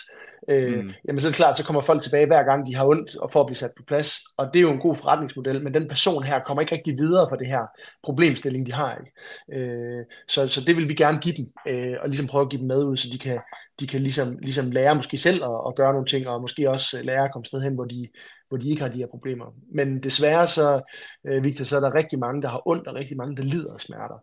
[0.49, 0.91] Øh, Mm.
[1.09, 3.31] Jamen så er det klart, så kommer folk tilbage hver gang, de har ondt og
[3.31, 4.13] får at blive sat på plads.
[4.37, 7.29] Og det er jo en god forretningsmodel, men den person her kommer ikke rigtig videre
[7.29, 7.67] fra det her
[8.03, 8.97] problemstilling, de har.
[8.97, 9.61] Ikke?
[9.65, 12.61] Øh, så, så det vil vi gerne give dem, øh, og ligesom prøve at give
[12.61, 13.39] dem med ud, så de kan,
[13.81, 16.99] de kan ligesom, ligesom lære måske selv at, at gøre nogle ting, og måske også
[16.99, 18.09] øh, lære at komme sted hen, hvor de,
[18.53, 19.45] hvor de ikke har de her problemer.
[19.75, 20.81] Men desværre så,
[21.27, 23.75] øh, Victor, så er der rigtig mange, der har ondt, og rigtig mange, der lider
[23.75, 24.23] af smerter.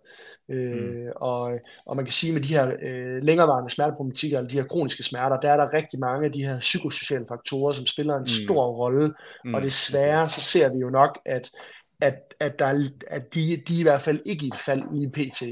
[0.50, 1.08] Øh, mm.
[1.16, 1.52] og,
[1.86, 5.40] og man kan sige, med de her øh, længerevarende smerteproblematikker, eller de her kroniske smerter,
[5.40, 8.28] der er der rigtig mange af de her psykosociale faktorer, som spiller en Mm.
[8.28, 9.14] stor rolle,
[9.46, 9.54] Mm.
[9.54, 11.50] og desværre så ser vi jo nok, at,
[12.02, 14.82] at, at, der, er- at de, de er i hvert fald ikke i et fald
[14.94, 15.44] lige pt.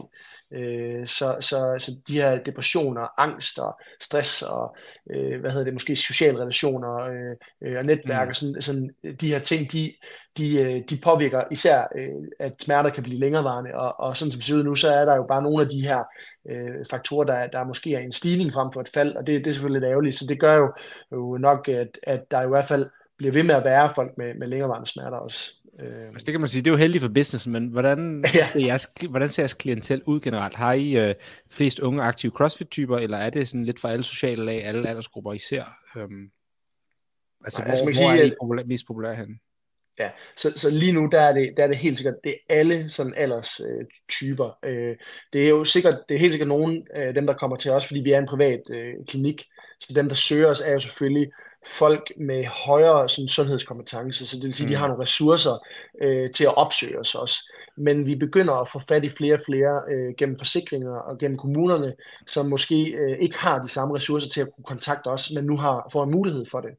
[0.51, 4.75] Øh, så, så, så de her depressioner, angst og stress og
[5.11, 8.29] øh, hvad hedder det, måske sociale relationer øh, øh, og netværk Mm.
[8.29, 8.89] og sådan, sådan
[9.21, 9.93] de her ting, de,
[10.37, 14.39] de, øh, de påvirker især, øh, at smerter kan blive længerevarende, og, og sådan som
[14.39, 16.03] det ser ud nu, så er der jo bare nogle af de her
[16.49, 19.49] øh, faktorer, der, der måske er en stigning frem for et fald, og det, det
[19.49, 20.73] er selvfølgelig lidt ærgerligt, så det gør jo,
[21.11, 24.35] jo nok, at, at der i hvert fald bliver ved med at være folk med,
[24.35, 25.53] med længerevarende smerter også.
[25.80, 28.43] Øh, Altså, det kan man sige, det er jo heldigt for business, men hvordan, Ja.
[28.43, 30.55] ser, jeres, hvordan ser jeres klientel ud generelt?
[30.55, 31.15] Har I øh,
[31.49, 35.34] flest unge aktive CrossFit-typer, eller er det sådan lidt for alle sociale lag, alle aldersgrupper,
[35.34, 35.63] I ser?
[35.97, 36.30] Øhm,
[37.45, 39.36] altså, Nej, hvor, altså, man kan hvor sige, er I populær, mest populære henne?
[39.99, 42.55] Ja, så, så lige nu, der er det, der er det helt sikkert, det er
[42.55, 43.78] alle sådan alderstyper.
[43.80, 44.57] Øh, typer.
[44.65, 44.95] øh,
[45.34, 47.88] det er jo sikkert, det er helt sikkert nogen af dem, der kommer til os,
[47.88, 49.43] fordi vi er en privat øh, klinik,
[49.80, 51.32] så dem, der søger os, er jo selvfølgelig
[51.68, 54.70] folk med højere sådan, sundhedskompetence, så det vil sige, mm.
[54.70, 55.65] de har nogle ressourcer
[56.01, 57.53] øh, til at opsøge os også.
[57.78, 61.38] Men vi begynder at få fat i flere og flere øh, gennem forsikringer og gennem
[61.38, 61.93] kommunerne,
[62.28, 65.57] som måske øh, ikke har de samme ressourcer til at kunne kontakte os, men nu
[65.57, 66.71] har får en mulighed for det.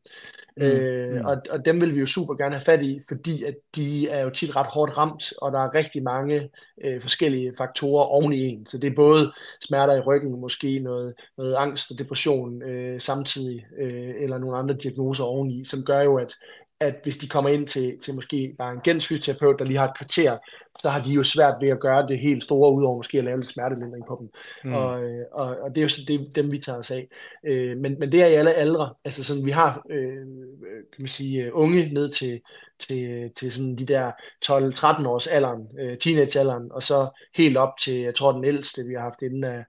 [0.56, 1.24] Mm, Øh, mm.
[1.24, 4.22] og, og dem vil vi jo super gerne have fat i, fordi at de er
[4.22, 6.50] jo tit ret hårdt ramt, og der er rigtig mange
[6.84, 8.66] øh, forskellige faktorer oven i en.
[8.66, 13.66] Så det er både smerter i ryggen, måske noget, noget angst og depression øh, samtidig,
[13.78, 16.34] øh, eller nogle andre diagnoser oveni, som gør jo, at,
[16.80, 19.88] at hvis de kommer ind til, til måske bare en gens fysioterapeut, der lige har
[19.88, 20.38] et kvarter,
[20.78, 23.38] så har de jo svært ved at gøre det helt store, udover måske at lave
[23.38, 24.30] lidt smertelindring på dem.
[24.64, 24.70] Mm.
[24.70, 24.76] Mm.
[24.76, 27.08] Og, øh, og, og det er jo så det, dem, vi tager os af.
[27.44, 28.94] Øh, men, men det er i alle aldre.
[29.04, 30.26] Altså sådan, vi har øh,
[30.68, 32.40] kan man sige, øh, unge ned til,
[32.78, 34.12] til, til sådan de der
[34.44, 38.94] 12-13 års alderen, øh, teenagealderen, og så helt op til, jeg tror den ældste, vi
[38.94, 39.64] har haft inden af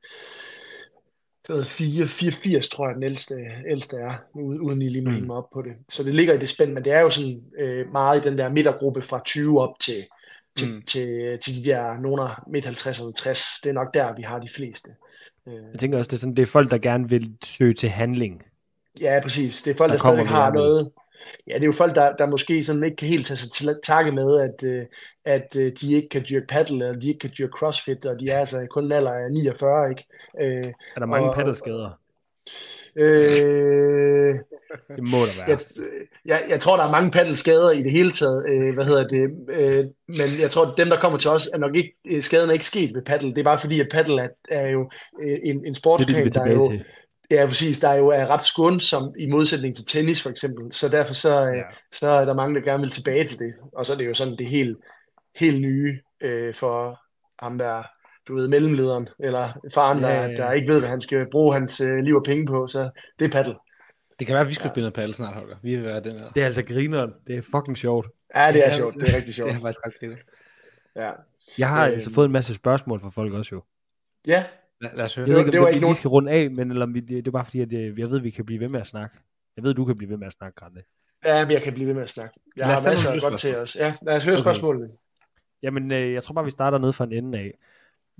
[1.49, 3.35] det var 4, 84, tror jeg, den ældste,
[3.69, 5.27] ældste er, uden, I lige må Mm.
[5.27, 5.71] mig op på det.
[5.89, 8.37] Så det ligger i det spænd, men det er jo sådan øh, meget i den
[8.37, 9.93] der midtergruppe fra 20 op til
[10.57, 10.81] til, Mm.
[10.87, 13.59] til, til de der nogen midt 50 og 60.
[13.63, 14.89] Det er nok der, vi har de fleste.
[15.47, 17.89] Øh, Jeg tænker også, det er, sådan, det er folk, der gerne vil søge til
[17.89, 18.43] handling.
[19.01, 19.61] Ja, præcis.
[19.61, 20.91] Det er folk, Der der, stadig har noget.
[21.47, 23.75] Ja, det er jo folk, der, der måske sådan ikke kan helt tage sig til
[23.83, 24.85] takke med, at, øh,
[25.25, 28.29] at øh, de ikke kan dyrke paddle, eller de ikke kan dyrke crossfit, og de
[28.29, 30.05] er altså kun en alder af 49, ikke?
[30.41, 30.65] Øh,
[30.95, 31.89] Er der mange Og- paddelskader?
[32.95, 34.33] øh,
[34.97, 35.49] Det må der være.
[35.49, 35.57] jeg,
[36.25, 39.31] jeg, jeg tror, der er mange paddelskader i det hele taget, øh, hvad hedder det,
[39.49, 42.49] øh, men jeg tror, at dem, der kommer til os, er nok ikke, øh, skaden
[42.49, 43.29] er ikke sket ved paddle.
[43.29, 44.91] Det er bare fordi, at paddle er, er jo
[45.43, 46.83] en, en sportsgren, der er jo, til.
[47.31, 47.79] Ja, præcis.
[47.79, 50.73] Der er jo er ret skånsom i modsætning til tennis, for eksempel.
[50.73, 51.53] Så derfor så, ja.
[51.55, 51.63] Ja.
[51.91, 53.53] så er der mange, der gerne vil tilbage til det.
[53.73, 54.77] Og så er det jo sådan det helt,
[55.35, 56.99] helt nye øh, for
[57.45, 57.83] ham der,
[58.27, 60.35] du ved, mellemlederen, eller faren, Ja, der, ja, ja.
[60.35, 62.67] der ikke ved, hvad han skal bruge hans øh, liv og penge på.
[62.67, 63.55] Så det er paddle.
[64.19, 65.55] Det kan være, at vi skal spille noget paddle snart, Holger.
[65.63, 66.29] Vi vil være den her.
[66.31, 67.11] Det er altså grineren.
[67.27, 68.07] Det er fucking sjovt.
[68.35, 68.95] Ja, det er Ja, sjovt.
[68.95, 69.49] Det er rigtig sjovt.
[69.49, 70.19] Det er faktisk ret fedt.
[70.95, 71.11] Ja.
[71.57, 71.93] Jeg har Øhm.
[71.93, 73.63] altså fået en masse spørgsmål fra folk også jo.
[74.27, 74.43] ja,
[74.81, 75.27] Lad, lad os høre.
[75.27, 76.71] Jeg ved ikke, det om var det, ikke vi nogen- lige skal runde af, men
[76.71, 78.45] eller om vi, det, det er bare fordi, at øh, jeg ved, at vi kan
[78.45, 79.17] blive ved med at snakke.
[79.55, 80.81] Jeg ved, at du kan blive ved med at snakke, Grande.
[81.25, 82.39] ja, men jeg kan blive ved med at snakke.
[82.57, 83.75] Jeg Lad har masser af godt til os.
[83.75, 84.41] Ja, lad os høre Okay.
[84.43, 84.87] spørgsmålene.
[85.63, 87.53] Jamen, øh, jeg tror bare, vi starter ned fra en ende af.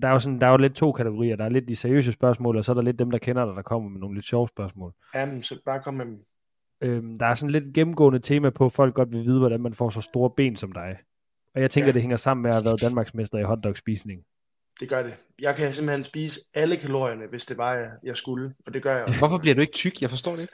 [0.02, 1.36] Der er jo sådan, der er jo lidt to kategorier.
[1.36, 3.56] Der er lidt de seriøse spørgsmål, og så er der lidt dem, der kender dig,
[3.56, 4.94] der kommer med nogle lidt sjove spørgsmål.
[5.16, 6.20] Jamen, så bare kom med dem.
[6.82, 9.74] Øhm, der er sådan lidt gennemgående tema på, at folk godt vil vide, hvordan man
[9.74, 10.98] får så store ben som dig.
[11.56, 11.92] Og jeg tænker, ja.
[11.92, 14.24] det hænger sammen med at have været Danmarksmester i hotdog-spisning.
[14.80, 15.14] Det gør det.
[15.42, 18.54] Jeg kan simpelthen spise alle kalorierne, hvis det var, jeg, jeg skulle.
[18.68, 19.16] Og det gør jeg også.
[19.18, 20.02] Hvorfor bliver du ikke tyk?
[20.02, 20.54] Jeg forstår det ikke.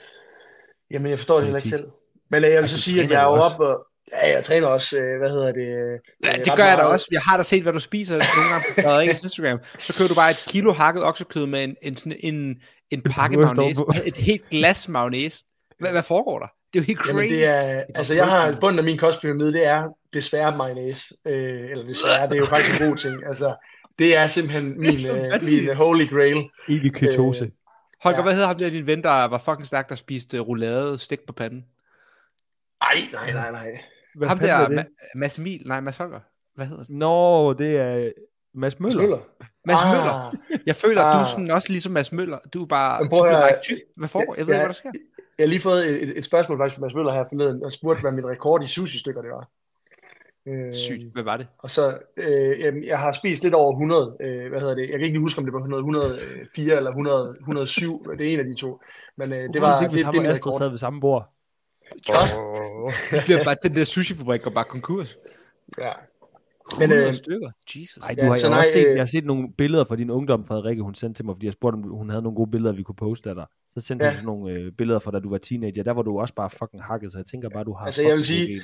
[0.92, 1.86] Jamen, jeg forstår det heller ikke selv.
[2.30, 3.56] Men øh, jeg vil Altså, så sige, at jeg er jo jo også.
[3.56, 3.88] op og...
[4.12, 5.68] Ja, jeg træner også, øh, hvad hedder det?
[5.68, 7.08] øh, Ja, det gør jeg da også.
[7.12, 9.60] Jeg har da set, hvad du spiser nogle gange på Frederikkes Instagram.
[9.80, 12.62] Så køber du bare et kilo hakket oksekød med en, en, en,
[12.92, 13.84] en pakke mayonnaise.
[14.06, 15.44] Et helt glas mayonnaise.
[15.80, 16.48] Hvad, hvad foregår der?
[16.74, 17.10] Det er jo helt crazy.
[17.10, 21.14] Jamen, det er, altså jeg har bunden af min kostpyramide, det er desværre mayonnaise.
[21.28, 23.26] Øh, eller desværre, det er jo faktisk en god ting.
[23.28, 23.56] Altså,
[24.00, 26.50] det er simpelthen min, så øh, min øh, holy grail.
[26.70, 27.46] Evig ketose.
[27.46, 27.52] Øh,
[28.04, 28.24] Holger, Ja.
[28.24, 31.20] hvad hedder ham der din ven, der var fucking stærk, der spiste uh, roulade stik
[31.28, 31.66] på panden?
[32.82, 33.68] Ej, nej, nej, nej.
[34.16, 34.80] Hvad ham der, er det?
[34.80, 36.20] Ma- Mads Emil, nej, Mads Holger.
[36.56, 36.90] Hvad hedder det?
[36.96, 38.12] Nå, det er
[38.54, 39.02] Mads Møller.
[39.02, 39.18] Møller.
[39.66, 40.36] Mads Ah, Møller.
[40.66, 41.28] Jeg føler, at du er Ah.
[41.28, 42.40] sådan også ligesom Mads Møller.
[42.54, 43.78] Du er bare, Men du høre, bare tyk.
[43.98, 44.36] Hvad foregår?
[44.38, 44.92] Jeg ved ja, ikke, hvad der sker.
[45.38, 47.72] Jeg har lige fået et, et, et spørgsmål faktisk fra Mads Møller her forleden, og
[47.72, 49.50] spurgte, hvad min rekord i sushi-stykker det var.
[50.48, 51.14] Øh, Sygt.
[51.14, 51.48] Hvad var det?
[51.60, 54.90] Og så, øh, jamen, jeg har spist lidt over 100, øh, hvad hedder det, jeg
[54.92, 58.40] kan ikke lige huske, om det var 100, 104 eller 100, 107, det er en
[58.40, 58.80] af de to.
[59.18, 61.30] Men øh, det var, det, det, det, det Astrid sad ved samme bord.
[63.12, 65.18] Det bliver bare, den der sushi-fabrik går bare konkurs.
[65.78, 65.92] Ja.
[66.74, 67.50] 100 Men, øh, stykker.
[67.76, 67.98] Jesus.
[68.04, 69.54] Ej, Ja, du har, så jeg, har nej, også set, øh, jeg har set nogle
[69.58, 72.22] billeder fra din ungdom, Frederikke, hun sendte til mig, fordi jeg spurgte, om hun havde
[72.24, 73.46] nogle gode billeder, vi kunne poste af dig.
[73.78, 74.16] Så sendte Ja.
[74.16, 75.84] hun nogle øh, billeder fra, da du var teenager.
[75.84, 78.16] Der var du også bare fucking hakket, så jeg tænker bare, du har Altså, jeg
[78.16, 78.64] vil sige- gener.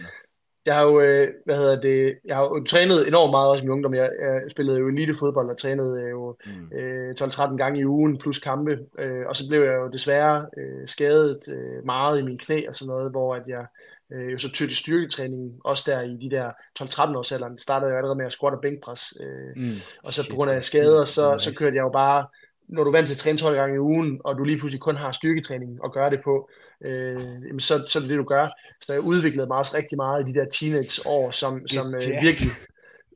[0.65, 3.65] Jeg har jo, øh, hvad hedder det, jeg har jo trænet enormt meget også i
[3.65, 3.93] min ungdom.
[3.93, 6.77] Jeg, jeg spillede jo elitefodbold og trænede jo Mm.
[6.77, 8.79] øh, 12-13 gange i ugen plus kampe.
[8.99, 12.75] Øh, og så blev jeg jo desværre øh, skadet øh, meget i min knæ og
[12.75, 13.65] sådan noget, hvor at jeg
[14.13, 17.97] øh, jo så tøtte styrketræning, også der i de der 12-13 års alderen, startede jeg
[17.97, 19.01] allerede med at squat og bænkpres.
[19.21, 19.69] Øh, Mm.
[20.03, 22.25] og så på grund af skader, så, så kørte jeg jo bare,
[22.71, 24.81] når du er vant til at træne 12 gange i ugen, og du lige pludselig
[24.81, 26.49] kun har styrketræning at gøre det på,
[26.85, 27.19] øh,
[27.59, 28.47] så, så er det det, du gør.
[28.85, 32.51] Så jeg udviklede mig også rigtig meget i de der teenage-år, som, som øh, virkelig,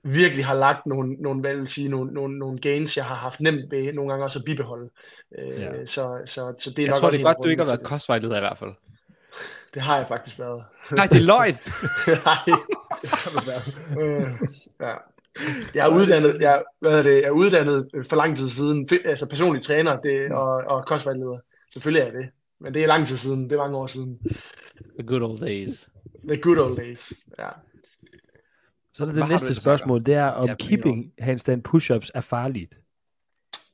[0.04, 3.16] virkelig har lagt nogle, nogle, hvad jeg vil sige, nogle, nogle, nogle gains, jeg har
[3.16, 4.90] haft nemt ved nogle gange også at bibeholde.
[5.40, 5.86] Øh, Ja.
[5.86, 7.84] så, så, så det er Jeg nok tror, det er godt, du ikke har været
[7.84, 8.72] kostvejleder i hvert fald.
[9.74, 9.82] det.
[9.82, 10.64] Har jeg faktisk været.
[10.92, 11.54] Nej, det er løgn.
[12.26, 12.44] Nej,
[13.02, 13.68] det har du været.
[14.00, 14.32] Øh,
[14.82, 14.94] ja.
[15.74, 18.90] Jeg er uddannet, jeg, hvad er det, jeg er uddannet øh, for lang tid siden,
[19.06, 21.40] altså personlig træner det, og, og kostvejleder.
[21.74, 22.30] Selvfølgelig er jeg det.
[22.60, 24.20] Men det er lang tid siden, det er mange år siden.
[25.00, 25.90] The good old days.
[26.28, 27.14] The good old days.
[27.40, 27.50] Ja.
[28.94, 32.74] Så er det det næste spørgsmål, det er, om Ja, keeping handstand push-ups er farligt.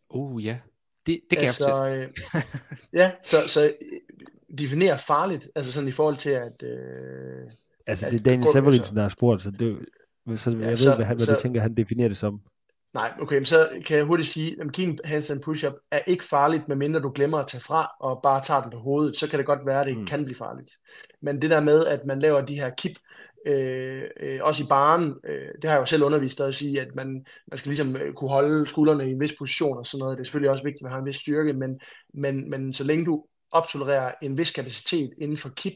[0.10, 0.58] Uh, ja.
[1.06, 2.42] Det, det kan jeg altså, øh,
[2.94, 3.72] ja, så, så øh,
[4.58, 6.64] definere farligt, altså sådan i forhold til, at...
[6.64, 7.52] Øh,
[7.88, 9.86] Altså, det er Daniel Severinsen, der har spurgt, så, det,
[10.36, 12.42] så jeg Ja, ved, så- hvad, han, hvad så- du tænker, han definerer det som.
[12.94, 17.00] Nej, okay, så kan jeg hurtigt sige, at keeping handstand push-up er ikke farligt, medmindre
[17.00, 19.16] du glemmer at tage fra og bare tager den på hovedet.
[19.16, 20.02] Så kan det godt være, at det Mm.
[20.02, 20.08] mm.
[20.08, 20.72] kan blive farligt.
[21.22, 22.92] Men det der med, at man laver de her kip,
[23.48, 26.96] øh, øh, også i baren, øh, det har jeg jo selv undervist at sige, at
[26.96, 30.18] man, man skal ligesom øh, kunne holde skuldrene i en vis position og sådan noget.
[30.18, 31.80] Det er selvfølgelig også vigtigt, at man har en vis styrke, men,
[32.14, 35.74] men, men så længe du optolererer en vis kapacitet inden for kip,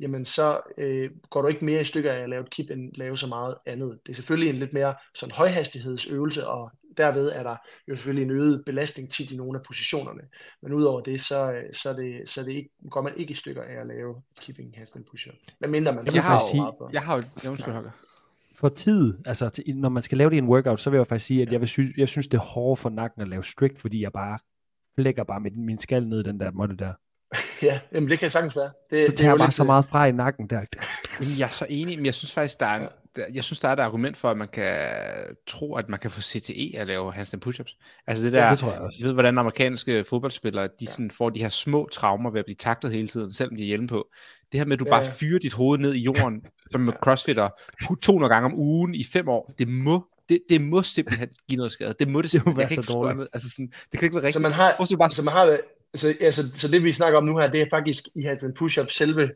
[0.00, 2.92] jamen så øh, går du ikke mere i stykker af at lave et kip, end
[2.94, 3.98] lave så meget andet.
[4.06, 7.56] Det er selvfølgelig en lidt mere sådan højhastighedsøvelse, og derved er der
[7.88, 10.20] jo selvfølgelig en øget belastning tit i nogle af positionerne.
[10.62, 13.62] Men udover det, så, øh, så, det, så det ikke, går man ikke i stykker
[13.62, 15.34] af at lave keeping handstand push-up.
[15.58, 16.90] Hvad mindre man så Jeg har, sige- meget på.
[16.92, 17.22] jeg har jo...
[17.44, 17.90] Ja, undskyld, Holger.
[18.54, 21.06] for tid, altså til, når man skal lave det i en workout, så vil jeg
[21.06, 23.44] faktisk sige, at jeg, vil sy- jeg synes, det er hårdere for nakken at lave
[23.44, 24.38] strict, fordi jeg bare
[24.98, 26.92] lægger bare min, min skal ned i den der måtte der.
[27.62, 28.70] Ja, jamen det kan sagtens være.
[28.90, 30.46] Det, Så det er tager jo jeg bare lidt, så øh, meget fra i nakken
[30.50, 30.56] der.
[31.20, 33.60] Jamen, jeg er så enig, men jeg synes faktisk, der er, en, der, jeg synes,
[33.60, 34.76] der er et argument for, at man kan
[35.46, 37.78] tro, at man kan få CTE at lave handstand push-ups.
[38.06, 38.96] Altså det der, Ja, det tror jeg også.
[39.00, 42.56] Jeg ved, hvordan amerikanske fodboldspillere, de sådan får de her små traumer ved at blive
[42.56, 44.06] taklet hele tiden, selvom de er hjelm på.
[44.52, 45.10] Det her med, at du Ja, bare ja.
[45.20, 47.48] fyrer dit hoved ned i jorden, som med crossfitter,
[48.02, 51.72] 200 gange om ugen i fem år, det må, det, det må simpelthen give noget
[51.72, 51.94] skade.
[51.98, 52.56] Det må det simpelthen.
[52.56, 53.28] være jeg kan så dårligt.
[53.32, 54.34] Altså sådan, det kan ikke være rigtigt.
[54.34, 55.58] Så man har, bare, så man har, så,
[56.20, 58.90] ja, så, så det vi snakker om nu her, det er faktisk i handstand push-up
[58.90, 59.30] selve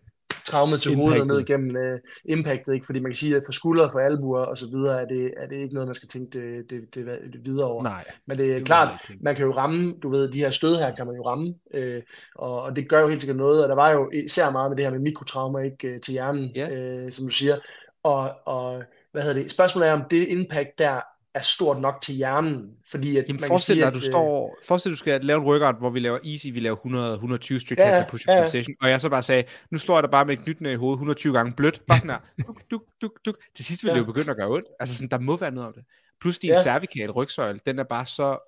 [0.47, 2.87] traumet til hovedet og ned igennem uh, impactet, ikke?
[2.87, 5.47] fordi man kan sige, at for skuldre, for albuer og så videre, er det, er
[5.47, 7.83] det ikke noget, man skal tænke det, det, det, det videre over.
[7.83, 10.77] Nej, Men det er det klart, man kan jo ramme, du ved, de her stød
[10.77, 12.03] her kan man jo ramme, øh,
[12.35, 14.77] og, og det gør jo helt sikkert noget, og der var jo især meget med
[14.77, 16.71] det her med mikrotraumer ikke, øh, til hjernen, Ja.
[16.71, 17.57] øh, som du siger,
[18.03, 18.83] og, og
[19.13, 21.01] hvad hedder det, spørgsmålet er, om det impact der
[21.35, 24.03] er stort nok til hjernen, fordi at Jamen man forestil kan dig, at du øh,
[24.05, 27.13] står, forestil dig, du skal lave en workout, hvor vi laver easy, vi laver 100,
[27.15, 30.11] 120 strict Ja, push-up ja, session, og jeg så bare sagde, nu slår jeg dig
[30.11, 33.13] bare med et knytnæve i hovedet 120 gange blødt, bare sådan her, duk, duk, duk,
[33.25, 33.37] duk.
[33.57, 33.95] Til sidst vil Ja.
[33.95, 34.67] det jo begynde at gøre ondt.
[34.81, 35.85] Altså sådan, der må være noget om det.
[36.21, 36.63] Plus din Ja.
[36.63, 38.39] cervikale rygsøjle, den er bare så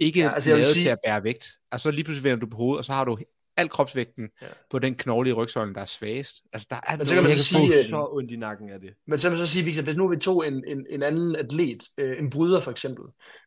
[0.00, 1.58] ikke Ja, altså, lavet sige- til at bære vægt.
[1.72, 3.18] Altså så lige pludselig vender du på hovedet, og så har du
[3.56, 4.46] al kropsvægten Ja.
[4.70, 6.36] på den knogle i rygsøjlen, der er svagest.
[6.52, 8.80] Altså der er Men så kan man så sige, få så ondt i nakken af
[8.80, 8.90] det.
[9.06, 11.36] Men så kan man så sige, Victor, hvis nu vi tog en, en, en anden
[11.36, 13.04] atlet, øh, en bryder for eksempel,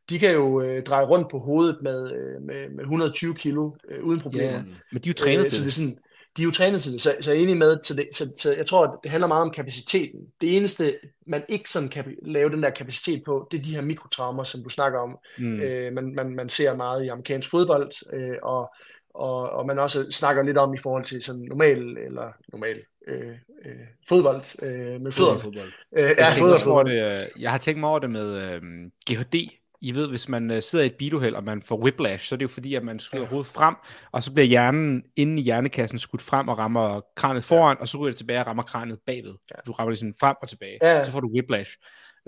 [0.10, 4.04] de kan jo øh, dreje rundt på hovedet med, øh, med, med 120 kilo øh,
[4.04, 4.52] uden problemer.
[4.52, 5.98] Ja, men de er jo trænet Øh, til så det er sådan,
[6.38, 8.34] de er jo trænet til det, så, så jeg er enig med, så, det, så,
[8.38, 10.20] så jeg tror, at det handler meget om kapaciteten.
[10.42, 10.98] Det eneste,
[11.28, 14.64] man ikke sådan kan lave den der kapacitet på, det er de her mikrotraumer, som
[14.64, 15.18] du snakker om.
[15.38, 15.60] Mm.
[15.60, 18.76] Øh, man, man, man ser meget i amerikansk fodbold, øh, og,
[19.16, 23.28] og, og man også snakker lidt om i forhold til sådan normal, eller normal, øh,
[23.66, 23.74] øh,
[24.10, 25.40] fodbold øh, med fødderne.
[25.40, 25.72] Fodbold.
[25.98, 26.90] Øh, ja, Jeg, over fodbold.
[26.90, 28.62] det, øh, jeg har tænkt mig over det med øh,
[29.10, 29.36] GHD.
[29.82, 32.38] I ved, hvis man øh, sidder i et biluheld, og man får whiplash, så er
[32.38, 33.76] det jo fordi, at man skyder hovedet frem,
[34.12, 37.98] og så bliver hjernen inde i hjernekassen skudt frem og rammer kranet foran, og så
[37.98, 39.36] ryger det tilbage og rammer kranet bagved.
[39.52, 39.56] Ja.
[39.68, 40.78] Du rammer ligesom frem og tilbage.
[40.82, 41.04] Ja.
[41.04, 41.72] Så får du whiplash,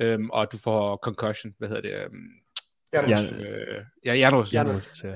[0.01, 1.53] øhm, og du får concussion.
[1.57, 1.93] Hvad hedder det?
[1.93, 2.13] Øhm,
[2.93, 3.23] Ja, Ja.
[3.23, 4.13] øh, ja,
[4.53, 4.63] Ja.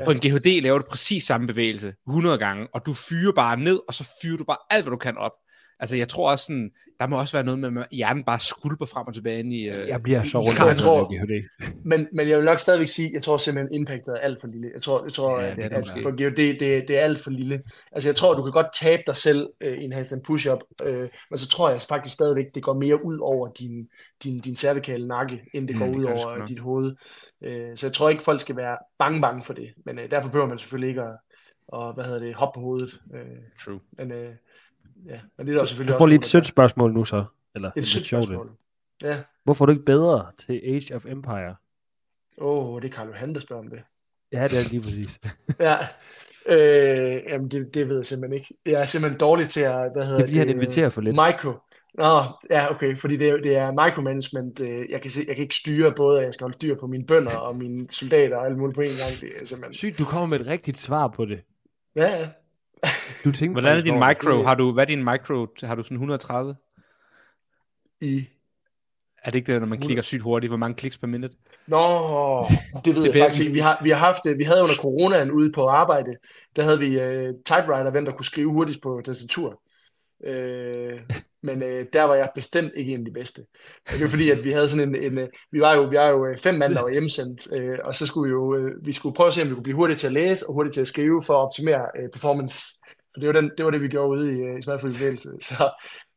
[0.06, 3.80] På en GHD laver du præcis samme bevægelse 100 gange, og du fyrer bare ned,
[3.88, 5.32] og så fyrer du bare alt, hvad du kan op.
[5.80, 8.86] Altså, jeg tror også sådan, der må også være noget med, at hjernen bare skulper
[8.86, 9.70] frem og tilbage ind i...
[9.70, 10.60] Øh, Jeg bliver så rundt.
[10.60, 11.44] Jeg tror- GHD.
[11.86, 14.70] Men, men jeg vil nok stadigvæk sige, jeg tror simpelthen, impactet er alt for lille.
[14.74, 17.20] Jeg tror, jeg tror Ja, at, det er at på GOD, det, det er alt
[17.24, 17.62] for lille.
[17.92, 21.10] Altså, jeg tror, du kan godt tabe dig selv øh, i en handstand push-up, øh,
[21.30, 23.88] men så tror jeg faktisk stadigvæk, det går mere ud over din,
[24.24, 26.96] din, din cervikale nakke, end det Mm, går det ud over dit hoved.
[27.42, 29.74] Øh, så jeg tror ikke, folk skal være bange, bange for det.
[29.86, 31.18] Men øh, derfor behøver man selvfølgelig ikke at,
[31.68, 33.02] og, hvad hedder det, hoppe på hovedet.
[33.14, 33.22] Øh,
[33.66, 33.80] True.
[33.92, 34.36] men, øh,
[35.06, 37.26] ja, men det er der selvfølgelig Du får lige et også sødt spørgsmål nu så.
[37.56, 38.52] Eller et sødt spørgsmål.
[39.02, 39.22] Ja.
[39.44, 41.56] Hvorfor er du ikke bedre til Age of Empire?
[42.38, 43.84] Åh, oh, det er Carlo Han, der spørger om det.
[44.32, 45.20] Ja, det er lige præcis.
[45.60, 45.78] Ja,
[46.46, 48.56] øh, jamen det, det ved jeg simpelthen ikke.
[48.66, 51.02] Jeg er simpelthen dårlig til at, hvad hedder Det er fordi, han det, inviterer for
[51.02, 51.16] lidt.
[51.16, 51.54] Micro.
[51.94, 54.60] Nå, ja, okay, fordi det, er- det er micromanagement.
[54.60, 56.88] øh, Jeg kan, se, jeg kan ikke styre både, at jeg skal holde dyr på
[56.88, 59.22] mine bønder og mine soldater og alt muligt på en gang.
[59.22, 59.74] Det er simpelthen...
[59.74, 61.40] Sygt, du kommer med et rigtigt svar på det.
[61.96, 62.30] Ja, ja.
[63.26, 64.44] Du tænker Hvordan er din micro?
[64.44, 65.48] Har du, hvad er din micro?
[65.64, 66.56] Har du sådan 130?
[68.02, 68.26] I...
[69.24, 70.50] Er det ikke det, når man klikker sygt hurtigt?
[70.50, 71.32] Hvor mange kliks per minut?
[71.68, 71.78] Nå,
[72.86, 73.54] det ved jeg faktisk ikke.
[73.54, 76.16] Vi har, vi har haft, øh, vi havde under coronaen ude på arbejde,
[76.56, 79.62] der havde vi uh, typewriter, hvem der kunne skrive hurtigt på tastatur.
[80.24, 81.00] Øh,
[81.44, 83.42] men øh, der var jeg bestemt ikke en af de bedste.
[83.88, 85.96] Og det var fordi, at vi havde sådan en, en øh, vi var jo, vi
[85.98, 88.86] var jo øh, fem mand, der var hjemsendt, øh, og så skulle vi jo, øh,
[88.86, 90.74] vi skulle prøve at se, om vi kunne blive hurtigt til at læse, og hurtigt
[90.74, 92.66] til at skrive, for at optimere øh, performance.
[93.14, 95.30] For det var, den, det var det, vi gjorde ude i, øh, i Smadfri Bevægelse.
[95.42, 95.72] Så,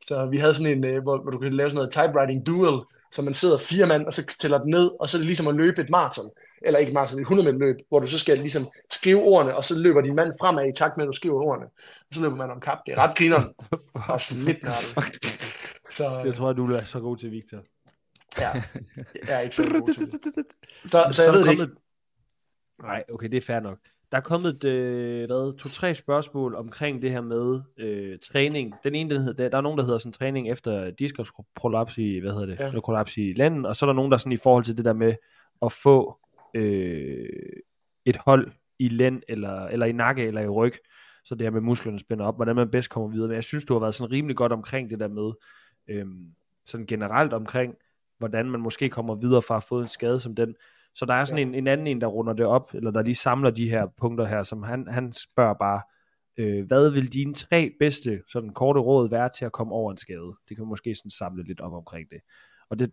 [0.08, 2.80] så vi havde sådan en, øh, hvor, hvor du kan lave sådan noget typewriting duel,
[3.12, 5.48] så man sidder fire mand, og så tæller den ned, og så er det ligesom
[5.48, 6.30] at løbe et maraton.
[6.66, 9.64] Eller ikke maraton, et 100 meter løb, hvor du så skal ligesom skrive ordene, og
[9.64, 11.66] så løber din mand fremad i takt med, at du skriver ordene.
[12.08, 12.78] Og så løber man om kap.
[12.86, 13.54] Det er ret grineren.
[14.08, 15.14] Også lidt nørdet.
[15.90, 17.58] Så Jeg tror, at du er så god til Victor.
[18.40, 18.48] ja,
[19.28, 20.44] jeg er ikke så god til det.
[20.90, 21.60] Så, så jeg er ved det ikke.
[21.62, 21.78] kommet...
[22.82, 23.78] Nej, okay, det er fair nok.
[24.12, 28.74] Der er kommet øh, hvad, to-tre spørgsmål omkring det her med øh, træning.
[28.84, 32.18] Den ene, den hedder, der, der er nogen, der hedder sådan træning efter diskusprolaps i,
[32.18, 32.80] hvad hedder det, Ja.
[32.80, 34.92] kollaps i lænden, og så er der nogen, der sådan i forhold til det der
[34.92, 35.14] med
[35.62, 36.18] at få
[36.54, 37.28] øh,
[38.04, 40.72] et hold i lænd, eller, eller i nakke, eller i ryg,
[41.24, 43.28] så det her med musklerne spænder op, hvordan man bedst kommer videre.
[43.28, 45.32] Men jeg synes, du har været sådan rimelig godt omkring det der med,
[45.88, 46.06] øh,
[46.66, 47.74] sådan generelt omkring,
[48.18, 50.54] hvordan man måske kommer videre fra at få en skade som den.
[50.94, 51.48] Så der er sådan Ja.
[51.48, 54.24] en, en anden en, der runder det op, eller der lige samler de her punkter
[54.26, 55.82] her, som han, han spørger bare,
[56.36, 59.96] øh, hvad vil dine tre bedste sådan korte råd være til at komme over en
[59.96, 60.34] skade?
[60.48, 62.20] Det kan måske sådan samle lidt op omkring det.
[62.60, 62.92] Og Og det,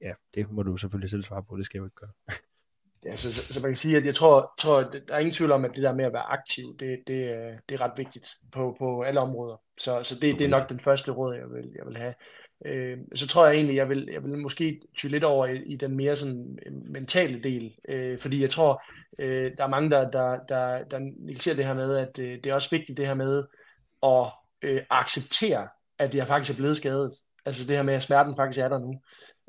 [0.00, 2.12] ja, det må du selvfølgelig selv svare på, det skal jeg jo ikke gøre.
[3.04, 5.32] Ja, så, så, så man kan sige, at jeg tror, tror, at der er ingen
[5.32, 7.92] tvivl om, at det der med at være aktiv, det, det, er- det er ret
[7.96, 9.56] vigtigt på, på alle områder.
[9.78, 12.14] Så, så det, det er nok den første råd, jeg vil, jeg vil have.
[12.66, 15.76] Øh, så tror jeg egentlig, jeg vil, jeg vil måske ty lidt over i, i
[15.76, 18.82] den mere sådan øh, mentale del, øh, fordi jeg tror,
[19.18, 22.46] øh, der er mange, der, der, der, der negligerer det her med, at øh, det
[22.46, 23.44] er også vigtigt det her med
[24.02, 24.26] at
[24.62, 25.68] øh, acceptere,
[25.98, 27.12] at jeg faktisk er blevet skadet.
[27.44, 29.00] Altså det her med, at smerten faktisk er der nu.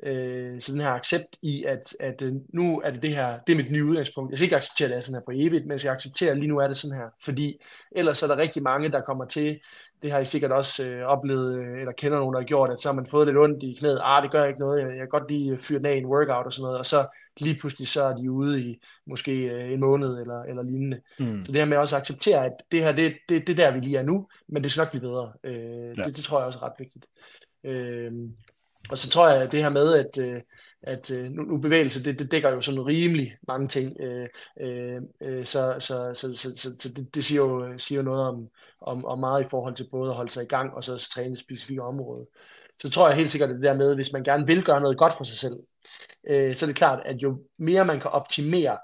[0.04, 3.54] Øh, så den her accept i, at, at øh, nu er det det her, det
[3.54, 4.32] er mit nye udgangspunkt.
[4.32, 6.32] Jeg skal ikke acceptere, at det er sådan her på evigt, men jeg skal acceptere,
[6.32, 7.08] at lige nu er det sådan her.
[7.24, 7.62] Fordi
[7.92, 9.60] ellers er der rigtig mange, der kommer til,
[10.02, 12.80] det har I sikkert også øh, oplevet, øh, eller kender nogen, der har gjort, at
[12.80, 14.00] så har man fået lidt ondt i knæet.
[14.04, 16.46] Ah, det gør ikke noget, jeg, jeg kan godt lige fyre den af en workout
[16.46, 17.08] og sådan noget, og så
[17.38, 21.02] lige pludselig så er de ude i måske øh, en måned eller, eller lignende.
[21.20, 21.46] Mm.
[21.46, 23.72] Så det her med også at acceptere, at det her, det, det, det er der,
[23.72, 25.32] vi lige er nu, men det skal nok blive bedre.
[25.44, 26.04] Øh, Ja.
[26.04, 27.06] det, det tror jeg også er ret vigtigt.
[27.64, 28.12] Øh,
[28.90, 30.42] og så tror jeg, at det her med, at, øh,
[30.84, 33.98] at øh, nu, nu bevægelse, det, det dækker jo sådan rimelig mange ting.
[34.00, 34.28] Øh,
[34.60, 38.48] øh, øh, så så, så, så, så, så det, det siger jo, siger noget om,
[38.82, 41.10] om, om meget i forhold til både at holde sig i gang, og så også
[41.10, 42.26] træne specifikke områder.
[42.82, 44.98] Så tror jeg helt sikkert, at det der med, hvis man gerne vil gøre noget
[44.98, 45.56] godt for sig selv,
[46.30, 48.78] øh, så er det klart, at jo mere man kan optimere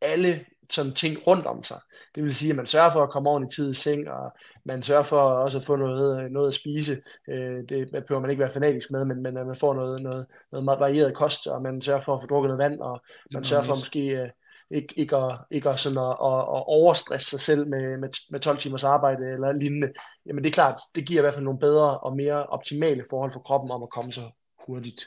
[0.00, 1.80] alle sådan ting rundt om sig,
[2.14, 4.32] det vil sige, at man sørger for at komme ordentligt tid i seng, og
[4.64, 7.02] man sørger for også at få noget, noget at spise.
[7.28, 10.64] Øh, det behøver man ikke være fanatisk med, men, men man får noget, noget, noget
[10.64, 13.00] meget varieret kost, og man sørger for at få drukket noget vand, og
[13.32, 14.28] man sørger for måske øh,
[14.70, 18.40] ikke, ikke, at, ikke at, sådan at, at, at overstresse sig selv med, med, med
[18.40, 19.92] 12 timers arbejde eller lignende.
[20.26, 23.32] Jamen det er klart, det giver i hvert fald nogle bedre og mere optimale forhold
[23.32, 24.30] for kroppen om at komme så
[24.66, 25.00] hurtigt.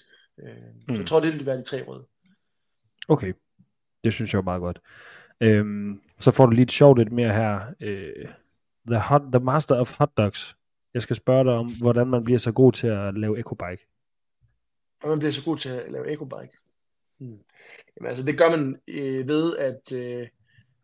[0.44, 0.96] Øh, Så Mm.
[0.96, 2.06] jeg tror, det vil være de tre råd.
[3.08, 3.34] Okay,
[4.04, 4.80] det synes jeg var meget godt.
[5.44, 7.62] Øhm, så får du lige et sjovt lidt mere her.
[7.80, 8.14] Øh,
[8.88, 10.58] the, hot, the Master of Hot Dogs.
[10.94, 13.88] Jeg skal spørge dig om, hvordan man bliver så god til at lave ecobike.
[15.00, 16.58] Hvordan man bliver så god til at lave ecobike.
[17.18, 17.40] Hmm.
[17.98, 20.28] Jamen altså, det gør man øh, ved at øh,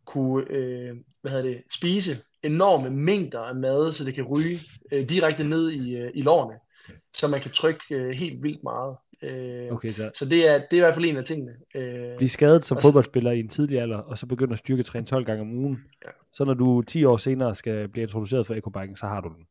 [0.05, 4.59] kunne øh, hvad hedder det, spise enorme mængder af mad, så det kan ryge
[4.91, 6.59] øh, direkte ned i, øh, i lårene,
[7.13, 8.95] så man kan trykke øh, helt vildt meget.
[9.23, 11.51] Øh, Okay, så Så det er, det er i hvert fald en af tingene.
[11.75, 15.25] Øh, blive skadet som fodboldspiller i en tidlig alder, og så begynde at styrketræne 12
[15.25, 15.83] gange om ugen.
[16.05, 16.09] Ja.
[16.33, 19.47] Så når du 10 år senere skal blive introduceret for ecobiken, så har du den.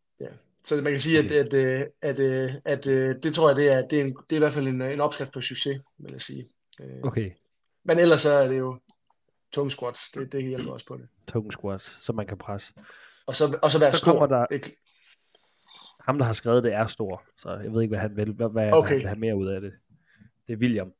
[0.64, 2.20] så man kan sige, at, at, at, at,
[2.64, 4.68] at, at det tror jeg, det er, det er, en, det er i hvert fald
[4.68, 6.48] en, en opskrift for succes, vil jeg sige.
[6.80, 7.30] Øh, Okay,
[7.84, 8.78] Men ellers så er det jo
[9.52, 11.08] tung squats, det, det hjælper også på det.
[11.28, 12.72] tung squats, så man kan presse.
[13.26, 14.26] Og så, og så være Så stor.
[14.26, 14.70] der- Det,
[16.08, 18.48] Ham, der har skrevet det, er stor, så jeg ved ikke, hvad han vil, hvad,
[18.48, 18.88] hvad Okay.
[18.88, 19.72] han vil have mere ud af det.
[20.46, 20.92] Det er William.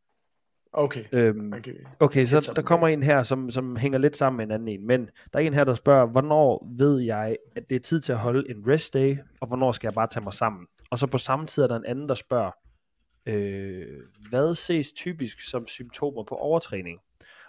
[0.73, 1.53] okay, Øhm,
[2.01, 4.69] Okay, Lidt så der kommer en her, som, som hænger lidt sammen med en anden
[4.69, 4.87] en.
[4.87, 8.13] Men der er en her, der spørger, hvornår ved jeg, at det er tid til
[8.13, 10.67] at holde en rest day, og hvornår skal jeg bare tage mig sammen?
[10.91, 12.51] Og så på samme tid er der en anden, der spørger,
[13.27, 13.87] øh,
[14.31, 17.01] hvad ses typisk som symptomer på overtræning?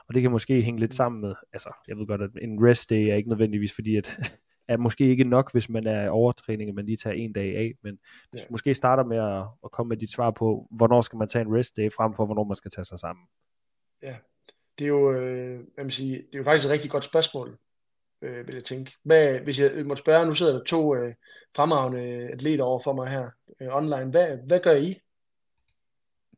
[0.07, 2.89] Og det kan måske hænge lidt sammen med, altså jeg ved godt, at en rest
[2.89, 4.19] day er ikke nødvendigvis fordi, at
[4.69, 7.55] er måske ikke nok, hvis man er i overtræning, og man lige tager en dag
[7.57, 7.99] af, men
[8.31, 8.45] hvis Ja.
[8.49, 11.55] måske starter med at, at komme med dit svar på, hvornår skal man tage en
[11.55, 13.25] rest day, frem for hvornår man skal tage sig sammen.
[14.79, 17.57] det er jo, øh, hvad man siger, det er jo faktisk et rigtig godt spørgsmål,
[18.21, 18.91] øh, vil jeg tænke.
[19.03, 21.13] Hvad, hvis jeg måtte spørge, nu sidder der to øh,
[21.55, 22.01] fremragende
[22.33, 23.29] atleter over for mig her
[23.61, 24.05] øh, online.
[24.05, 24.99] Hvad, hvad gør I?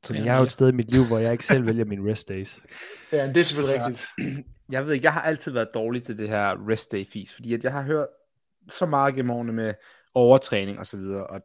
[0.03, 0.45] Så Ja, jeg er jo ja.
[0.45, 2.59] et sted i mit liv, hvor jeg ikke selv vælger mine rest days.
[3.11, 4.47] Ja, det er selvfølgelig Altså, rigtigt.
[4.75, 7.53] jeg ved ikke, jeg har altid været dårlig til det her rest day fis, fordi
[7.53, 8.07] at jeg har hørt
[8.69, 9.73] så meget gennem årene med
[10.13, 11.41] overtræning og så videre, og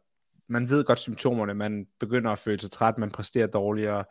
[0.49, 4.03] man ved godt symptomerne, man begynder at føle sig træt, man præsterer dårligere,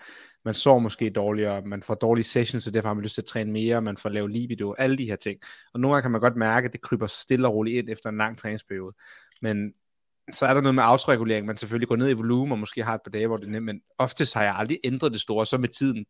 [0.45, 3.27] man sover måske dårligere, man får dårlige sessions, så derfor har man lyst til at
[3.27, 5.41] træne mere, man får lavet libido, alle de her ting.
[5.74, 8.09] Og nogle gange kan man godt mærke, at det kryber stille og roligt ind efter
[8.09, 8.95] en lang træningsperiode.
[9.43, 9.74] Men
[10.33, 12.95] så er der noget med autoregulering, man selvfølgelig går ned i volumen, og måske har
[12.95, 15.47] et par dage, hvor det er nemt, men oftest har jeg aldrig ændret det store,
[15.47, 16.07] så med tiden,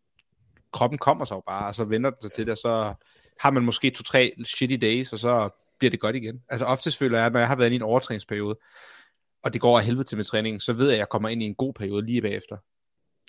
[0.72, 2.94] kroppen kommer sig jo bare, og så vender den sig til det, og så
[3.40, 6.42] har man måske to-tre shitty days, og så bliver det godt igen.
[6.48, 8.58] Altså oftest føler jeg, når jeg har været i en overtræningsperiode,
[9.42, 11.42] og det går af helvede til med træningen, så ved jeg, at jeg kommer ind
[11.42, 12.56] i en god periode lige bagefter.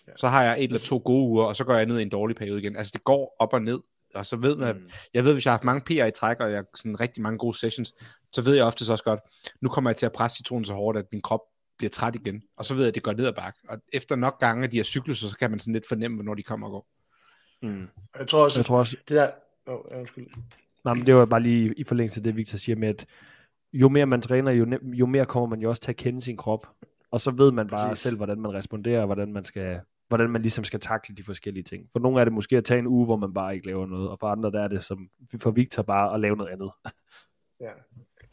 [0.07, 0.11] Ja.
[0.15, 2.09] Så har jeg et eller to gode uger, og så går jeg ned i en
[2.09, 2.75] dårlig periode igen.
[2.75, 3.79] Altså det går op og ned,
[4.15, 4.89] og så ved man, Mm.
[5.13, 7.23] jeg ved, hvis jeg har haft mange PR i træk, og jeg har sådan rigtig
[7.23, 7.93] mange gode sessions,
[8.33, 9.19] så ved jeg oftest også godt,
[9.61, 11.41] nu kommer jeg til at presse citronen så hårdt, at min krop
[11.77, 12.41] bliver træt igen.
[12.57, 13.59] Og så ved jeg, at det går ned ad bakke.
[13.69, 16.35] Og efter nok gange af de her cykluser, så kan man sådan lidt fornemme, hvornår
[16.35, 16.87] de kommer og går.
[17.61, 17.87] Mm.
[18.19, 19.31] Jeg tror også, Jeg tror også, det der...
[19.65, 20.27] Oh, undskyld.
[20.87, 23.05] Nej, men det var bare lige i forlængelse af det, Victor siger med, at
[23.73, 26.21] jo mere man træner, jo, nem, jo mere kommer man jo også til at kende
[26.21, 26.67] sin krop.
[27.11, 28.03] Og så ved man bare Præcis.
[28.03, 31.63] selv, hvordan man responderer, og hvordan man skal hvordan man ligesom skal takle de forskellige
[31.63, 31.89] ting.
[31.91, 34.09] For nogle er det måske at tage en uge, hvor man bare ikke laver noget,
[34.09, 36.71] og for andre der er det som for Victor bare at lave noget andet.
[37.61, 37.71] Ja.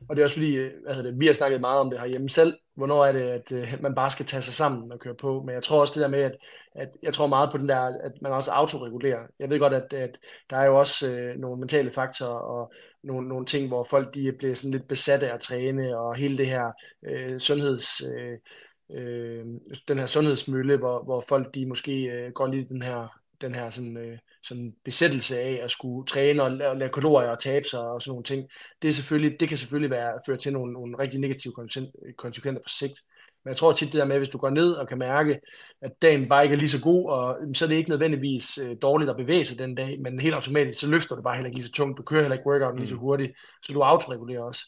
[0.09, 2.29] Og det er også fordi, øh, hvad det, vi har snakket meget om det herhjemme
[2.29, 5.43] selv, hvornår er det, at øh, man bare skal tage sig sammen og køre på.
[5.43, 6.37] Men jeg tror også det der med, at,
[6.75, 9.27] at jeg tror meget på den der, at man også autoregulerer.
[9.39, 10.19] Jeg ved godt, at, at
[10.51, 12.73] der er jo også øh, nogle mentale faktorer og
[13.03, 16.39] nogle, nogle ting, hvor folk de bliver sådan lidt besatte af at træne, og hele
[16.39, 16.73] det her
[17.07, 18.01] øh, sundheds...
[18.01, 18.39] Øh,
[18.93, 19.45] øh,
[19.89, 23.09] den her sundhedsmølle, hvor, hvor folk de måske øh, går lige den her
[23.41, 27.41] den her sådan, øh, sådan besættelse af at skulle træne og, og lave kalorier og
[27.41, 28.49] tabe sig og sådan nogle ting,
[28.83, 31.53] det, er selvfølgelig, det kan selvfølgelig være, føre til nogle, nogle rigtig negative
[32.17, 33.01] konsekvenser på sigt.
[33.45, 35.41] Men jeg tror tit det der med, at hvis du går ned og kan mærke,
[35.83, 38.77] at dagen bare ikke er lige så god, og så er det ikke nødvendigvis øh,
[38.83, 41.59] dårligt at bevæge sig den dag, men helt automatisk, så løfter det bare heller ikke
[41.59, 41.99] lige så tungt.
[41.99, 43.01] Du kører heller ikke workouten lige så mm.
[43.01, 44.63] hurtigt, så du autoregulerer også.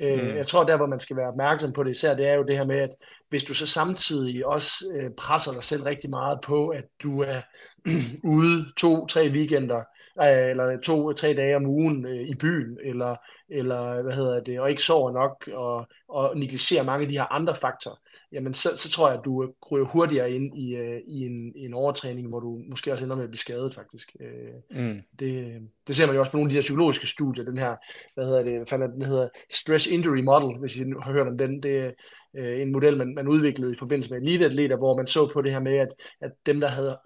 [0.00, 0.36] Øh, mm.
[0.36, 2.56] Jeg tror, der hvor man skal være opmærksom på det især, det er jo det
[2.56, 2.90] her med, at
[3.28, 7.40] hvis du så samtidig også øh, presser dig selv rigtig meget på, at du er
[8.34, 9.82] ude to-tre weekender,
[10.20, 13.16] øh, eller to-tre dage om ugen øh, i byen, eller,
[13.48, 17.32] eller hvad hedder det, og ikke sover nok, og, og negligerer mange af de her
[17.32, 17.96] andre faktorer,
[18.34, 21.64] jamen så, så tror jeg, at du ryger hurtigere ind i, uh, i, en, i
[21.64, 24.16] en overtræning, hvor du måske også ender med at blive skadet, faktisk.
[24.20, 25.00] Uh, mm.
[25.18, 27.76] det, det ser man jo også på nogle af de her psykologiske studier, den her,
[28.14, 31.62] hvad hedder det, hvad den hedder, Stress Injury Model, hvis I har hørt om den,
[31.62, 31.90] det er
[32.38, 35.52] uh, en model, man, man udviklede i forbindelse med eliteatleter, hvor man så på det
[35.52, 35.88] her med, at,
[36.20, 36.98] at dem, der havde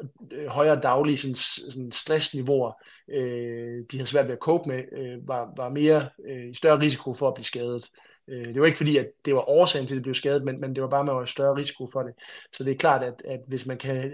[0.49, 2.73] højere daglige sådan, sådan stressniveauer,
[3.09, 6.81] uh, de havde svært ved at cope med, uh, var, var mere uh, i større
[6.81, 7.85] risiko for at blive skadet.
[7.85, 10.61] Øh, det var ikke fordi, at det var årsagen til, at det blev skadet, men,
[10.61, 12.15] men det var bare, at man var større risiko for det.
[12.53, 14.13] Så det er klart, at, at hvis man kan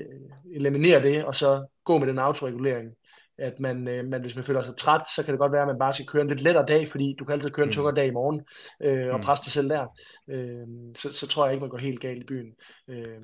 [0.55, 2.95] eliminere det, og så gå med den autoregulering,
[3.39, 5.69] at man, øh, man, hvis man føler sig træt, så kan det godt være, at
[5.69, 7.73] man bare skal køre en lidt lettere dag, fordi du kan altid køre en mm.
[7.73, 8.43] tungere dag i morgen,
[8.83, 9.23] øh, og mm.
[9.23, 9.87] presse dig selv der.
[10.29, 12.55] Øh, så, så tror jeg ikke, man går helt galt i byen.
[12.89, 13.21] Øh,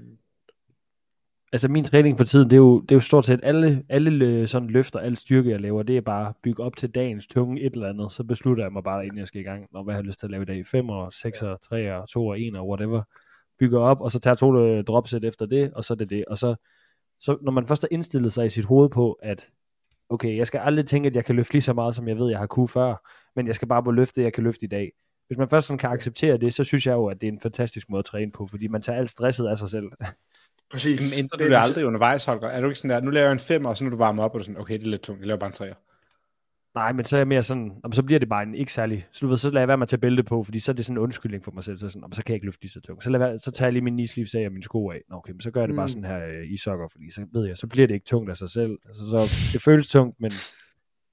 [1.52, 4.26] altså min træning for tiden, det er jo, det er jo stort set alle, alle
[4.26, 7.26] øh, sådan løfter, alle styrke, jeg laver, det er bare at bygge op til dagens
[7.26, 9.82] tunge et eller andet, så beslutter jeg mig bare, inden jeg skal i gang, når
[9.82, 10.66] hvad jeg har lyst til at lave i dag.
[10.66, 13.02] 5 og 6 og 3 og 2 og 1 og whatever.
[13.58, 16.24] Bygger op, og så tager to øh, dropset efter det, og så er det det.
[16.24, 16.54] Og så,
[17.20, 19.48] så når man først har indstillet sig i sit hoved på, at
[20.08, 22.30] okay, jeg skal aldrig tænke, at jeg kan løfte lige så meget, som jeg ved,
[22.30, 24.68] jeg har kunne før, men jeg skal bare på løfte det, jeg kan løfte i
[24.68, 24.92] dag.
[25.26, 27.40] Hvis man først sådan kan acceptere det, så synes jeg jo, at det er en
[27.40, 29.86] fantastisk måde at træne på, fordi man tager alt stresset af sig selv.
[30.70, 31.00] Præcis.
[31.00, 32.48] Men ændrer du det aldrig undervejs, Holger?
[32.48, 34.22] Er du ikke sådan der, nu laver jeg en 5, og så når du varmer
[34.22, 35.74] op, og du sådan, okay, det er lidt tungt, jeg laver bare en 3.
[36.74, 39.06] Nej, men så er jeg mere sådan, om så bliver det bare en ikke særlig,
[39.12, 40.74] så, du ved, så lader jeg være med at tage bælte på, fordi så er
[40.74, 42.62] det sådan en undskyldning for mig selv, så, sådan, om, så kan jeg ikke løfte
[42.62, 43.04] lige så tungt.
[43.04, 45.00] Så, lader, så tager jeg lige min knee af og mine sko af.
[45.08, 45.88] Nå, okay, men så gør jeg det bare mm.
[45.88, 48.36] sådan her øh, i sokker, fordi så ved jeg, så bliver det ikke tungt af
[48.36, 48.78] sig selv.
[48.88, 49.18] Altså, så,
[49.52, 50.32] det føles tungt, men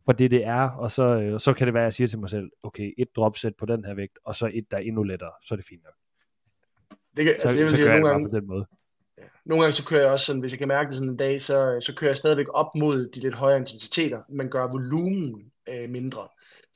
[0.05, 2.19] for det det er, og så, øh, så kan det være, at jeg siger til
[2.19, 5.03] mig selv, okay, et dropset på den her vægt, og så et, der er endnu
[5.03, 5.93] lettere, så er det fint nok.
[7.17, 8.65] Det kan, så, altså, jeg så, så gør jeg det gange, på den måde
[9.47, 11.41] nogle gange så kører jeg også sådan, hvis jeg kan mærke det sådan en dag,
[11.41, 15.89] så, så kører jeg stadigvæk op mod de lidt højere intensiteter, men gør volumen øh,
[15.89, 16.27] mindre.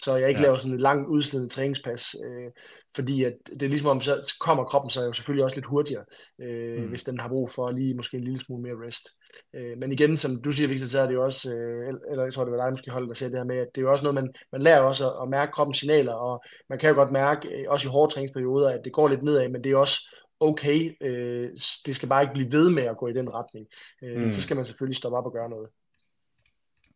[0.04, 0.46] Så jeg ikke ja.
[0.46, 2.52] laver sådan et langt udslidende træningspas, øh,
[2.96, 6.06] fordi at det er ligesom om, så kommer kroppen sig jo selvfølgelig også lidt hurtigere,
[6.42, 6.90] øh, mm.
[6.90, 9.10] hvis den har brug for lige måske en lille smule mere rest.
[9.56, 12.34] Øh, men igen, som du siger, Victor, så er det jo også, øh, eller jeg
[12.34, 13.92] tror, det var dig måske holde der sagde det her med, at det er jo
[13.92, 16.96] også noget, man, man lærer også at, at mærke kroppens signaler, og man kan jo
[16.96, 19.78] godt mærke, øh, også i hårde træningsperioder, at det går lidt nedad, men det er
[19.78, 20.00] også
[20.42, 21.50] okay, øh,
[21.86, 23.66] det skal bare ikke blive ved med at gå i den retning.
[24.04, 24.30] Øh, mm.
[24.30, 25.70] Så skal man selvfølgelig stoppe op og gøre noget.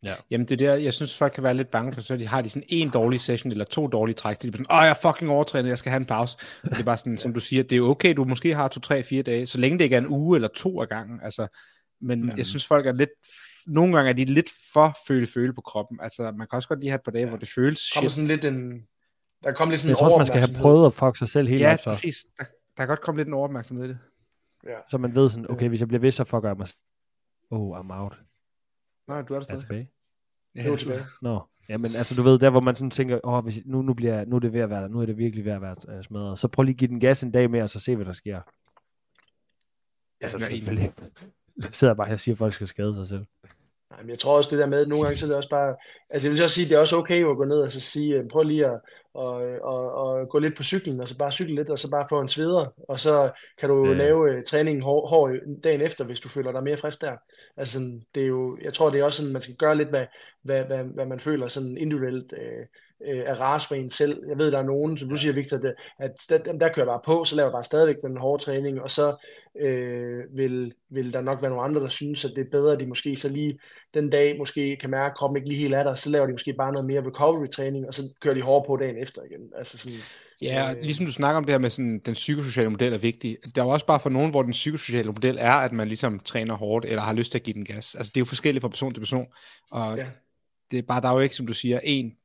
[0.03, 0.15] Ja.
[0.31, 2.49] Jamen det der, jeg synes folk kan være lidt bange for, så de har de
[2.49, 5.11] sådan en dårlig session, eller to dårlige træk, så de er sådan, åh, jeg er
[5.11, 6.37] fucking overtrænet, jeg skal have en pause.
[6.63, 8.79] Og det er bare sådan, som du siger, det er okay, du måske har to,
[8.79, 11.47] tre, fire dage, så længe det ikke er en uge eller to af gangen, altså,
[12.01, 12.37] men Jamen.
[12.37, 13.09] jeg synes folk er lidt,
[13.67, 16.89] nogle gange er de lidt for føle-føle på kroppen, altså man kan også godt lige
[16.89, 17.29] have et par dage, ja.
[17.29, 17.95] hvor det føles shit.
[17.95, 18.81] Kommer sådan lidt en,
[19.43, 21.61] der kommer lidt sådan jeg tror man skal have prøvet at fuck sig selv helt
[21.61, 21.79] ja, op.
[21.85, 22.25] Ja, præcis.
[22.37, 22.43] Der,
[22.77, 23.99] der kan godt komme lidt en overopmærksomhed i det.
[24.63, 24.77] Ja.
[24.89, 26.67] Så man ved sådan, okay, hvis jeg bliver ved, så fucker jeg mig.
[27.51, 28.21] Oh, I'm out.
[29.07, 29.57] Nej, du er der stadig.
[29.57, 29.89] Er tilbage?
[30.55, 31.05] Ja, du er tilbage.
[31.21, 33.93] Nå, ja, men altså du ved, der hvor man sådan tænker, åh, hvis, nu, nu,
[33.93, 36.03] bliver, nu er det ved at være nu er det virkelig ved at være uh,
[36.03, 36.39] smadret.
[36.39, 38.13] Så prøv lige at give den gas en dag mere, og så se, hvad der
[38.13, 38.41] sker.
[40.21, 40.93] Altså, selvfølgelig.
[41.57, 43.25] Jeg sidder bare her og siger, at folk skal skade sig selv.
[43.89, 45.49] Nej, men jeg tror også det der med, at nogle gange så er det også
[45.49, 45.75] bare,
[46.09, 48.27] altså jeg vil så sige, det er også okay at gå ned og så sige,
[48.31, 48.79] prøv lige at
[49.15, 52.05] og, og, og gå lidt på cyklen, og så bare cykle lidt, og så bare
[52.09, 53.93] få en sveder, og så kan du ja.
[53.93, 55.31] lave uh, træningen hård, hård
[55.63, 57.17] dagen efter, hvis du føler dig mere frisk der.
[57.57, 57.79] Altså,
[58.15, 60.05] det er jo, jeg tror, det er også sådan, man skal gøre lidt, hvad,
[60.41, 62.65] hvad, hvad, hvad man føler sådan individuelt uh,
[63.07, 64.23] øh, er ras for en selv.
[64.29, 66.85] Jeg ved, der er nogen, som du siger, Victor, det, at der, der kører jeg
[66.85, 69.15] bare på, så laver jeg bare stadigvæk den hårde træning, og så
[69.59, 72.79] øh, vil, vil der nok være nogle andre, der synes, at det er bedre, at
[72.79, 73.59] de måske så lige
[73.93, 76.31] den dag måske kan mærke, at kroppen ikke lige helt er der, så laver de
[76.31, 79.41] måske bare noget mere recovery-træning, og så kører de hårdt på dagen efter igen.
[79.57, 79.99] Altså sådan,
[80.41, 83.37] Ja, øh, ligesom du snakker om det her med sådan, den psykosociale model er vigtig.
[83.55, 86.19] Der er jo også bare for nogen, hvor den psykosociale model er, at man ligesom
[86.19, 87.95] træner hårdt, eller har lyst til at give den gas.
[87.95, 89.25] Altså det er jo forskelligt fra person til person,
[89.71, 90.05] og ja.
[90.71, 92.15] det er bare, der er jo ikke, som du siger, en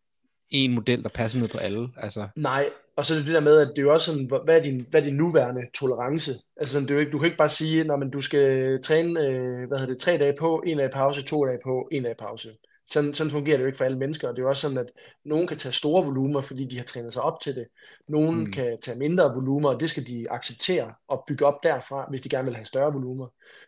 [0.50, 1.88] en model, der passer ned på alle.
[1.96, 2.66] Altså, Nej,
[2.96, 4.62] og så er det det der med, at det er jo også sådan, hvad er
[4.62, 6.32] din, hvad er din nuværende tolerance?
[6.56, 9.20] Altså sådan, det er jo ikke, du kan ikke bare sige, når du skal træne,
[9.20, 12.16] øh, hvad hedder det, tre dage på, en dag pause, to dage på, en dag
[12.16, 12.50] pause.
[12.92, 14.78] Sådan, sådan fungerer det jo ikke for alle mennesker, og det er jo også sådan,
[14.78, 14.90] at
[15.24, 17.66] nogen kan tage store volumer, fordi de har trænet sig op til det.
[18.08, 18.52] Nogen Mm.
[18.52, 22.28] kan tage mindre volumer, og det skal de acceptere og bygge op derfra, hvis de
[22.28, 23.26] gerne vil have større volumer.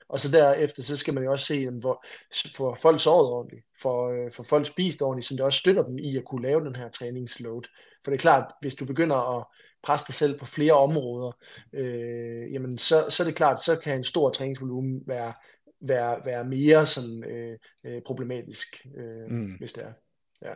[0.08, 2.04] Og så derefter, så skal man jo også se, jamen, hvor,
[2.56, 5.98] for folk sovet ordentligt, for, øh, for folk spist ordentligt, så det også støtter dem
[5.98, 7.62] i at kunne lave den her træningsload.
[8.04, 9.44] For det er klart, hvis du begynder at
[9.82, 11.32] presse dig selv på flere områder,
[11.72, 15.32] øh, jamen så, så er det klart, så kan en stor træningsvolumen være,
[15.82, 19.52] være, være mere sådan, øh, øh, problematisk, øh, Mm.
[19.58, 19.92] hvis det er.
[20.42, 20.52] Ja.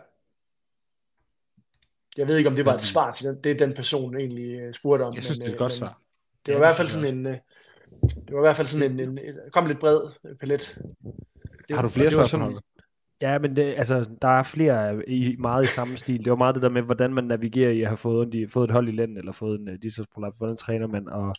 [2.17, 4.75] Jeg ved ikke, om det var et svar til den, det, den person egentlig øh,
[4.75, 5.13] spurgte om.
[5.15, 6.01] jeg synes, det er et øh, godt men svar.
[6.47, 7.33] Det var i Ja, hvert fald sådan en, øh,
[8.03, 10.79] det var i hvert fald sådan en, en, en kom lidt bred øh, palet.
[11.71, 12.61] Har du flere spørgsmål, Holger?
[13.21, 16.19] Ja, men det, altså, der er flere i, meget i samme stil.
[16.25, 18.65] Det var meget det der med, hvordan man navigerer i at have fået, de, fået
[18.65, 20.37] et hold i lænden, eller fået en uh, diskusprolaps.
[20.37, 21.09] Hvordan træner man?
[21.09, 21.35] Og,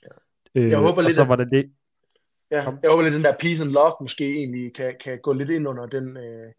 [0.55, 1.71] øh, Jeg håber og lidt, så var det det.
[2.51, 2.79] Ja, Kom.
[2.83, 5.67] jeg håber lidt, den der peace and love måske egentlig kan, kan gå lidt ind
[5.67, 6.51] under den, øh,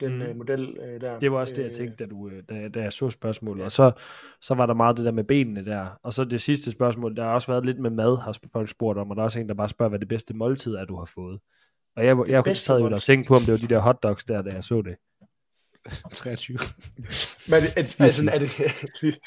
[0.00, 0.22] den Mm.
[0.22, 1.18] øh, model øh, der.
[1.18, 3.64] Det var også det, jeg Øh, tænkte, da, du, øh, da, da jeg så spørgsmålet.
[3.64, 3.92] Og så,
[4.40, 5.86] så var der meget det der med benene der.
[6.02, 8.98] Og så det sidste spørgsmål, der har også været lidt med mad, har folk spurgt
[8.98, 9.10] om.
[9.10, 11.04] Og der er også en, der bare spørger, hvad det bedste måltid er, du har
[11.14, 11.40] fået.
[11.96, 14.24] Og jeg, jeg bedste sad jo og tænkte på, om det var de der hotdogs
[14.24, 14.96] der, da jeg så det.
[16.14, 16.58] 23.
[17.48, 18.50] Men er det, altså, er det,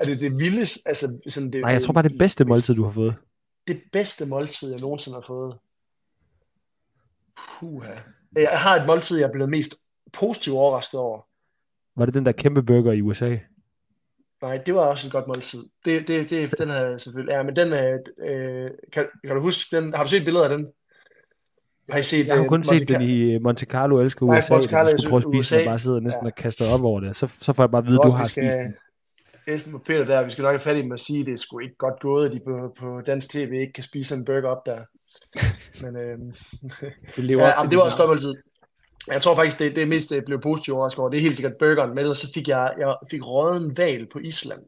[0.00, 2.84] er det det vildeste, altså sådan det, Nej, jeg tror bare, det bedste måltid, du
[2.84, 3.14] har fået.
[3.68, 5.56] Det bedste måltid, jeg nogensinde har fået.
[7.36, 7.92] Puha.
[8.36, 9.74] Jeg har et måltid, jeg er blevet mest
[10.12, 11.20] positivt overrasket over.
[11.96, 13.36] Var det den der kæmpe burger i USA?
[14.42, 15.64] Nej, det var også et godt måltid.
[15.84, 17.32] Det, det, det, den jeg selvfølgelig.
[17.32, 19.94] Ja, men den er, øh, kan, kan du huske den?
[19.94, 20.66] Har du set billeder af den?
[21.90, 24.26] Har I set, Jeg har øh, kun Monte set den i øh, Monte Carlo, elsker
[24.26, 25.58] Nej, USA, Monte Carlo du skulle prøve at spise USA.
[25.58, 26.30] den, og bare sidde og næsten Ja.
[26.30, 27.16] og kaste op over det.
[27.16, 28.74] Så, så får jeg bare at vide, du har vi spist skal- den.
[29.46, 31.32] Esben og Peter der, vi skal nok have fat i dem og sige, at det
[31.32, 34.24] er sgu ikke godt gået, at de på, på dansk tv ikke kan spise en
[34.24, 34.84] burger op der.
[35.82, 36.32] Men øhm,
[37.16, 38.34] Det lever ja, op til det var også godt måltid.
[39.06, 41.56] Jeg tror faktisk, det, det mest jeg blev positivt overrasket over, det er helt sikkert
[41.58, 44.62] burgeren, men ellers så fik jeg, jeg fik røget val på Island.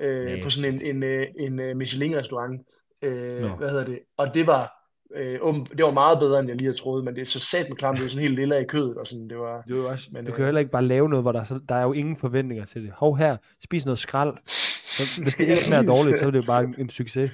[0.00, 0.42] Øh, Nej.
[0.42, 2.66] på sådan en, en, øh, en, en Michelin-restaurant.
[3.02, 3.98] Øh, hvad hedder det?
[4.16, 4.75] Og det var,
[5.14, 5.40] øh,
[5.76, 7.76] det var meget bedre, end jeg lige havde troet, men det er så sat med
[7.76, 9.62] klamt, det var sådan helt lille i kødet, og sådan, det var...
[9.68, 11.32] Du, er jo også, Men, du øh, kan jo heller ikke bare lave noget, hvor
[11.32, 12.92] der, er så, der er jo ingen forventninger til det.
[12.92, 14.34] Hov her, spis noget skrald.
[14.46, 17.30] Så, hvis det ikke smager dårligt, så er det jo bare en, en succes.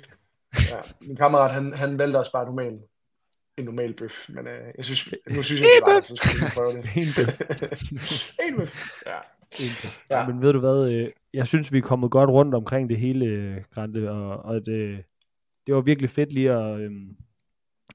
[0.70, 2.78] Ja, min kammerat, han, han valgte også bare normal,
[3.58, 6.50] en normal bøf, men øh, jeg synes, nu synes jeg, det var, så skulle vi
[6.54, 6.90] prøve det.
[6.96, 7.40] En bøf.
[8.48, 8.74] en bøf,
[9.06, 9.18] ja.
[10.10, 10.20] Ja.
[10.20, 10.26] Ja.
[10.26, 13.26] Men ved du hvad, øh, jeg synes, vi er kommet godt rundt omkring det hele,
[13.26, 15.04] øh, Grante, og, og det,
[15.66, 17.16] det var virkelig fedt lige at, øhm,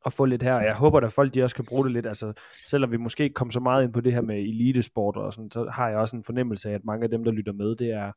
[0.05, 0.53] at få lidt her.
[0.53, 2.05] Og Jeg håber, at folk de også kan bruge det lidt.
[2.05, 2.33] Altså,
[2.67, 5.51] selvom vi måske ikke kom så meget ind på det her med elitesport og sådan,
[5.51, 7.91] så har jeg også en fornemmelse af, at mange af dem, der lytter med, det
[7.91, 8.11] er,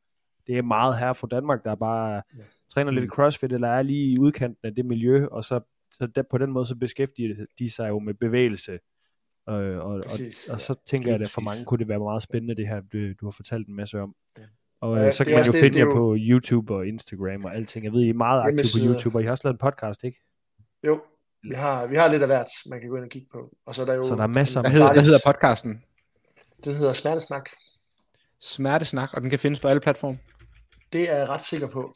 [0.47, 2.43] det er meget her fra Danmark, der bare ja.
[2.69, 5.59] træner lidt crossfit, eller er lige i udkanten af det miljø, og så,
[5.91, 8.71] så der, på den måde så beskæftiger de sig jo med bevægelse.
[9.49, 10.57] Øh, og, og, Præcis, og ja.
[10.57, 13.25] så tænker jeg, at for mange kunne det være meget spændende, det her, du, du
[13.25, 14.15] har fortalt en masse om.
[14.37, 14.43] Ja.
[14.81, 16.87] Og Ja, øh, så det kan man jo finde jer er jo- på YouTube og
[16.87, 17.85] Instagram og alting.
[17.85, 18.93] Jeg ved, I er meget aktive på.
[18.93, 20.19] YouTube, og I har også lavet en podcast, ikke?
[20.87, 21.01] Jo,
[21.43, 23.55] vi har, vi har lidt af hvert, man kan gå ind og kigge på.
[23.65, 24.03] Og så er der jo...
[24.03, 25.83] Så der er masser Hvad af- hedder, hvad hedder podcasten?
[26.65, 27.49] Den hedder Smertesnak.
[28.41, 30.19] Smertesnak, og den kan findes på alle platforme.
[30.93, 31.93] Det er jeg ret sikker på.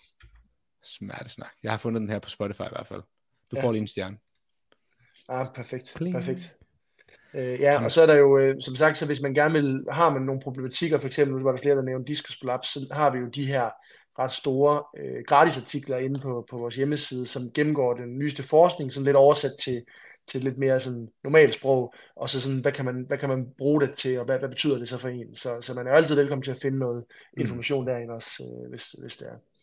[0.83, 1.51] Smertesnak.
[1.63, 3.01] Jeg har fundet den her på Spotify i hvert fald.
[3.51, 3.63] Du Ja.
[3.63, 4.17] får lige en stjerne.
[5.29, 5.93] Ah, perfekt.
[5.95, 6.15] Pling.
[6.15, 6.57] Perfekt.
[7.33, 9.85] Øh, ja, og så er der jo, øh, som sagt, så hvis man gerne vil,
[9.91, 13.09] har man nogle problematikker, for eksempel, nu var der flere, der nævnte diskusprolaps, så har
[13.11, 13.69] vi jo de her
[14.19, 19.05] ret store øh, gratisartikler inde på, på vores hjemmeside, som gennemgår den nyeste forskning, sådan
[19.05, 19.85] lidt oversat til,
[20.27, 23.47] til lidt mere sådan normalt sprog, og så sådan, hvad kan man, hvad kan man
[23.57, 25.35] bruge det til, og hvad, hvad betyder det så for en?
[25.35, 27.05] Så, så man er altid velkommen til at finde noget
[27.37, 29.54] information derinde også, øh, hvis, hvis det er.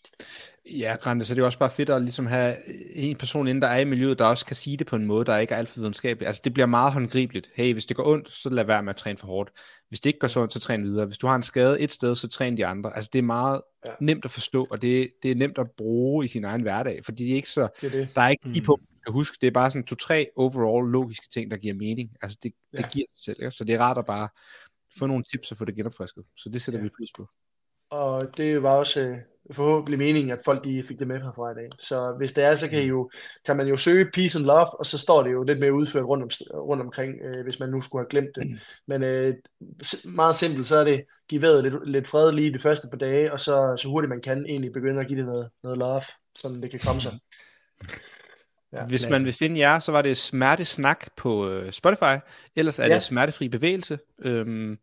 [0.70, 2.56] Ja, Grande, så det er jo også bare fedt at ligesom have
[2.96, 5.24] en person inde, der er i miljøet, der også kan sige det på en måde,
[5.24, 6.26] der ikke er alt for videnskabelig.
[6.26, 7.50] Altså det bliver meget håndgribeligt.
[7.54, 9.50] Hey, hvis det går ondt, så lad være med at træne for hårdt.
[9.88, 11.06] Hvis det ikke går så ondt, så træn videre.
[11.06, 12.96] Hvis du har en skade et sted, så træn de andre.
[12.96, 13.90] Altså det er meget Ja.
[14.00, 17.24] nemt at forstå, og det, det er nemt at bruge i sin egen hverdag, fordi
[17.24, 18.08] det er ikke så, Det er det.
[18.16, 18.52] der er ikke Mm.
[18.52, 21.74] lige på, du kan huske, det er bare sådan to-tre overall logiske ting, der giver
[21.74, 22.10] mening.
[22.22, 22.84] Altså det, det Ja.
[22.92, 23.50] giver sig selv, ikke?
[23.50, 24.28] så det er rart at bare
[24.98, 26.24] få nogle tips og få det genopfrisket.
[26.36, 26.84] Så det sætter Ja.
[26.84, 27.26] vi pris på.
[27.90, 29.16] Og det var også øh,
[29.52, 31.68] forhåbentlig meningen, at folk de fik det med herfra i dag.
[31.78, 33.10] Så hvis det er, så kan, I jo,
[33.46, 36.04] kan man jo søge Peace and Love, og så står det jo lidt mere udført
[36.04, 38.60] rundt, om, rundt omkring, øh, hvis man nu skulle have glemt det.
[38.86, 39.34] Men øh,
[40.04, 43.32] meget simpelt, så er det give vejret lidt, lidt fred lige de første par dage,
[43.32, 46.02] og så, så hurtigt man kan egentlig begynde at give det noget, noget love,
[46.36, 47.18] så det kan komme sig.
[48.72, 49.10] Ja, Hvis klasse.
[49.10, 52.16] man vil finde jer, så var det Smertesnak på øh, Spotify,
[52.56, 52.94] ellers er Ja.
[52.94, 53.98] det Smertefri Bevægelse.
[54.24, 54.78] Øhm,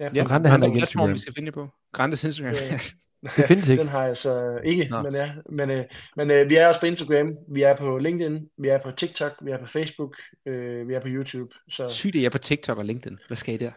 [0.00, 1.12] Ja, Ja, Grande, han er ikke platform, Instagram.
[1.14, 1.68] vi skal finde jer på.
[1.92, 2.52] Grandes Instagram.
[2.52, 2.80] Øh,
[3.36, 3.80] Det findes ikke.
[3.80, 5.02] Den har jeg så ikke, Nå.
[5.02, 5.30] men ja.
[5.50, 5.84] Men, øh,
[6.16, 9.32] men øh, vi er også på Instagram, vi er på LinkedIn, vi er på TikTok,
[9.42, 11.54] vi er på Facebook, øh, vi er på YouTube.
[11.70, 13.18] Så Sygt, at jeg er på TikTok og LinkedIn.
[13.26, 13.70] Hvad skal I der?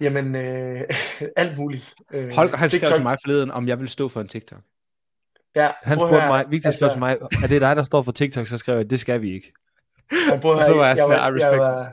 [0.00, 0.80] jamen, øh,
[1.36, 1.94] alt muligt.
[2.12, 4.60] Øh, Holger, han skrev TikTok- til mig forleden, om jeg vil stå for en TikTok.
[5.56, 8.12] Ja, Han spurgte høre, mig, Victor altså, til mig, er det dig, der står for
[8.12, 8.46] TikTok?
[8.46, 9.52] Så skrev jeg, det skal vi ikke.
[10.40, 11.42] Prøv at Og så var jeg sådan, jeg, I var, respect.
[11.52, 11.92] jeg, var, jeg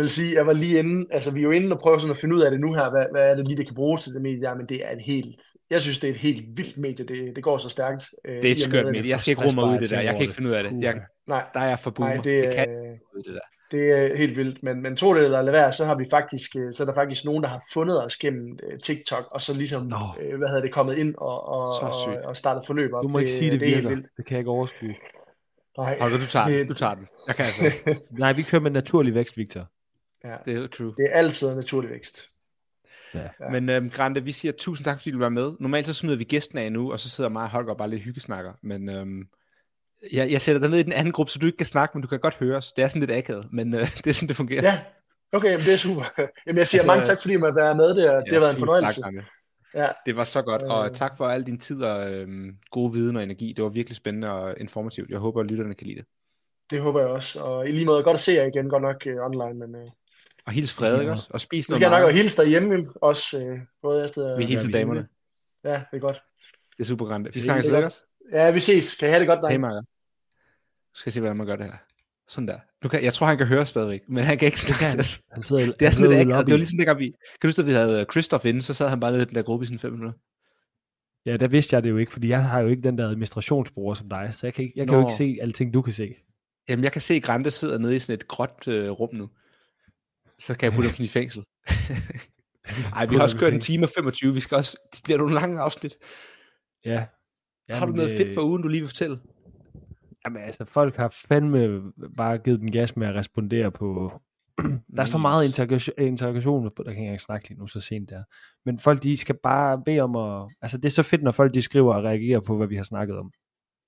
[0.00, 2.18] vil sige, jeg var lige inde, altså vi er jo inde og prøver sådan at
[2.18, 4.12] finde ud af det nu her, hvad, hvad er det lige, det kan bruges til
[4.14, 5.36] det medie der, men det er et helt,
[5.70, 8.04] jeg synes, det er et helt vildt medie, det, det går så stærkt.
[8.24, 9.08] øh, Det er et skørt medie.
[9.10, 10.00] Jeg skal ikke rumme ud i det der.
[10.00, 10.72] Jeg kan ikke finde ud af det.
[10.82, 12.14] Jeg, Nej, der er jeg for boomer.
[12.14, 13.40] nej, det, jeg kan øh, det der.
[13.70, 16.56] Det er helt vildt, men, men tro det eller lad være, så har vi faktisk,
[16.56, 19.54] øh, så er der faktisk nogen, der har fundet os gennem øh, TikTok, og så
[19.54, 19.96] ligesom, Nå.
[20.22, 21.92] øh, hvad hedder det, kommet ind og, og, og,
[22.24, 23.02] og startet forløb op.
[23.02, 23.88] Du må ikke sige, det det er virker.
[23.88, 24.06] vildt.
[24.16, 24.94] Det kan jeg ikke overskue.
[25.78, 26.68] Nej, Holger, du tager det-.
[26.68, 27.06] Du tager den.
[27.26, 27.94] Jeg kan altså.
[28.18, 29.68] Nej, vi kører med naturlig vækst, Victor.
[30.24, 30.94] Ja, Det er true.
[30.96, 32.28] det er altid naturlig vækst.
[33.14, 33.20] Ja.
[33.40, 33.48] Ja.
[33.50, 35.52] Men øhm, Grande, vi siger tusind tak, fordi du var med.
[35.60, 37.90] Normalt så smider vi gæsten af nu, og så sidder mig og Holger og bare
[37.90, 38.52] lidt hyggesnakker.
[38.62, 39.28] Men øhm,
[40.12, 42.02] jeg, jeg sætter dig ned i den anden gruppe, så du ikke kan snakke, men
[42.02, 42.72] du kan godt høre os.
[42.72, 44.62] Det er sådan lidt akavet, men øh, det er sådan, det fungerer.
[44.62, 44.80] Ja,
[45.32, 46.04] okay, jamen, det er super.
[46.46, 47.88] Jamen, jeg siger Altså, mange tak, fordi jeg måtte være med.
[47.88, 49.00] Det, det har været en fornøjelse.
[49.02, 49.14] Tak.
[49.74, 50.94] Ja, det var så godt, og Øh.
[50.94, 53.52] tak for al din tid og øhm, gode viden og energi.
[53.56, 55.10] Det var virkelig spændende og informativt.
[55.10, 56.06] Jeg håber, at lytterne kan lide det.
[56.70, 57.40] det håber jeg også.
[57.40, 59.90] Og i lige måde, godt at se jer igen, godt nok uh, online, men uh,
[60.46, 61.12] Og hils Frederik Ja.
[61.12, 62.12] også, og spis nu noget skal jeg nok meget.
[62.12, 64.38] også hilse derhjemme, også uh, både efter og...
[64.38, 65.08] Vi hilser vi damerne.
[65.64, 66.22] Ja, det er godt.
[66.76, 67.30] Det er super Grande.
[67.34, 67.94] Vi er sikkert.
[68.32, 68.94] Ja, vi ses.
[68.94, 69.58] Kan I have det godt, Hey, drenge?
[69.58, 69.80] Marker.
[69.80, 71.72] Nu skal jeg se, hvordan man gør det her.
[72.28, 72.58] Sådan der.
[72.82, 75.00] Nu kan, jeg tror, han kan høre stadigvæk, men han kan ikke snakke til han.
[75.00, 75.20] os.
[75.32, 76.46] Han sidder, Det er sådan lidt akavet.
[76.46, 77.04] Det var ligesom dengang vi...
[77.04, 79.26] Kan du huske, at vi havde øh, Christoph inde, så sad han bare nede i
[79.26, 80.18] den der gruppe i sådan fem minutter.
[81.26, 83.94] Ja, der vidste jeg det jo ikke, fordi jeg har jo ikke den der administrationsbruger
[83.94, 86.14] som dig, så jeg kan, ikke, jeg kan jo ikke se alting, du kan se.
[86.68, 89.28] Jamen, jeg kan se, at Grande sidder nede i sådan et gråt øh, rum nu.
[90.40, 91.44] Så kan jeg putte ham sådan i fængsel.
[92.96, 94.34] Ej, vi har også kørt en time og 25.
[94.34, 94.76] Vi skal også...
[94.94, 95.96] Det bliver nogle lange afsnit.
[96.84, 96.90] Ja.
[97.68, 99.18] Ja, har du Jamen, noget øh, fedt for ugen, du lige vil fortælle?
[100.26, 101.82] Jamen altså, folk har fandme
[102.16, 104.12] bare givet den gas med at respondere på...
[104.96, 107.80] der er så meget interrogation, interrogation på, der kan jeg ikke snakke lige nu, så
[107.80, 108.22] sent der.
[108.66, 110.50] Men folk, de skal bare bede om at...
[110.62, 112.82] Altså, det er så fedt, når folk, de skriver og reagerer på, hvad vi har
[112.82, 113.30] snakket om.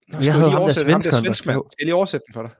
[0.08, 1.94] Nå, jeg havde lige ham der oversætte ham der svenskeren, der skrev- Skal jeg lige
[1.94, 2.50] oversætte den for dig?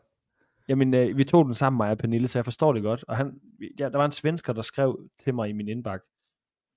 [0.68, 3.04] Jamen, øh, vi tog den sammen, mig og Pernille, så jeg forstår det godt.
[3.08, 3.40] Og han,
[3.78, 6.06] ja, der var en svensker, der skrev til mig i min indbakke.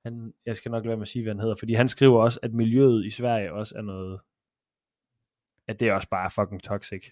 [0.05, 2.21] Han, jeg skal nok lade være med at sige, hvad han hedder, fordi han skriver
[2.21, 4.19] også, at miljøet i Sverige også er noget...
[5.67, 7.11] At det er også bare fucking toxic.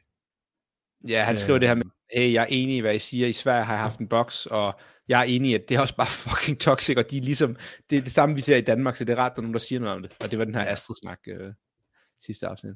[1.07, 1.37] Ja, han Øh.
[1.37, 1.85] skriver det her med,
[2.15, 3.27] hey, jeg er enig i, hvad I siger.
[3.27, 5.81] I Sverige har jeg haft en boks, og jeg er enig i, at det er
[5.81, 7.55] også bare fucking toxic, og de er ligesom,
[7.89, 9.43] det er det samme, vi ser i Danmark, så det er rart, at der er
[9.43, 10.17] nogen, der siger noget om det.
[10.23, 11.53] Og det var den her Astrid-snak øh,
[12.25, 12.75] sidste afsnit.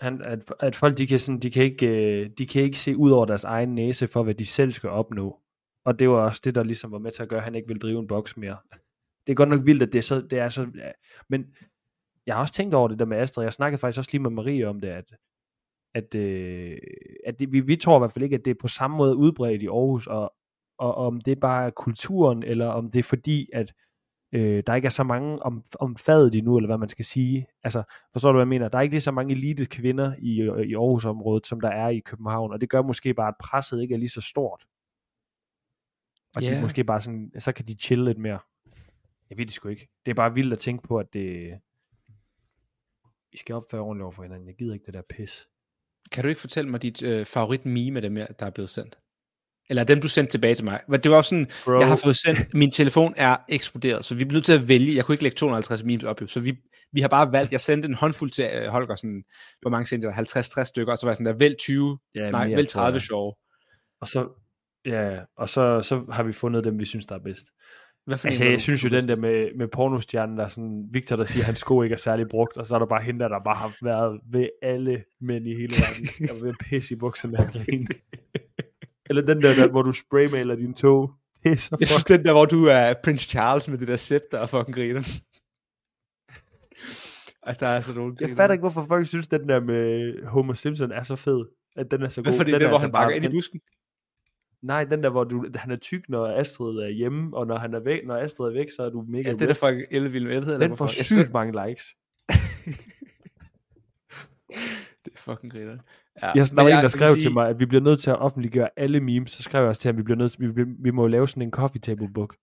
[0.00, 2.96] Han, at, at folk, de kan, sådan, de, kan ikke, øh, de kan ikke se
[2.96, 5.40] ud over deres egen næse for, hvad de selv skal opnå.
[5.84, 7.68] Og det var også det, der ligesom var med til at gøre, at han ikke
[7.68, 8.56] vil drive en boks mere.
[9.26, 10.20] Det er godt nok vildt, at det er så...
[10.20, 10.90] Det er så ja.
[11.28, 11.46] Men
[12.26, 13.44] jeg har også tænkt over det der med Astrid.
[13.44, 15.16] Jeg snakkede faktisk også lige med Marie om det, at,
[15.94, 16.78] at, øh,
[17.26, 19.16] at det, vi, vi tror i hvert fald ikke, at det er på samme måde
[19.16, 20.34] udbredt i Aarhus, og,
[20.78, 23.72] og om det er bare kulturen, eller om det er fordi, at
[24.34, 27.46] øh, der ikke er så mange om, om fadet endnu, eller hvad man skal sige.
[27.64, 27.82] Altså,
[28.12, 28.68] forstår du, hvad jeg mener?
[28.68, 31.98] Der er ikke lige så mange elite kvinder i, i Aarhus-området, som der er i
[31.98, 34.66] København, og det gør måske bare, at presset ikke er lige så stort.
[36.36, 36.56] Og yeah.
[36.56, 38.38] De måske bare sådan, så kan de chille lidt mere.
[39.30, 39.88] Jeg ved det sgu ikke.
[40.06, 41.60] Det er bare vildt at tænke på, at det...
[43.32, 44.48] Vi skal opføre ordentligt over for hinanden.
[44.48, 45.48] Jeg gider ikke det der pis.
[46.12, 48.70] Kan du ikke fortælle mig dit øh, favorit meme af dem, her, der er blevet
[48.70, 48.98] sendt?
[49.70, 50.80] Eller dem, du sendte tilbage til mig.
[50.88, 51.78] Men Det var sådan, Bro.
[51.78, 54.96] jeg har fået sendt, min telefon er eksploderet, så vi bliver nødt til at vælge.
[54.96, 56.56] Jeg kunne ikke lægge 250 memes op, jo, så vi,
[56.92, 59.24] vi har bare valgt, jeg sendte en håndfuld til øh, Holger, sådan,
[59.60, 60.18] hvor mange sendte jeg?
[60.18, 62.86] 50-60 stykker, og så var jeg sådan der, vælg 20, Ja, nej, vælg tror jeg.
[62.86, 63.34] 30 sjove.
[64.00, 64.28] Og så,
[64.86, 67.46] ja, og så, så har vi fundet dem, vi synes, der er bedst.
[68.06, 71.16] Hvad for Altså, jeg synes jo, den der med, med pornostjernen, der er sådan, Victor,
[71.16, 73.20] der siger, at hans sko ikke er særlig brugt, og så er der bare hende,
[73.20, 76.08] der, bare har været ved alle mænd i hele verden.
[76.28, 77.44] Jeg var ved at pisse i bukserne af.
[79.16, 81.12] Eller den der, der, hvor du spraymaler din tog.
[81.44, 83.96] Det er så Jeg synes, den der, hvor du er Prince Charles med det der
[83.96, 85.00] sæt, der er fucking griner.
[87.42, 90.54] Altså, der er altså nogle Jeg fatter ikke, hvorfor folk synes, den der med Homer
[90.54, 91.44] Simpson er så fed.
[91.76, 92.30] At den er så god.
[92.30, 93.60] Hvorfor det den er der, hvor altså han bakker bare- ind i busken?
[94.62, 97.74] Nej, den der, hvor du, han er tyk, når Astrid er hjemme, og når, han
[97.74, 99.82] er væk, når Astrid er væk, så er du mega Ja, det er der fucking
[99.90, 100.58] ellevild med.
[100.58, 101.84] Den får sygt mange likes.
[105.04, 105.78] Det er fucking griner.
[106.22, 106.26] Ja.
[106.34, 108.18] Jeg, der var en, der skrev sige- til mig, at vi bliver nødt til at
[108.18, 109.30] offentliggøre alle memes.
[109.30, 111.06] Så skrev jeg også til ham, at vi, bliver nødt til, vi, bliver, vi må
[111.06, 112.36] lave sådan en coffee table book.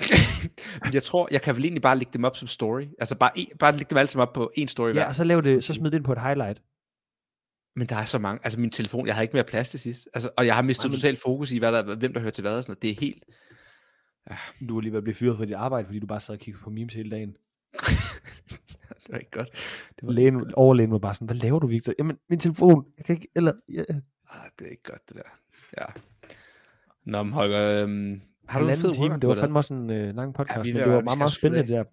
[0.94, 2.82] Jeg tror, jeg kan vel egentlig bare lægge dem op som story.
[2.98, 5.06] Altså bare, bare lægge dem alle sammen op på en story Ja, hver.
[5.06, 6.62] og så, lav det, så smid det ind på et highlight.
[7.76, 8.40] Men der er så mange.
[8.44, 10.08] Altså min telefon, jeg havde ikke mere plads til sidst.
[10.14, 12.56] Altså, og jeg har mistet totalt fokus i, hvad der, hvem der hører til hvad
[12.56, 12.82] og sådan noget.
[12.82, 13.24] Det er helt...
[14.68, 16.38] Du var lige ved at blive fyret fra dit arbejde, fordi du bare sad og
[16.40, 17.36] kiggede på memes hele dagen.
[19.08, 19.48] Det var ikke godt.
[20.00, 21.92] Det var Lægen, overlægen var bare sådan, hvad laver du, Victor?
[21.98, 23.52] Jamen, min telefon, jeg kan ikke, eller...
[23.72, 23.82] Ja.
[24.30, 25.22] Ah, det er ikke godt, det der.
[25.78, 25.84] Ja.
[27.04, 30.14] Nå, men Holger, øhm, har du en fed time, det var fandme også en øh,
[30.14, 31.84] lang podcast, Ja, men det var meget, meget spændende det der.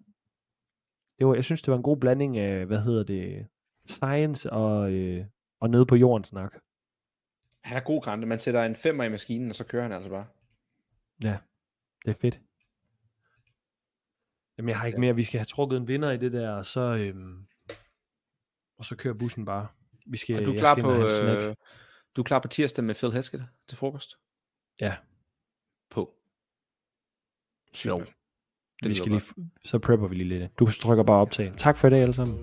[1.18, 3.46] Det var, jeg synes, det var en god blanding af, hvad hedder det,
[3.86, 5.24] science og, øh,
[5.60, 6.54] og nede på jorden snak.
[7.60, 8.26] Han er god grænte.
[8.26, 10.26] Man sætter en femmer i maskinen, og så kører han altså bare.
[11.24, 11.36] Ja,
[12.04, 12.40] det er fedt.
[14.58, 15.14] Jamen, jeg har ikke mere.
[15.14, 17.46] Vi skal have trukket en vinder i det der, og så, øhm,
[18.78, 19.68] og så kører bussen bare.
[20.06, 21.54] Vi skal, Er du jeg klar og på, øh,
[22.16, 24.18] du er klar på tirsdag med Phil Hesketh til frokost?
[24.80, 24.96] Ja.
[25.90, 26.14] På.
[27.72, 28.16] Sygt
[28.82, 28.88] Godt.
[28.90, 29.22] vi skal lige,
[29.64, 30.58] så prepper vi lige lidt.
[30.58, 31.52] Du trykker bare optag.
[31.56, 32.38] Tak for i dag alle sammen.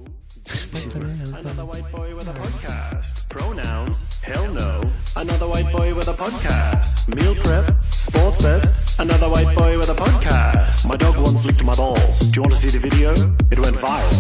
[0.46, 3.30] Another white boy with a podcast.
[3.30, 3.98] Pronouns?
[4.24, 4.72] Hell no.
[5.16, 7.08] Another white boy with a podcast.
[7.16, 7.66] Meal prep?
[8.08, 8.62] Sports bet?
[9.00, 10.80] Another white boy with a podcast.
[10.92, 12.20] My dog once licked my balls.
[12.20, 13.10] Do you want to see the video?
[13.54, 14.14] It went viral.